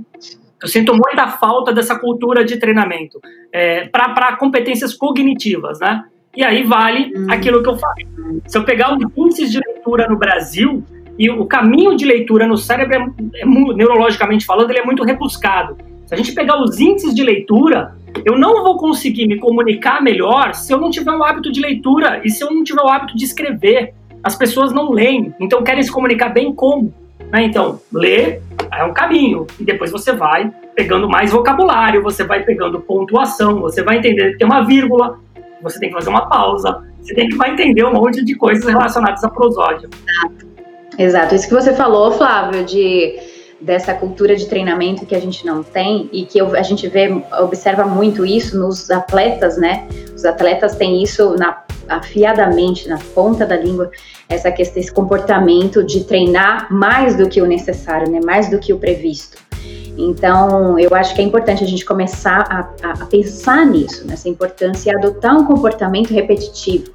eu 0.62 0.68
sinto 0.68 0.92
muita 0.92 1.26
falta 1.26 1.72
dessa 1.72 1.98
cultura 1.98 2.44
de 2.44 2.58
treinamento 2.58 3.18
é, 3.50 3.88
para 3.88 4.36
competências 4.36 4.92
cognitivas, 4.92 5.80
né? 5.80 6.04
E 6.36 6.44
aí 6.44 6.62
vale 6.62 7.12
hum. 7.16 7.26
aquilo 7.30 7.62
que 7.62 7.68
eu 7.70 7.78
falei. 7.78 8.06
Se 8.46 8.58
eu 8.58 8.62
pegar 8.62 8.94
os 8.94 9.02
índices 9.16 9.50
de 9.50 9.58
leitura 9.58 10.06
no 10.06 10.18
Brasil, 10.18 10.84
e 11.18 11.28
o 11.28 11.44
caminho 11.46 11.96
de 11.96 12.04
leitura 12.04 12.46
no 12.46 12.56
cérebro, 12.56 12.94
é, 12.94 13.42
é, 13.42 13.46
neurologicamente 13.46 14.44
falando, 14.46 14.70
ele 14.70 14.80
é 14.80 14.84
muito 14.84 15.02
rebuscado. 15.02 15.76
Se 16.06 16.14
a 16.14 16.16
gente 16.16 16.32
pegar 16.32 16.62
os 16.62 16.78
índices 16.78 17.14
de 17.14 17.22
leitura, 17.22 17.96
eu 18.24 18.38
não 18.38 18.62
vou 18.62 18.76
conseguir 18.76 19.26
me 19.26 19.38
comunicar 19.38 20.02
melhor 20.02 20.54
se 20.54 20.72
eu 20.72 20.78
não 20.78 20.90
tiver 20.90 21.12
o 21.12 21.22
hábito 21.22 21.50
de 21.50 21.60
leitura 21.60 22.20
e 22.24 22.30
se 22.30 22.42
eu 22.42 22.50
não 22.50 22.62
tiver 22.62 22.82
o 22.82 22.88
hábito 22.88 23.16
de 23.16 23.24
escrever. 23.24 23.94
As 24.22 24.36
pessoas 24.36 24.72
não 24.72 24.90
leem, 24.90 25.34
então 25.40 25.62
querem 25.62 25.82
se 25.82 25.90
comunicar 25.90 26.28
bem 26.28 26.54
como? 26.54 26.92
Né? 27.32 27.44
Então, 27.44 27.80
ler 27.92 28.42
é 28.72 28.84
um 28.84 28.92
caminho, 28.92 29.46
e 29.58 29.64
depois 29.64 29.90
você 29.90 30.12
vai 30.12 30.52
pegando 30.74 31.08
mais 31.08 31.32
vocabulário, 31.32 32.02
você 32.02 32.22
vai 32.22 32.42
pegando 32.42 32.80
pontuação, 32.80 33.60
você 33.60 33.82
vai 33.82 33.98
entender 33.98 34.32
que 34.32 34.38
tem 34.38 34.46
uma 34.46 34.64
vírgula, 34.64 35.18
você 35.62 35.78
tem 35.78 35.88
que 35.88 35.94
fazer 35.94 36.10
uma 36.10 36.28
pausa, 36.28 36.84
você 37.00 37.14
tem 37.14 37.28
que 37.28 37.36
vai 37.36 37.52
entender 37.52 37.84
um 37.84 37.92
monte 37.92 38.24
de 38.24 38.34
coisas 38.34 38.64
relacionadas 38.64 39.24
a 39.24 39.28
prosódia. 39.28 39.88
Exato. 39.88 40.50
Exato. 40.98 41.34
Isso 41.34 41.48
que 41.48 41.54
você 41.54 41.74
falou, 41.74 42.12
Flávio, 42.12 42.64
de 42.64 43.16
dessa 43.60 43.92
cultura 43.94 44.34
de 44.34 44.46
treinamento 44.46 45.04
que 45.04 45.14
a 45.14 45.20
gente 45.20 45.44
não 45.44 45.62
tem 45.62 46.08
e 46.12 46.24
que 46.24 46.40
a 46.40 46.62
gente 46.62 46.88
vê, 46.88 47.08
observa 47.40 47.84
muito 47.84 48.24
isso 48.24 48.58
nos 48.58 48.90
atletas, 48.90 49.58
né? 49.58 49.86
Os 50.14 50.24
atletas 50.24 50.74
têm 50.76 51.02
isso 51.02 51.36
na, 51.36 51.62
afiadamente 51.88 52.88
na 52.88 52.98
ponta 53.14 53.44
da 53.44 53.56
língua, 53.56 53.90
essa 54.28 54.50
questão, 54.50 54.80
esse 54.80 54.92
comportamento 54.92 55.84
de 55.84 56.04
treinar 56.04 56.72
mais 56.72 57.16
do 57.16 57.28
que 57.28 57.42
o 57.42 57.46
necessário, 57.46 58.10
né? 58.10 58.20
Mais 58.24 58.48
do 58.48 58.58
que 58.58 58.72
o 58.72 58.78
previsto. 58.78 59.36
Então, 59.98 60.78
eu 60.78 60.94
acho 60.94 61.14
que 61.14 61.20
é 61.20 61.24
importante 61.24 61.62
a 61.62 61.66
gente 61.66 61.84
começar 61.84 62.46
a, 62.48 62.92
a 63.02 63.06
pensar 63.06 63.66
nisso, 63.66 64.06
nessa 64.06 64.28
importância 64.28 64.90
e 64.90 64.96
adotar 64.96 65.36
um 65.36 65.44
comportamento 65.44 66.14
repetitivo. 66.14 66.92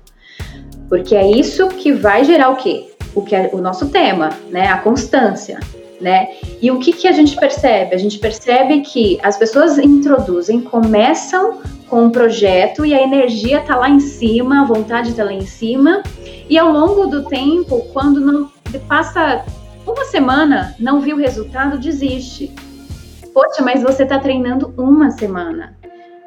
Porque 0.89 1.16
é 1.16 1.30
isso 1.30 1.68
que 1.68 1.92
vai 1.92 2.24
gerar 2.24 2.50
o 2.50 2.56
quê? 2.56 2.92
O 3.14 3.22
que 3.22 3.36
é 3.36 3.50
o 3.54 3.58
nosso 3.58 3.89
tema, 3.89 4.30
né? 4.50 4.68
A 4.68 4.78
constância. 4.78 5.60
Né? 6.00 6.30
E 6.62 6.72
o 6.72 6.80
que, 6.80 6.91
que 6.91 7.08
a 7.08 7.12
gente 7.12 7.36
percebe? 7.36 7.96
A 7.96 7.98
gente 7.98 8.20
percebe 8.20 8.82
que 8.82 9.20
as 9.24 9.38
pessoas 9.38 9.78
introduzem, 9.78 10.62
começam 10.62 11.60
com 11.89 12.06
um 12.06 12.10
projeto 12.10 12.86
e 12.86 12.93
a 12.93 13.02
energia 13.02 13.62
tá 13.62 13.76
lá 13.76 13.89
em 13.89 14.00
cima, 14.00 14.62
a 14.62 14.66
vontade 14.66 15.14
tá 15.14 15.24
lá 15.24 15.34
em 15.34 15.46
cima, 15.46 16.04
e 16.50 16.58
ao 16.58 16.72
longo 16.72 17.08
do 17.08 17.24
tempo, 17.26 17.88
quando 17.93 18.20
não 18.20 18.52
passa 18.88 19.46
uma 19.86 20.06
semana, 20.06 20.76
não 20.80 21.00
viu 21.00 21.16
o 21.16 21.20
resultado, 21.20 21.78
desiste. 21.78 22.52
Poxa, 23.34 23.62
mas 23.64 23.84
você 23.84 24.04
está 24.04 24.20
treinando 24.20 24.74
uma 24.78 25.12
semana. 25.12 25.76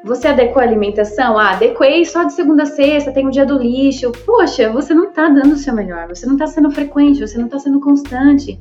Você 0.03 0.29
adequou 0.29 0.61
a 0.61 0.65
alimentação? 0.65 1.37
Ah, 1.37 1.51
adequei 1.51 2.05
só 2.05 2.23
de 2.23 2.33
segunda 2.33 2.63
a 2.63 2.65
sexta, 2.65 3.11
tem 3.11 3.27
o 3.27 3.31
dia 3.31 3.45
do 3.45 3.57
lixo. 3.57 4.11
Poxa, 4.25 4.71
você 4.71 4.93
não 4.93 5.09
está 5.09 5.27
dando 5.27 5.53
o 5.53 5.57
seu 5.57 5.73
melhor, 5.73 6.07
você 6.07 6.25
não 6.25 6.33
está 6.33 6.47
sendo 6.47 6.71
frequente, 6.71 7.19
você 7.19 7.37
não 7.37 7.47
está 7.47 7.59
sendo 7.59 7.81
constante. 7.81 8.57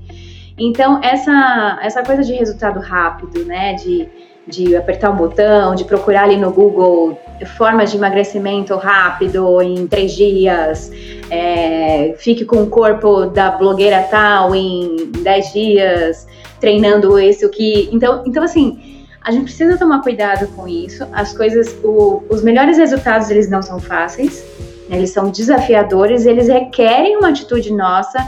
Então, 0.58 1.00
essa, 1.02 1.78
essa 1.82 2.02
coisa 2.02 2.22
de 2.24 2.32
resultado 2.34 2.80
rápido, 2.80 3.44
né? 3.44 3.74
De, 3.74 4.08
de 4.46 4.74
apertar 4.74 5.10
um 5.10 5.16
botão, 5.16 5.74
de 5.74 5.84
procurar 5.84 6.24
ali 6.24 6.36
no 6.36 6.50
Google 6.50 7.18
formas 7.56 7.90
de 7.90 7.98
emagrecimento 7.98 8.74
rápido 8.76 9.62
em 9.62 9.86
três 9.86 10.12
dias, 10.12 10.90
é, 11.30 12.14
fique 12.18 12.44
com 12.44 12.62
o 12.62 12.66
corpo 12.66 13.26
da 13.26 13.50
blogueira 13.50 14.02
tal 14.10 14.54
em 14.54 15.10
dez 15.22 15.52
dias, 15.52 16.26
treinando 16.58 17.18
esse 17.18 17.44
o 17.44 17.50
que. 17.50 17.88
Então, 17.92 18.24
então 18.26 18.42
assim, 18.42 19.06
a 19.22 19.30
gente 19.30 19.44
precisa 19.44 19.76
tomar 19.76 20.02
cuidado 20.02 20.48
com 20.56 20.66
isso. 20.66 21.06
As 21.12 21.36
coisas, 21.36 21.76
o, 21.84 22.24
os 22.28 22.42
melhores 22.42 22.78
resultados 22.78 23.30
eles 23.30 23.48
não 23.48 23.62
são 23.62 23.78
fáceis, 23.78 24.44
né? 24.88 24.96
eles 24.96 25.10
são 25.10 25.30
desafiadores, 25.30 26.24
eles 26.26 26.48
requerem 26.48 27.16
uma 27.18 27.28
atitude 27.28 27.72
nossa 27.72 28.18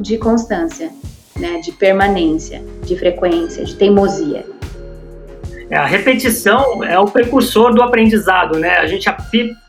de 0.00 0.18
constância 0.18 0.90
né, 1.40 1.58
de 1.58 1.72
permanência, 1.72 2.62
de 2.84 2.96
frequência, 2.96 3.64
de 3.64 3.74
teimosia. 3.74 4.44
É, 5.70 5.76
a 5.76 5.86
repetição 5.86 6.84
é 6.84 6.98
o 6.98 7.06
precursor 7.06 7.72
do 7.72 7.82
aprendizado, 7.82 8.58
né? 8.58 8.78
A 8.78 8.86
gente, 8.86 9.08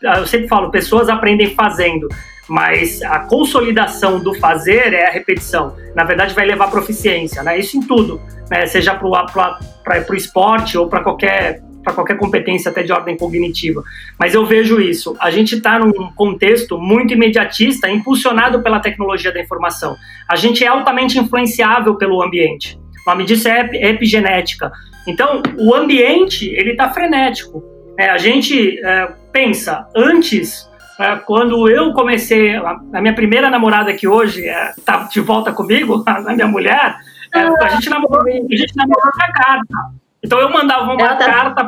eu 0.02 0.26
sempre 0.26 0.48
falo, 0.48 0.72
pessoas 0.72 1.08
aprendem 1.10 1.54
fazendo, 1.54 2.10
mas 2.50 3.02
a 3.04 3.20
consolidação 3.20 4.20
do 4.20 4.34
fazer 4.34 4.94
é 4.94 5.08
a 5.08 5.12
repetição. 5.12 5.76
Na 5.96 6.04
verdade, 6.04 6.34
vai 6.34 6.46
levar 6.46 6.66
à 6.66 6.68
proficiência, 6.70 7.44
né? 7.44 7.60
Isso 7.60 7.78
em 7.78 7.82
tudo, 7.82 8.20
né? 8.50 8.66
Seja 8.66 8.96
para 8.96 10.08
o 10.10 10.16
esporte 10.16 10.76
ou 10.76 10.90
para 10.90 11.04
qualquer 11.04 11.62
para 11.84 11.94
qualquer 11.94 12.18
competência 12.18 12.72
até 12.72 12.84
de 12.84 12.92
ordem 12.92 13.18
cognitiva. 13.18 13.84
Mas 14.20 14.34
eu 14.34 14.46
vejo 14.46 14.80
isso. 14.80 15.16
A 15.20 15.32
gente 15.32 15.56
está 15.56 15.80
num 15.80 16.12
contexto 16.14 16.78
muito 16.78 17.14
imediatista, 17.14 17.90
impulsionado 17.90 18.62
pela 18.62 18.80
tecnologia 18.80 19.32
da 19.32 19.42
informação. 19.42 19.96
A 20.30 20.36
gente 20.36 20.64
é 20.64 20.68
altamente 20.68 21.18
influenciável 21.18 21.96
pelo 21.96 22.22
ambiente. 22.22 22.80
O 23.06 23.10
nome 23.10 23.26
disso 23.26 23.48
é 23.48 23.70
epigenética. 23.90 24.72
Então, 25.08 25.42
o 25.58 25.74
ambiente 25.74 26.48
ele 26.50 26.72
está 26.72 26.90
frenético. 26.90 27.64
É, 27.98 28.10
a 28.10 28.18
gente 28.18 28.80
é, 28.84 29.12
pensa 29.32 29.88
antes 29.96 30.70
é, 31.00 31.16
quando 31.18 31.68
eu 31.70 31.94
comecei, 31.94 32.56
a 32.56 33.02
minha 33.02 33.14
primeira 33.14 33.50
namorada 33.50 33.94
que 33.94 34.08
hoje 34.08 34.46
está 34.78 35.04
de 35.04 35.20
volta 35.20 35.52
comigo, 35.52 36.04
a 36.08 36.34
minha 36.34 36.48
mulher, 36.48 36.96
a 37.34 37.70
gente 37.70 37.90
namorou, 37.90 38.22
a 38.28 38.56
gente 38.56 38.76
namorou 38.76 39.12
na 39.18 39.32
carta. 39.32 40.01
Então 40.24 40.40
eu 40.40 40.50
mandava 40.50 40.92
uma 40.92 41.16
tá... 41.16 41.26
carta. 41.26 41.68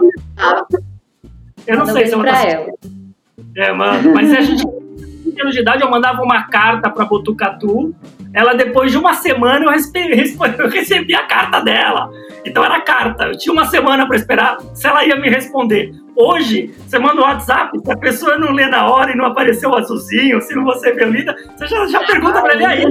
Eu 1.66 1.78
não, 1.78 1.86
sei 1.86 2.08
se 2.08 2.14
eu 2.14 2.20
pra 2.20 2.44
ela. 2.44 2.68
É, 3.56 3.72
mano, 3.72 4.14
mas 4.14 4.32
a 4.34 4.42
gente 4.42 4.64
anos 5.42 5.54
de 5.54 5.62
idade, 5.62 5.84
eu 5.84 5.90
mandava 5.90 6.22
uma 6.22 6.44
carta 6.44 6.90
para 6.90 7.06
Botucatu. 7.06 7.94
Ela, 8.34 8.54
depois 8.54 8.92
de 8.92 8.98
uma 8.98 9.14
semana, 9.14 9.66
eu 9.66 9.72
recebi, 9.72 10.34
eu 10.58 10.70
recebi 10.70 11.16
a 11.16 11.24
carta 11.24 11.60
dela. 11.60 12.10
Então 12.46 12.64
era 12.64 12.82
carta. 12.82 13.26
Eu 13.26 13.38
tinha 13.38 13.54
uma 13.54 13.66
semana 13.66 14.08
para 14.08 14.16
esperar 14.16 14.58
se 14.74 14.88
ela 14.88 15.06
ia 15.06 15.16
me 15.16 15.30
responder. 15.30 15.92
Hoje, 16.16 16.74
você 16.86 17.00
manda 17.00 17.22
um 17.22 17.24
WhatsApp, 17.24 17.78
se 17.84 17.92
a 17.92 17.98
pessoa 17.98 18.38
não 18.38 18.52
lê 18.52 18.68
na 18.68 18.88
hora 18.88 19.12
e 19.12 19.16
não 19.16 19.26
apareceu 19.26 19.72
o 19.72 19.76
azulzinho, 19.76 20.42
se 20.42 20.54
não 20.54 20.64
você 20.64 20.94
viu 20.94 21.10
lida, 21.10 21.36
você 21.56 21.68
já, 21.68 21.88
já 21.88 22.00
pergunta 22.06 22.42
para 22.42 22.54
ele 22.54 22.66
aí. 22.66 22.86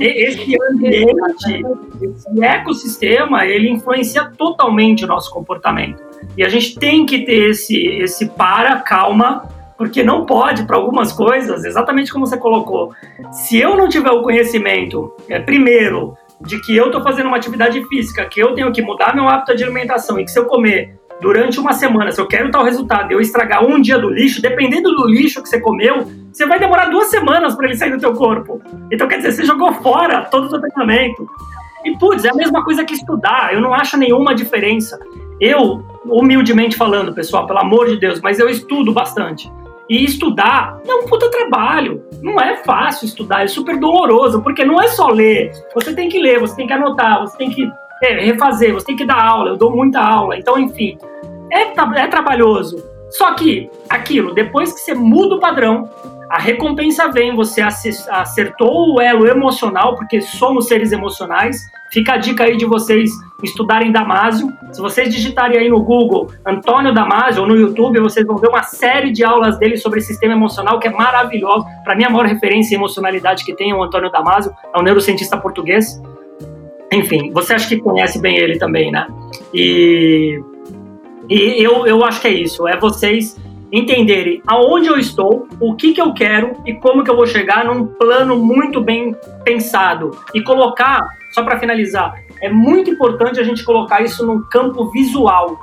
É, 0.00 0.04
esse 0.04 0.56
ambiente, 0.70 1.64
esse 2.02 2.44
ecossistema, 2.44 3.46
ele 3.46 3.70
influencia 3.70 4.24
totalmente 4.36 5.04
o 5.04 5.08
nosso 5.08 5.30
comportamento. 5.30 6.02
E 6.36 6.44
a 6.44 6.48
gente 6.48 6.78
tem 6.78 7.06
que 7.06 7.24
ter 7.24 7.50
esse, 7.50 7.76
esse 7.76 8.26
para, 8.26 8.76
calma, 8.80 9.48
porque 9.78 10.02
não 10.02 10.26
pode, 10.26 10.64
para 10.64 10.76
algumas 10.76 11.12
coisas, 11.12 11.64
exatamente 11.64 12.12
como 12.12 12.26
você 12.26 12.36
colocou, 12.36 12.92
se 13.30 13.58
eu 13.58 13.76
não 13.76 13.88
tiver 13.88 14.10
o 14.10 14.22
conhecimento, 14.22 15.12
é, 15.28 15.38
primeiro, 15.38 16.16
de 16.40 16.60
que 16.60 16.76
eu 16.76 16.86
estou 16.86 17.02
fazendo 17.02 17.26
uma 17.26 17.36
atividade 17.36 17.82
física, 17.88 18.24
que 18.24 18.40
eu 18.40 18.54
tenho 18.54 18.72
que 18.72 18.82
mudar 18.82 19.14
meu 19.14 19.28
hábito 19.28 19.56
de 19.56 19.62
alimentação 19.62 20.18
e 20.18 20.24
que 20.24 20.30
se 20.30 20.38
eu 20.38 20.46
comer 20.46 20.98
durante 21.22 21.60
uma 21.60 21.72
semana, 21.72 22.10
se 22.10 22.20
eu 22.20 22.26
quero 22.26 22.50
tal 22.50 22.64
resultado, 22.64 23.12
eu 23.12 23.20
estragar 23.20 23.64
um 23.64 23.80
dia 23.80 23.96
do 23.96 24.10
lixo, 24.10 24.42
dependendo 24.42 24.90
do 24.90 25.06
lixo 25.06 25.40
que 25.40 25.48
você 25.48 25.60
comeu, 25.60 26.10
você 26.32 26.44
vai 26.44 26.58
demorar 26.58 26.86
duas 26.86 27.08
semanas 27.08 27.54
para 27.54 27.66
ele 27.66 27.76
sair 27.76 27.92
do 27.92 27.98
teu 27.98 28.12
corpo. 28.12 28.60
Então, 28.90 29.06
quer 29.06 29.18
dizer, 29.18 29.32
você 29.32 29.44
jogou 29.44 29.72
fora 29.74 30.24
todo 30.24 30.46
o 30.46 30.50
seu 30.50 30.60
treinamento. 30.60 31.24
E, 31.84 31.96
putz, 31.96 32.24
é 32.24 32.30
a 32.30 32.34
mesma 32.34 32.64
coisa 32.64 32.84
que 32.84 32.94
estudar. 32.94 33.54
Eu 33.54 33.60
não 33.60 33.72
acho 33.72 33.96
nenhuma 33.96 34.34
diferença. 34.34 34.98
Eu, 35.40 35.84
humildemente 36.04 36.76
falando, 36.76 37.14
pessoal, 37.14 37.46
pelo 37.46 37.60
amor 37.60 37.86
de 37.86 37.96
Deus, 37.98 38.20
mas 38.20 38.40
eu 38.40 38.48
estudo 38.48 38.92
bastante. 38.92 39.50
E 39.88 40.04
estudar 40.04 40.80
é 40.86 40.94
um 40.94 41.06
puta 41.06 41.30
trabalho. 41.30 42.02
Não 42.20 42.40
é 42.40 42.56
fácil 42.64 43.06
estudar, 43.06 43.44
é 43.44 43.46
super 43.46 43.78
doloroso, 43.78 44.42
porque 44.42 44.64
não 44.64 44.80
é 44.80 44.88
só 44.88 45.08
ler. 45.08 45.52
Você 45.74 45.94
tem 45.94 46.08
que 46.08 46.18
ler, 46.18 46.40
você 46.40 46.56
tem 46.56 46.66
que 46.66 46.72
anotar, 46.72 47.20
você 47.20 47.36
tem 47.36 47.50
que 47.50 47.70
é, 48.02 48.24
refazer, 48.24 48.74
você 48.74 48.86
tem 48.86 48.96
que 48.96 49.04
dar 49.04 49.22
aula. 49.22 49.50
Eu 49.50 49.56
dou 49.56 49.70
muita 49.70 50.00
aula. 50.00 50.36
Então, 50.36 50.58
enfim, 50.58 50.98
é, 51.52 52.00
é 52.00 52.06
trabalhoso. 52.08 52.82
Só 53.10 53.34
que 53.34 53.70
aquilo, 53.88 54.32
depois 54.32 54.72
que 54.72 54.80
você 54.80 54.94
muda 54.94 55.34
o 55.34 55.40
padrão, 55.40 55.88
a 56.32 56.38
recompensa 56.38 57.08
vem, 57.08 57.36
você 57.36 57.60
acertou 57.60 58.94
o 58.94 59.00
elo 59.02 59.26
emocional, 59.26 59.96
porque 59.96 60.22
somos 60.22 60.66
seres 60.66 60.90
emocionais. 60.90 61.60
Fica 61.90 62.14
a 62.14 62.16
dica 62.16 62.44
aí 62.44 62.56
de 62.56 62.64
vocês 62.64 63.10
estudarem 63.42 63.92
Damásio. 63.92 64.50
Se 64.72 64.80
vocês 64.80 65.12
digitarem 65.14 65.58
aí 65.58 65.68
no 65.68 65.82
Google 65.82 66.30
Antônio 66.46 66.94
Damásio 66.94 67.42
ou 67.42 67.48
no 67.48 67.54
YouTube, 67.54 68.00
vocês 68.00 68.26
vão 68.26 68.38
ver 68.38 68.48
uma 68.48 68.62
série 68.62 69.12
de 69.12 69.22
aulas 69.22 69.58
dele 69.58 69.76
sobre 69.76 70.00
sistema 70.00 70.32
emocional 70.32 70.80
que 70.80 70.88
é 70.88 70.90
maravilhoso. 70.90 71.66
Para 71.84 71.94
mim, 71.94 72.04
a 72.04 72.08
maior 72.08 72.24
referência 72.24 72.74
em 72.74 72.78
emocionalidade 72.78 73.44
que 73.44 73.54
tem 73.54 73.70
é 73.70 73.74
o 73.74 73.82
Antônio 73.82 74.10
Damásio, 74.10 74.54
é 74.74 74.78
um 74.78 74.82
neurocientista 74.82 75.36
português. 75.36 76.00
Enfim, 76.90 77.30
você 77.30 77.52
acha 77.52 77.68
que 77.68 77.76
conhece 77.76 78.18
bem 78.18 78.38
ele 78.38 78.58
também, 78.58 78.90
né? 78.90 79.06
E 79.52 80.40
e 81.28 81.62
eu, 81.62 81.86
eu 81.86 82.04
acho 82.04 82.20
que 82.20 82.28
é 82.28 82.32
isso, 82.32 82.66
é 82.66 82.76
vocês 82.76 83.36
entenderem 83.72 84.42
aonde 84.46 84.86
eu 84.88 84.98
estou, 84.98 85.48
o 85.58 85.74
que, 85.74 85.94
que 85.94 86.00
eu 86.00 86.12
quero 86.12 86.56
e 86.66 86.74
como 86.74 87.02
que 87.02 87.10
eu 87.10 87.16
vou 87.16 87.26
chegar 87.26 87.64
num 87.64 87.86
plano 87.86 88.36
muito 88.36 88.82
bem 88.82 89.16
pensado. 89.44 90.10
E 90.34 90.42
colocar, 90.42 91.00
só 91.32 91.42
para 91.42 91.58
finalizar, 91.58 92.14
é 92.42 92.50
muito 92.50 92.90
importante 92.90 93.40
a 93.40 93.42
gente 93.42 93.64
colocar 93.64 94.02
isso 94.02 94.26
num 94.26 94.42
campo 94.42 94.90
visual. 94.90 95.56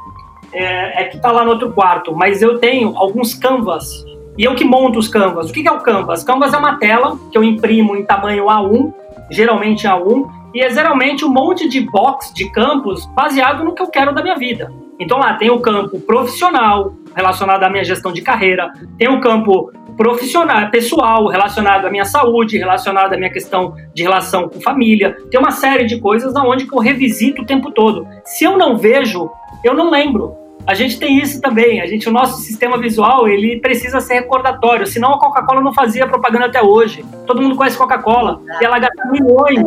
É, 0.52 1.04
é 1.04 1.06
que 1.06 1.18
está 1.18 1.32
lá 1.32 1.46
no 1.46 1.52
outro 1.52 1.72
quarto, 1.72 2.16
mas 2.16 2.42
eu 2.42 2.58
tenho 2.58 2.98
alguns 2.98 3.36
canvas 3.36 4.04
e 4.36 4.46
eu 4.46 4.56
que 4.56 4.64
monto 4.64 4.98
os 4.98 5.08
canvas. 5.08 5.50
O 5.50 5.54
que, 5.54 5.62
que 5.62 5.68
é 5.68 5.72
o 5.72 5.82
canvas? 5.82 6.24
Canvas 6.24 6.54
é 6.54 6.58
uma 6.58 6.78
tela 6.78 7.20
que 7.32 7.38
eu 7.38 7.44
imprimo 7.44 7.96
em 7.96 8.06
tamanho 8.06 8.46
A1, 8.46 8.92
geralmente 9.30 9.86
A1, 9.86 10.28
e 10.56 10.62
é 10.62 10.70
geralmente 10.72 11.24
um 11.24 11.30
monte 11.30 11.70
de 11.70 11.82
box 11.82 12.34
de 12.34 12.50
campos 12.52 13.06
baseado 13.14 13.64
no 13.64 13.76
que 13.76 13.82
eu 13.82 13.88
quero 13.88 14.16
da 14.16 14.24
minha 14.24 14.38
vida. 14.38 14.72
Então 15.00 15.18
lá 15.18 15.34
tem 15.36 15.50
o 15.50 15.60
campo 15.60 16.00
profissional, 16.02 16.94
relacionado 17.16 17.64
à 17.64 17.70
minha 17.70 17.84
gestão 17.84 18.12
de 18.12 18.22
carreira, 18.22 18.72
tem 18.98 19.08
o 19.08 19.22
campo 19.22 19.72
profissional, 19.96 20.70
pessoal, 20.70 21.28
relacionado 21.28 21.86
à 21.86 21.90
minha 21.90 22.06
saúde, 22.06 22.58
relacionado 22.58 23.14
à 23.14 23.18
minha 23.18 23.30
questão 23.30 23.76
de 23.94 24.04
relação 24.04 24.48
com 24.48 24.62
família. 24.62 25.18
Tem 25.30 25.40
uma 25.40 25.52
série 25.52 25.86
de 25.86 26.00
coisas 26.00 26.34
onde 26.36 26.68
eu 26.72 26.80
revisito 26.80 27.42
o 27.42 27.46
tempo 27.46 27.72
todo. 27.72 28.08
Se 28.24 28.46
eu 28.46 28.58
não 28.58 28.78
vejo, 28.78 29.30
eu 29.64 29.74
não 29.74 29.90
lembro. 29.90 30.36
A 30.66 30.74
gente 30.74 31.00
tem 31.00 31.18
isso 31.18 31.42
também. 31.42 31.82
A 31.82 31.86
gente, 31.86 32.08
o 32.08 32.12
nosso 32.12 32.42
sistema 32.42 32.78
visual, 32.78 33.28
ele 33.28 33.60
precisa 33.60 34.00
ser 34.00 34.16
recordatório. 34.16 34.86
Senão 34.86 35.14
a 35.14 35.20
Coca-Cola 35.20 35.62
não 35.62 35.74
fazia 35.74 36.08
propaganda 36.08 36.46
até 36.46 36.62
hoje. 36.62 37.04
Todo 37.26 37.42
mundo 37.42 37.56
conhece 37.56 37.78
Coca-Cola 37.78 38.40
e 38.62 38.66
ela 38.66 38.80
gasta 38.80 39.06
milhões 39.12 39.60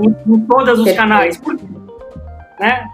em, 0.00 0.16
em 0.26 0.40
todos 0.46 0.78
os 0.78 0.92
canais. 0.92 1.36
Por 1.36 1.56
quê? 1.56 1.64
Né? 2.60 2.88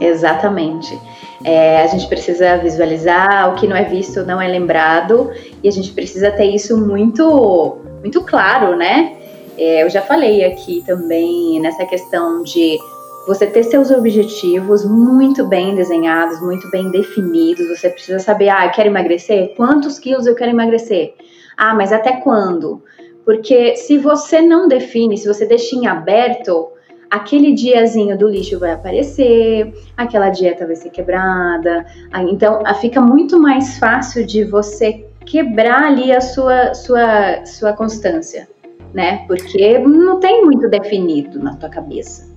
Exatamente. 0.00 0.98
É, 1.44 1.82
a 1.82 1.86
gente 1.86 2.06
precisa 2.08 2.56
visualizar 2.58 3.52
o 3.52 3.56
que 3.56 3.66
não 3.66 3.76
é 3.76 3.84
visto 3.84 4.24
não 4.24 4.40
é 4.40 4.48
lembrado 4.48 5.30
e 5.62 5.68
a 5.68 5.70
gente 5.70 5.92
precisa 5.92 6.30
ter 6.30 6.46
isso 6.46 6.76
muito 6.78 7.78
muito 8.00 8.22
claro, 8.22 8.76
né? 8.76 9.16
É, 9.58 9.82
eu 9.82 9.90
já 9.90 10.02
falei 10.02 10.44
aqui 10.44 10.82
também 10.86 11.60
nessa 11.60 11.84
questão 11.86 12.42
de 12.42 12.78
você 13.26 13.46
ter 13.46 13.64
seus 13.64 13.90
objetivos 13.90 14.84
muito 14.84 15.44
bem 15.44 15.74
desenhados, 15.74 16.40
muito 16.40 16.70
bem 16.70 16.90
definidos. 16.90 17.68
Você 17.68 17.90
precisa 17.90 18.20
saber, 18.20 18.50
ah, 18.50 18.66
eu 18.66 18.70
quero 18.70 18.88
emagrecer? 18.88 19.54
Quantos 19.56 19.98
quilos 19.98 20.26
eu 20.26 20.34
quero 20.34 20.52
emagrecer? 20.52 21.14
Ah, 21.56 21.74
mas 21.74 21.92
até 21.92 22.20
quando? 22.20 22.82
Porque 23.24 23.74
se 23.74 23.98
você 23.98 24.40
não 24.40 24.68
define, 24.68 25.18
se 25.18 25.26
você 25.26 25.44
deixa 25.44 25.74
em 25.74 25.86
aberto, 25.88 26.68
aquele 27.16 27.52
diazinho 27.52 28.16
do 28.16 28.28
lixo 28.28 28.58
vai 28.58 28.72
aparecer, 28.72 29.74
aquela 29.96 30.30
dieta 30.30 30.66
vai 30.66 30.76
ser 30.76 30.90
quebrada. 30.90 31.84
Então, 32.30 32.62
fica 32.80 33.00
muito 33.00 33.40
mais 33.40 33.78
fácil 33.78 34.24
de 34.26 34.44
você 34.44 35.04
quebrar 35.24 35.84
ali 35.84 36.12
a 36.12 36.20
sua, 36.20 36.72
sua, 36.74 37.44
sua 37.44 37.72
constância, 37.72 38.48
né? 38.94 39.24
Porque 39.26 39.78
não 39.78 40.20
tem 40.20 40.44
muito 40.44 40.68
definido 40.68 41.42
na 41.42 41.56
tua 41.56 41.68
cabeça. 41.68 42.34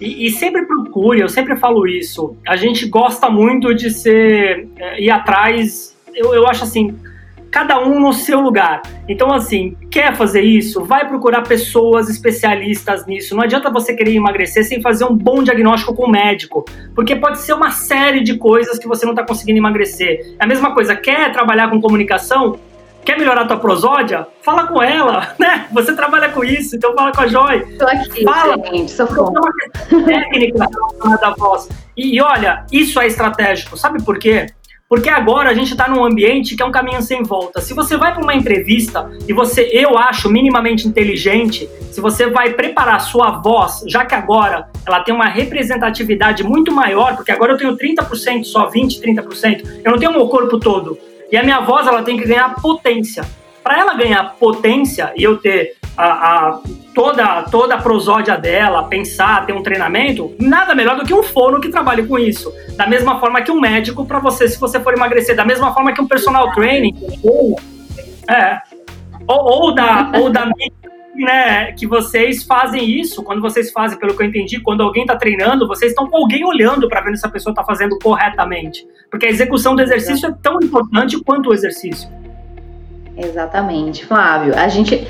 E, 0.00 0.26
e, 0.26 0.30
sempre 0.30 0.66
procure, 0.66 1.20
eu 1.20 1.28
sempre 1.28 1.56
falo 1.56 1.86
isso. 1.86 2.36
A 2.46 2.56
gente 2.56 2.86
gosta 2.86 3.30
muito 3.30 3.74
de 3.74 3.90
ser 3.90 4.68
é, 4.76 5.00
ir 5.00 5.10
atrás. 5.10 5.96
Eu, 6.14 6.34
eu 6.34 6.46
acho 6.46 6.64
assim, 6.64 6.94
cada 7.50 7.78
um 7.80 8.00
no 8.00 8.12
seu 8.12 8.40
lugar. 8.40 8.82
Então, 9.08 9.32
assim, 9.32 9.76
quer 9.90 10.14
fazer 10.14 10.42
isso? 10.42 10.84
Vai 10.84 11.08
procurar 11.08 11.42
pessoas 11.42 12.08
especialistas 12.08 13.06
nisso. 13.06 13.34
Não 13.34 13.42
adianta 13.42 13.70
você 13.70 13.94
querer 13.94 14.14
emagrecer 14.14 14.64
sem 14.64 14.80
fazer 14.80 15.04
um 15.04 15.16
bom 15.16 15.42
diagnóstico 15.42 15.94
com 15.94 16.04
o 16.04 16.10
médico, 16.10 16.64
porque 16.94 17.16
pode 17.16 17.38
ser 17.40 17.54
uma 17.54 17.70
série 17.70 18.22
de 18.22 18.36
coisas 18.36 18.78
que 18.78 18.88
você 18.88 19.04
não 19.06 19.12
está 19.12 19.24
conseguindo 19.24 19.58
emagrecer. 19.58 20.34
É 20.38 20.44
a 20.44 20.46
mesma 20.46 20.74
coisa, 20.74 20.94
quer 20.94 21.32
trabalhar 21.32 21.70
com 21.70 21.80
comunicação? 21.80 22.58
Quer 23.06 23.16
melhorar 23.16 23.42
a 23.42 23.46
tua 23.46 23.58
prosódia? 23.58 24.26
Fala 24.42 24.66
com 24.66 24.82
ela, 24.82 25.32
né? 25.38 25.68
Você 25.70 25.94
trabalha 25.94 26.28
com 26.30 26.42
isso, 26.42 26.74
então 26.74 26.92
fala 26.92 27.12
com 27.12 27.20
a 27.20 27.26
Joy. 27.28 27.60
Tô 27.78 27.86
aqui, 27.86 28.24
fala. 28.24 28.56
gente, 28.66 28.90
sou 28.90 29.06
técnica 30.04 30.66
da 31.20 31.30
voz. 31.38 31.68
E, 31.96 32.16
e 32.16 32.20
olha, 32.20 32.66
isso 32.72 33.00
é 33.00 33.06
estratégico. 33.06 33.76
Sabe 33.76 34.02
por 34.02 34.18
quê? 34.18 34.46
Porque 34.88 35.08
agora 35.08 35.50
a 35.50 35.54
gente 35.54 35.72
está 35.72 35.88
num 35.88 36.04
ambiente 36.04 36.54
que 36.54 36.62
é 36.62 36.64
um 36.64 36.70
caminho 36.70 37.02
sem 37.02 37.24
volta. 37.24 37.60
Se 37.60 37.74
você 37.74 37.96
vai 37.96 38.14
para 38.14 38.22
uma 38.22 38.34
entrevista 38.34 39.10
e 39.28 39.32
você, 39.32 39.68
eu 39.72 39.98
acho, 39.98 40.30
minimamente 40.30 40.86
inteligente, 40.86 41.68
se 41.90 42.00
você 42.00 42.30
vai 42.30 42.52
preparar 42.52 43.00
sua 43.00 43.32
voz, 43.32 43.82
já 43.88 44.04
que 44.04 44.14
agora 44.14 44.68
ela 44.86 45.00
tem 45.00 45.12
uma 45.12 45.26
representatividade 45.26 46.44
muito 46.44 46.70
maior, 46.70 47.16
porque 47.16 47.32
agora 47.32 47.54
eu 47.54 47.56
tenho 47.56 47.76
30%, 47.76 48.44
só 48.44 48.70
20%, 48.70 49.00
30%, 49.02 49.80
eu 49.84 49.90
não 49.90 49.98
tenho 49.98 50.12
o 50.12 50.14
meu 50.14 50.28
corpo 50.28 50.60
todo. 50.60 50.96
E 51.32 51.36
a 51.36 51.42
minha 51.42 51.60
voz 51.60 51.88
ela 51.88 52.04
tem 52.04 52.16
que 52.16 52.24
ganhar 52.24 52.54
potência. 52.54 53.24
Para 53.66 53.80
ela 53.80 53.94
ganhar 53.94 54.36
potência 54.38 55.12
e 55.16 55.24
eu 55.24 55.38
ter 55.38 55.74
a, 55.96 56.06
a, 56.06 56.60
toda, 56.94 57.42
toda 57.50 57.74
a 57.74 57.82
prosódia 57.82 58.36
dela, 58.38 58.84
pensar, 58.84 59.44
ter 59.44 59.52
um 59.52 59.60
treinamento, 59.60 60.36
nada 60.38 60.72
melhor 60.72 60.96
do 60.96 61.04
que 61.04 61.12
um 61.12 61.24
fono 61.24 61.60
que 61.60 61.68
trabalhe 61.68 62.06
com 62.06 62.16
isso. 62.16 62.54
Da 62.76 62.86
mesma 62.86 63.18
forma 63.18 63.42
que 63.42 63.50
um 63.50 63.60
médico 63.60 64.06
para 64.06 64.20
você, 64.20 64.46
se 64.46 64.56
você 64.60 64.78
for 64.78 64.94
emagrecer, 64.94 65.34
da 65.34 65.44
mesma 65.44 65.74
forma 65.74 65.92
que 65.92 66.00
um 66.00 66.06
personal 66.06 66.52
training, 66.52 66.94
ou, 67.24 67.58
é, 68.30 68.60
ou, 69.26 69.64
ou 69.64 69.74
da, 69.74 70.12
ou 70.14 70.30
da 70.30 70.48
né, 71.16 71.72
que 71.72 71.88
vocês 71.88 72.44
fazem 72.44 72.88
isso, 72.88 73.20
quando 73.24 73.42
vocês 73.42 73.72
fazem, 73.72 73.98
pelo 73.98 74.16
que 74.16 74.22
eu 74.22 74.28
entendi, 74.28 74.60
quando 74.60 74.84
alguém 74.84 75.02
está 75.02 75.16
treinando, 75.16 75.66
vocês 75.66 75.90
estão 75.90 76.06
com 76.08 76.18
alguém 76.18 76.44
olhando 76.44 76.88
para 76.88 77.00
ver 77.00 77.16
se 77.16 77.26
a 77.26 77.30
pessoa 77.30 77.50
está 77.50 77.64
fazendo 77.64 77.98
corretamente. 77.98 78.86
Porque 79.10 79.26
a 79.26 79.28
execução 79.28 79.74
do 79.74 79.82
exercício 79.82 80.28
é 80.28 80.34
tão 80.40 80.60
importante 80.60 81.20
quanto 81.24 81.50
o 81.50 81.52
exercício. 81.52 82.08
Exatamente, 83.16 84.04
Flávio. 84.04 84.54
A 84.56 84.68
gente 84.68 85.06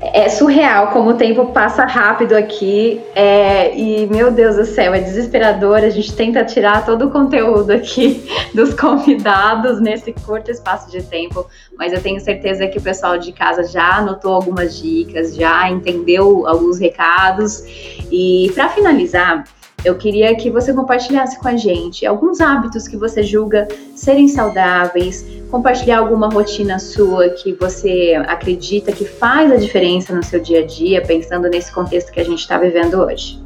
é 0.00 0.30
surreal 0.30 0.88
como 0.88 1.10
o 1.10 1.14
tempo 1.14 1.46
passa 1.46 1.84
rápido 1.84 2.34
aqui. 2.34 3.00
É, 3.14 3.76
e, 3.76 4.06
meu 4.06 4.30
Deus 4.30 4.56
do 4.56 4.64
céu, 4.64 4.94
é 4.94 5.00
desesperador. 5.00 5.78
A 5.78 5.90
gente 5.90 6.14
tenta 6.14 6.42
tirar 6.44 6.86
todo 6.86 7.06
o 7.06 7.10
conteúdo 7.10 7.70
aqui 7.70 8.26
dos 8.54 8.72
convidados 8.72 9.80
nesse 9.80 10.12
curto 10.12 10.50
espaço 10.50 10.90
de 10.90 11.02
tempo. 11.02 11.46
Mas 11.76 11.92
eu 11.92 12.00
tenho 12.00 12.18
certeza 12.18 12.66
que 12.66 12.78
o 12.78 12.82
pessoal 12.82 13.18
de 13.18 13.32
casa 13.32 13.64
já 13.64 13.98
anotou 13.98 14.32
algumas 14.32 14.80
dicas, 14.80 15.34
já 15.34 15.68
entendeu 15.68 16.46
alguns 16.46 16.78
recados. 16.78 17.62
E, 18.10 18.50
para 18.54 18.70
finalizar, 18.70 19.44
eu 19.84 19.96
queria 19.96 20.34
que 20.34 20.50
você 20.50 20.72
compartilhasse 20.72 21.38
com 21.38 21.48
a 21.48 21.56
gente 21.56 22.04
alguns 22.04 22.40
hábitos 22.40 22.86
que 22.86 22.96
você 22.96 23.22
julga 23.22 23.66
serem 23.94 24.28
saudáveis, 24.28 25.24
compartilhar 25.50 25.98
alguma 25.98 26.28
rotina 26.28 26.78
sua 26.78 27.30
que 27.30 27.52
você 27.54 28.14
acredita 28.26 28.92
que 28.92 29.04
faz 29.04 29.50
a 29.50 29.56
diferença 29.56 30.14
no 30.14 30.22
seu 30.22 30.40
dia 30.40 30.60
a 30.60 30.66
dia, 30.66 31.02
pensando 31.02 31.48
nesse 31.48 31.72
contexto 31.72 32.12
que 32.12 32.20
a 32.20 32.24
gente 32.24 32.40
está 32.40 32.58
vivendo 32.58 32.94
hoje. 33.02 33.40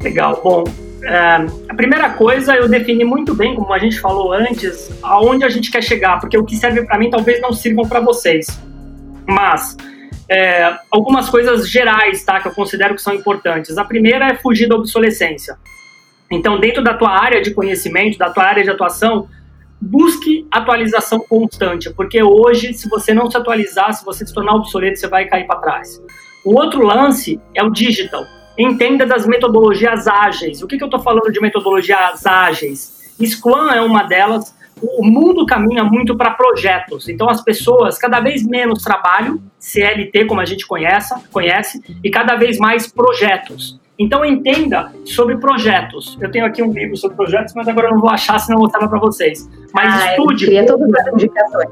Legal. 0.00 0.40
Bom, 0.42 0.64
é, 1.04 1.46
a 1.68 1.74
primeira 1.74 2.10
coisa 2.10 2.54
eu 2.54 2.68
defini 2.68 3.04
muito 3.04 3.34
bem, 3.34 3.54
como 3.54 3.72
a 3.72 3.78
gente 3.78 4.00
falou 4.00 4.32
antes, 4.32 4.90
aonde 5.02 5.44
a 5.44 5.48
gente 5.48 5.70
quer 5.70 5.82
chegar, 5.82 6.20
porque 6.20 6.38
o 6.38 6.44
que 6.44 6.56
serve 6.56 6.84
para 6.84 6.98
mim 6.98 7.10
talvez 7.10 7.40
não 7.40 7.52
sirvam 7.52 7.88
para 7.88 8.00
vocês. 8.00 8.46
Mas 9.26 9.76
é, 10.32 10.78
algumas 10.90 11.28
coisas 11.28 11.68
gerais, 11.68 12.24
tá, 12.24 12.40
que 12.40 12.48
eu 12.48 12.52
considero 12.52 12.94
que 12.94 13.02
são 13.02 13.14
importantes. 13.14 13.76
A 13.76 13.84
primeira 13.84 14.28
é 14.28 14.34
fugir 14.34 14.66
da 14.66 14.76
obsolescência. 14.76 15.58
Então, 16.30 16.58
dentro 16.58 16.82
da 16.82 16.94
tua 16.94 17.10
área 17.10 17.42
de 17.42 17.50
conhecimento, 17.50 18.16
da 18.16 18.30
tua 18.30 18.44
área 18.44 18.64
de 18.64 18.70
atuação, 18.70 19.28
busque 19.78 20.46
atualização 20.50 21.20
constante, 21.20 21.90
porque 21.90 22.22
hoje, 22.22 22.72
se 22.72 22.88
você 22.88 23.12
não 23.12 23.30
se 23.30 23.36
atualizar, 23.36 23.92
se 23.92 24.02
você 24.06 24.26
se 24.26 24.32
tornar 24.32 24.54
obsoleto, 24.54 24.98
você 24.98 25.06
vai 25.06 25.26
cair 25.26 25.46
para 25.46 25.60
trás. 25.60 26.00
O 26.46 26.54
outro 26.54 26.82
lance 26.82 27.38
é 27.54 27.62
o 27.62 27.68
digital. 27.68 28.24
Entenda 28.58 29.04
das 29.04 29.26
metodologias 29.26 30.08
ágeis. 30.08 30.62
O 30.62 30.66
que, 30.66 30.78
que 30.78 30.82
eu 30.82 30.88
estou 30.88 31.00
falando 31.00 31.30
de 31.30 31.40
metodologias 31.40 32.24
ágeis? 32.24 33.12
Scrum 33.22 33.70
é 33.70 33.82
uma 33.82 34.04
delas 34.04 34.56
o 34.82 35.04
mundo 35.04 35.46
caminha 35.46 35.84
muito 35.84 36.16
para 36.16 36.32
projetos. 36.32 37.08
Então, 37.08 37.28
as 37.28 37.42
pessoas, 37.42 37.98
cada 37.98 38.20
vez 38.20 38.46
menos 38.46 38.82
trabalho, 38.82 39.40
CLT, 39.58 40.26
como 40.26 40.40
a 40.40 40.44
gente 40.44 40.66
conhece, 40.66 41.14
conhece 41.30 41.80
e 42.02 42.10
cada 42.10 42.34
vez 42.34 42.58
mais 42.58 42.90
projetos. 42.90 43.80
Então, 43.98 44.24
entenda 44.24 44.92
sobre 45.04 45.36
projetos. 45.36 46.18
Eu 46.20 46.30
tenho 46.30 46.44
aqui 46.44 46.62
um 46.62 46.72
livro 46.72 46.96
sobre 46.96 47.16
projetos, 47.16 47.54
mas 47.54 47.68
agora 47.68 47.88
eu 47.88 47.92
não 47.92 48.00
vou 48.00 48.10
achar, 48.10 48.38
senão 48.38 48.58
eu 48.58 48.62
mostrar 48.62 48.88
para 48.88 48.98
vocês. 48.98 49.48
Mas 49.72 49.94
ah, 49.94 50.10
estude. 50.10 50.52
Eu 50.52 50.66
todas 50.66 50.92
as 50.94 51.12
indicações. 51.14 51.70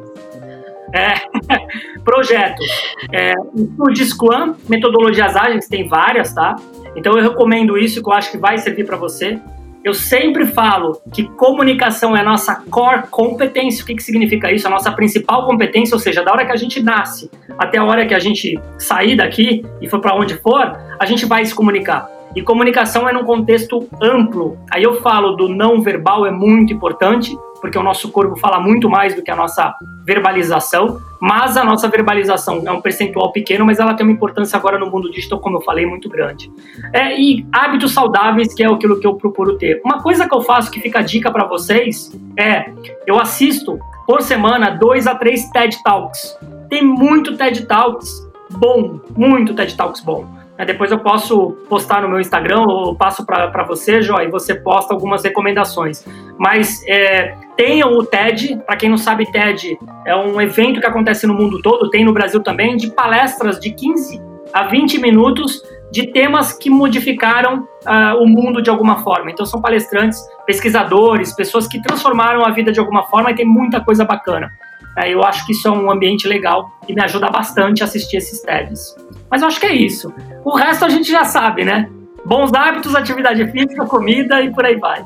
É, 0.92 1.14
projetos. 2.04 2.66
É, 3.12 3.32
estude 3.56 4.04
Scrum, 4.04 4.54
metodologias 4.68 5.34
ágeis, 5.34 5.66
tem 5.66 5.88
várias, 5.88 6.32
tá? 6.32 6.56
Então, 6.94 7.16
eu 7.16 7.22
recomendo 7.22 7.76
isso, 7.76 8.02
que 8.02 8.08
eu 8.08 8.12
acho 8.12 8.30
que 8.30 8.38
vai 8.38 8.58
servir 8.58 8.84
para 8.84 8.96
você. 8.96 9.40
Eu 9.82 9.94
sempre 9.94 10.46
falo 10.46 11.00
que 11.10 11.26
comunicação 11.30 12.14
é 12.14 12.20
a 12.20 12.24
nossa 12.24 12.54
core 12.70 13.04
competência. 13.10 13.82
O 13.82 13.86
que, 13.86 13.94
que 13.94 14.02
significa 14.02 14.52
isso? 14.52 14.66
A 14.66 14.70
nossa 14.70 14.92
principal 14.92 15.46
competência, 15.46 15.94
ou 15.94 15.98
seja, 15.98 16.22
da 16.22 16.30
hora 16.30 16.44
que 16.44 16.52
a 16.52 16.56
gente 16.56 16.82
nasce 16.82 17.30
até 17.58 17.78
a 17.78 17.84
hora 17.84 18.04
que 18.04 18.14
a 18.14 18.18
gente 18.18 18.60
sair 18.78 19.16
daqui 19.16 19.64
e 19.80 19.88
for 19.88 19.98
para 19.98 20.14
onde 20.14 20.34
for, 20.34 20.78
a 20.98 21.06
gente 21.06 21.24
vai 21.24 21.44
se 21.46 21.54
comunicar. 21.54 22.10
E 22.36 22.42
comunicação 22.42 23.08
é 23.08 23.12
num 23.12 23.24
contexto 23.24 23.88
amplo. 24.02 24.58
Aí 24.70 24.82
eu 24.82 25.00
falo 25.00 25.32
do 25.32 25.48
não 25.48 25.80
verbal 25.80 26.26
é 26.26 26.30
muito 26.30 26.72
importante, 26.72 27.34
porque 27.60 27.78
o 27.78 27.82
nosso 27.82 28.10
corpo 28.10 28.36
fala 28.36 28.58
muito 28.58 28.88
mais 28.88 29.14
do 29.14 29.22
que 29.22 29.30
a 29.30 29.36
nossa 29.36 29.74
verbalização, 30.04 31.00
mas 31.20 31.56
a 31.56 31.64
nossa 31.64 31.88
verbalização 31.88 32.62
é 32.64 32.70
um 32.70 32.80
percentual 32.80 33.30
pequeno, 33.32 33.64
mas 33.64 33.78
ela 33.78 33.94
tem 33.94 34.04
uma 34.04 34.12
importância 34.12 34.56
agora 34.56 34.78
no 34.78 34.90
mundo 34.90 35.10
digital, 35.10 35.38
como 35.38 35.58
eu 35.58 35.60
falei, 35.60 35.84
muito 35.86 36.08
grande. 36.08 36.50
É, 36.92 37.20
e 37.20 37.46
hábitos 37.52 37.92
saudáveis, 37.92 38.54
que 38.54 38.62
é 38.62 38.66
aquilo 38.66 38.98
que 38.98 39.06
eu 39.06 39.14
procuro 39.14 39.56
ter. 39.58 39.80
Uma 39.84 40.02
coisa 40.02 40.28
que 40.28 40.34
eu 40.34 40.40
faço 40.40 40.70
que 40.70 40.80
fica 40.80 41.02
dica 41.02 41.30
para 41.30 41.44
vocês 41.44 42.10
é, 42.36 42.72
eu 43.06 43.18
assisto 43.18 43.78
por 44.06 44.22
semana 44.22 44.70
dois 44.70 45.06
a 45.06 45.14
três 45.14 45.48
TED 45.50 45.82
Talks. 45.84 46.36
Tem 46.68 46.82
muito 46.82 47.36
TED 47.36 47.66
Talks 47.66 48.28
bom, 48.50 49.00
muito 49.16 49.54
TED 49.54 49.76
Talks 49.76 50.00
bom. 50.00 50.39
Depois 50.64 50.90
eu 50.90 50.98
posso 50.98 51.52
postar 51.68 52.02
no 52.02 52.08
meu 52.08 52.20
Instagram 52.20 52.60
ou 52.60 52.94
passo 52.94 53.24
para 53.24 53.64
você, 53.64 54.02
Jó, 54.02 54.20
e 54.20 54.28
você 54.28 54.54
posta 54.54 54.92
algumas 54.92 55.22
recomendações. 55.22 56.04
Mas 56.38 56.82
é, 56.86 57.34
tenham 57.56 57.92
o 57.96 58.04
TED, 58.04 58.60
para 58.66 58.76
quem 58.76 58.88
não 58.88 58.98
sabe, 58.98 59.30
TED 59.30 59.78
é 60.06 60.14
um 60.16 60.40
evento 60.40 60.80
que 60.80 60.86
acontece 60.86 61.26
no 61.26 61.34
mundo 61.34 61.60
todo, 61.62 61.90
tem 61.90 62.04
no 62.04 62.12
Brasil 62.12 62.42
também, 62.42 62.76
de 62.76 62.90
palestras 62.90 63.58
de 63.58 63.70
15 63.70 64.20
a 64.52 64.64
20 64.64 64.98
minutos 64.98 65.62
de 65.90 66.06
temas 66.06 66.52
que 66.52 66.70
modificaram 66.70 67.68
uh, 67.84 68.22
o 68.22 68.26
mundo 68.26 68.62
de 68.62 68.70
alguma 68.70 69.02
forma. 69.02 69.30
Então 69.30 69.44
são 69.44 69.60
palestrantes, 69.60 70.20
pesquisadores, 70.46 71.34
pessoas 71.34 71.66
que 71.66 71.82
transformaram 71.82 72.44
a 72.44 72.50
vida 72.50 72.70
de 72.70 72.78
alguma 72.78 73.04
forma 73.04 73.30
e 73.30 73.34
tem 73.34 73.44
muita 73.44 73.80
coisa 73.80 74.04
bacana. 74.04 74.50
Uh, 74.98 75.06
eu 75.06 75.22
acho 75.22 75.46
que 75.46 75.52
isso 75.52 75.68
é 75.68 75.70
um 75.70 75.90
ambiente 75.90 76.26
legal 76.26 76.70
e 76.88 76.94
me 76.94 77.02
ajuda 77.02 77.28
bastante 77.28 77.82
a 77.82 77.86
assistir 77.86 78.16
esses 78.16 78.40
TEDs. 78.42 78.96
Mas 79.30 79.42
eu 79.42 79.48
acho 79.48 79.60
que 79.60 79.66
é 79.66 79.72
isso. 79.72 80.12
O 80.44 80.56
resto 80.56 80.84
a 80.84 80.88
gente 80.88 81.10
já 81.10 81.24
sabe, 81.24 81.64
né? 81.64 81.88
Bons 82.24 82.52
hábitos, 82.52 82.94
atividade 82.94 83.46
física, 83.50 83.86
comida 83.86 84.42
e 84.42 84.52
por 84.52 84.64
aí 84.64 84.76
vai. 84.76 85.04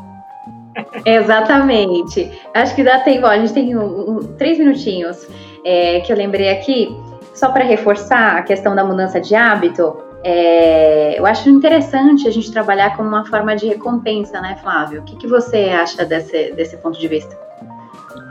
Exatamente. 1.05 2.31
Acho 2.55 2.75
que 2.75 2.83
dá 2.83 3.01
tempo. 3.01 3.27
A 3.27 3.39
gente 3.39 3.53
tem 3.53 3.77
um, 3.77 4.11
um, 4.11 4.19
três 4.37 4.59
minutinhos 4.59 5.27
é, 5.65 6.01
que 6.01 6.13
eu 6.13 6.17
lembrei 6.17 6.51
aqui, 6.51 6.89
só 7.35 7.51
para 7.51 7.65
reforçar 7.65 8.37
a 8.37 8.43
questão 8.43 8.75
da 8.75 8.85
mudança 8.85 9.21
de 9.21 9.35
hábito. 9.35 9.97
É, 10.25 11.19
eu 11.19 11.27
acho 11.27 11.51
interessante 11.51 12.27
a 12.27 12.31
gente 12.31 12.51
trabalhar 12.51 12.97
como 12.97 13.09
uma 13.09 13.27
forma 13.27 13.55
de 13.55 13.67
recompensa, 13.67 14.41
né, 14.41 14.57
Flávio? 14.63 15.03
O 15.03 15.05
que, 15.05 15.17
que 15.17 15.27
você 15.27 15.69
acha 15.69 16.05
desse, 16.05 16.53
desse 16.53 16.77
ponto 16.79 16.99
de 16.99 17.07
vista? 17.07 17.39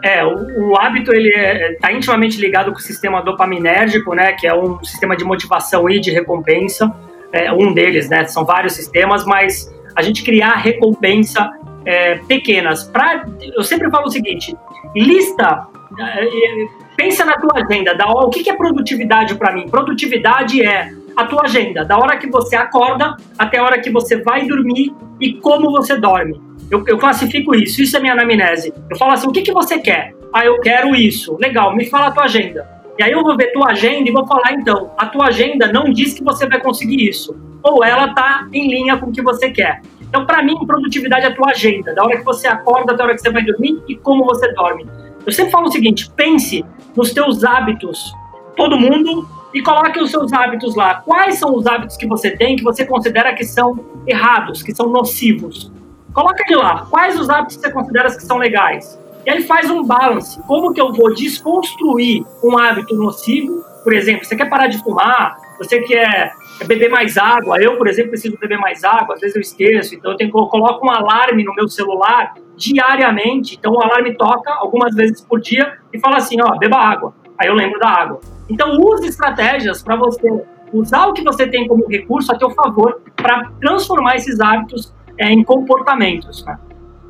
É, 0.03 0.23
o, 0.25 0.71
o 0.71 0.77
hábito 0.77 1.13
ele 1.13 1.29
está 1.29 1.39
é, 1.39 1.73
tá 1.79 1.91
intimamente 1.93 2.39
ligado 2.39 2.73
com 2.73 2.77
o 2.77 2.81
sistema 2.81 3.21
dopaminérgico, 3.21 4.13
né, 4.13 4.33
que 4.33 4.45
é 4.45 4.53
um 4.53 4.83
sistema 4.83 5.15
de 5.15 5.23
motivação 5.23 5.89
e 5.89 5.97
de 5.97 6.11
recompensa. 6.11 6.93
É, 7.31 7.51
um 7.53 7.73
deles, 7.73 8.09
né, 8.09 8.25
são 8.25 8.43
vários 8.43 8.73
sistemas, 8.73 9.25
mas 9.25 9.73
a 9.95 10.01
gente 10.01 10.21
criar 10.21 10.55
recompensa 10.55 11.49
é, 11.85 12.15
pequenas. 12.15 12.83
Pra, 12.83 13.25
eu 13.55 13.63
sempre 13.63 13.89
falo 13.89 14.07
o 14.07 14.11
seguinte: 14.11 14.53
lista, 14.93 15.67
é, 15.97 16.25
é, 16.25 16.67
pensa 16.97 17.23
na 17.23 17.37
tua 17.37 17.63
agenda. 17.63 17.95
Da, 17.95 18.05
o 18.05 18.29
que, 18.29 18.43
que 18.43 18.49
é 18.49 18.55
produtividade 18.55 19.35
para 19.35 19.53
mim? 19.53 19.69
Produtividade 19.69 20.61
é 20.61 20.91
a 21.15 21.25
tua 21.25 21.43
agenda, 21.43 21.85
da 21.85 21.97
hora 21.97 22.17
que 22.17 22.27
você 22.29 22.55
acorda 22.55 23.15
até 23.37 23.59
a 23.59 23.63
hora 23.63 23.79
que 23.79 23.89
você 23.89 24.21
vai 24.21 24.45
dormir 24.47 24.93
e 25.21 25.33
como 25.35 25.71
você 25.71 25.95
dorme. 25.95 26.41
Eu, 26.73 26.83
eu 26.87 26.97
classifico 26.97 27.53
isso, 27.53 27.83
isso 27.83 27.95
é 27.95 27.99
minha 27.99 28.13
anamnese. 28.13 28.73
Eu 28.89 28.97
falo 28.97 29.11
assim, 29.11 29.27
o 29.27 29.31
que, 29.31 29.43
que 29.43 29.53
você 29.53 29.77
quer? 29.77 30.15
Ah, 30.33 30.43
eu 30.43 30.59
quero 30.59 30.95
isso. 30.95 31.37
Legal, 31.39 31.75
me 31.75 31.85
fala 31.85 32.07
a 32.07 32.11
tua 32.11 32.23
agenda. 32.23 32.67
E 32.97 33.03
aí 33.03 33.11
eu 33.11 33.21
vou 33.21 33.37
ver 33.37 33.51
tua 33.51 33.69
agenda 33.69 34.09
e 34.09 34.11
vou 34.11 34.25
falar, 34.25 34.53
então, 34.53 34.91
a 34.97 35.05
tua 35.05 35.27
agenda 35.27 35.71
não 35.71 35.93
diz 35.93 36.15
que 36.15 36.23
você 36.23 36.47
vai 36.47 36.59
conseguir 36.59 37.07
isso. 37.07 37.39
Ou 37.61 37.83
ela 37.83 38.07
está 38.07 38.47
em 38.51 38.67
linha 38.67 38.97
com 38.97 39.11
o 39.11 39.11
que 39.11 39.21
você 39.21 39.51
quer. 39.51 39.83
Então, 40.01 40.25
para 40.25 40.41
mim, 40.41 40.55
produtividade 40.65 41.25
é 41.25 41.27
a 41.27 41.35
tua 41.35 41.51
agenda, 41.51 41.93
da 41.93 42.03
hora 42.03 42.17
que 42.17 42.25
você 42.25 42.47
acorda 42.47 42.93
até 42.93 43.03
a 43.03 43.05
hora 43.05 43.13
que 43.13 43.21
você 43.21 43.29
vai 43.29 43.43
dormir 43.43 43.79
e 43.87 43.95
como 43.95 44.25
você 44.25 44.51
dorme. 44.53 44.87
Eu 45.27 45.31
sempre 45.31 45.51
falo 45.51 45.67
o 45.67 45.71
seguinte: 45.71 46.09
pense 46.15 46.65
nos 46.95 47.13
teus 47.13 47.43
hábitos, 47.43 48.11
todo 48.57 48.79
mundo, 48.79 49.27
e 49.53 49.61
coloque 49.61 49.99
os 49.99 50.09
seus 50.09 50.33
hábitos 50.33 50.75
lá. 50.75 50.95
Quais 51.05 51.37
são 51.37 51.55
os 51.55 51.67
hábitos 51.67 51.97
que 51.97 52.07
você 52.07 52.31
tem 52.31 52.55
que 52.55 52.63
você 52.63 52.83
considera 52.83 53.31
que 53.35 53.43
são 53.43 53.77
errados, 54.07 54.63
que 54.63 54.73
são 54.73 54.89
nocivos? 54.89 55.71
Coloca 56.13 56.43
ele 56.47 56.55
lá. 56.55 56.85
Quais 56.89 57.19
os 57.19 57.29
hábitos 57.29 57.57
que 57.57 57.63
você 57.63 57.71
considera 57.71 58.09
que 58.09 58.23
são 58.23 58.37
legais? 58.37 58.99
E 59.25 59.29
aí 59.29 59.41
faz 59.43 59.69
um 59.69 59.83
balance. 59.83 60.41
Como 60.43 60.73
que 60.73 60.81
eu 60.81 60.93
vou 60.93 61.13
desconstruir 61.13 62.23
um 62.43 62.57
hábito 62.57 62.93
nocivo? 62.95 63.63
Por 63.83 63.93
exemplo, 63.93 64.25
você 64.25 64.35
quer 64.35 64.49
parar 64.49 64.67
de 64.67 64.77
fumar, 64.79 65.37
você 65.57 65.81
quer 65.81 66.33
beber 66.65 66.89
mais 66.89 67.17
água. 67.17 67.57
Eu, 67.61 67.77
por 67.77 67.87
exemplo, 67.87 68.11
preciso 68.11 68.37
beber 68.37 68.57
mais 68.59 68.83
água, 68.83 69.15
às 69.15 69.21
vezes 69.21 69.35
eu 69.35 69.41
esqueço. 69.41 69.95
Então 69.95 70.11
eu, 70.11 70.17
tenho, 70.17 70.29
eu 70.29 70.45
coloco 70.47 70.85
um 70.85 70.91
alarme 70.91 71.43
no 71.43 71.53
meu 71.55 71.67
celular 71.67 72.33
diariamente. 72.55 73.55
Então 73.55 73.73
o 73.73 73.81
alarme 73.81 74.15
toca 74.15 74.53
algumas 74.53 74.93
vezes 74.93 75.21
por 75.21 75.39
dia 75.39 75.77
e 75.91 75.99
fala 75.99 76.17
assim, 76.17 76.37
ó, 76.41 76.57
beba 76.57 76.77
água. 76.77 77.13
Aí 77.37 77.47
eu 77.47 77.55
lembro 77.55 77.79
da 77.79 77.89
água. 77.89 78.19
Então 78.49 78.77
use 78.77 79.07
estratégias 79.07 79.81
para 79.81 79.95
você 79.95 80.43
usar 80.71 81.07
o 81.07 81.13
que 81.13 81.23
você 81.23 81.47
tem 81.47 81.67
como 81.67 81.87
recurso 81.87 82.31
a 82.31 82.37
teu 82.37 82.49
favor 82.51 83.01
para 83.15 83.51
transformar 83.59 84.15
esses 84.15 84.39
hábitos 84.39 84.93
é, 85.17 85.31
em 85.31 85.43
comportamentos. 85.43 86.45
Né? 86.45 86.57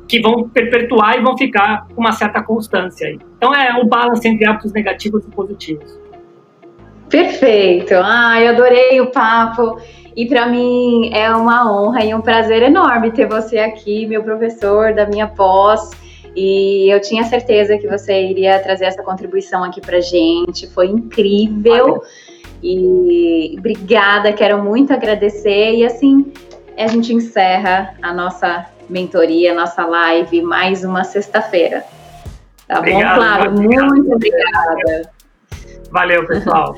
que 0.06 0.20
vão 0.20 0.48
perpetuar 0.48 1.18
e 1.18 1.22
vão 1.22 1.36
ficar 1.36 1.86
com 1.88 2.00
uma 2.00 2.12
certa 2.12 2.42
constância 2.42 3.08
aí. 3.08 3.18
Então 3.36 3.54
é 3.54 3.80
o 3.80 3.86
balance 3.86 4.26
entre 4.26 4.46
hábitos 4.46 4.72
negativos 4.72 5.24
e 5.24 5.30
positivos. 5.30 5.98
Perfeito. 7.08 7.94
Ah, 7.96 8.40
eu 8.40 8.50
adorei 8.50 9.00
o 9.00 9.10
papo. 9.10 9.78
E 10.16 10.26
para 10.26 10.46
mim 10.46 11.10
é 11.12 11.34
uma 11.34 11.72
honra 11.72 12.04
e 12.04 12.14
um 12.14 12.20
prazer 12.20 12.62
enorme 12.62 13.10
ter 13.10 13.26
você 13.26 13.58
aqui, 13.58 14.06
meu 14.06 14.22
professor 14.22 14.94
da 14.94 15.06
minha 15.06 15.26
pós. 15.26 15.90
E 16.36 16.92
eu 16.92 17.00
tinha 17.00 17.24
certeza 17.24 17.78
que 17.78 17.86
você 17.86 18.28
iria 18.30 18.58
trazer 18.60 18.86
essa 18.86 19.02
contribuição 19.02 19.64
aqui 19.64 19.80
para 19.80 20.00
gente. 20.00 20.68
Foi 20.68 20.86
incrível. 20.86 21.86
Valeu. 21.86 22.02
E 22.62 23.56
obrigada, 23.58 24.32
quero 24.32 24.62
muito 24.62 24.92
agradecer. 24.92 25.74
E 25.74 25.84
assim, 25.84 26.32
a 26.76 26.86
gente 26.86 27.12
encerra 27.12 27.94
a 28.02 28.12
nossa 28.12 28.66
mentoria, 28.88 29.54
nossa 29.54 29.84
live, 29.84 30.42
mais 30.42 30.84
uma 30.84 31.04
sexta-feira. 31.04 31.84
Tá 32.66 32.78
Obrigado, 32.78 33.16
bom, 33.16 33.22
Flávio? 33.22 33.52
Muito 33.52 34.12
obrigada. 34.12 35.10
Valeu, 35.90 36.26
pessoal. 36.26 36.74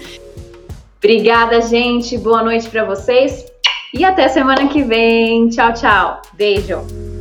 obrigada, 0.98 1.60
gente. 1.60 2.18
Boa 2.18 2.42
noite 2.42 2.68
para 2.68 2.84
vocês. 2.84 3.46
E 3.94 4.04
até 4.04 4.28
semana 4.28 4.68
que 4.68 4.82
vem. 4.82 5.48
Tchau, 5.48 5.72
tchau. 5.72 6.22
Beijo. 6.34 7.15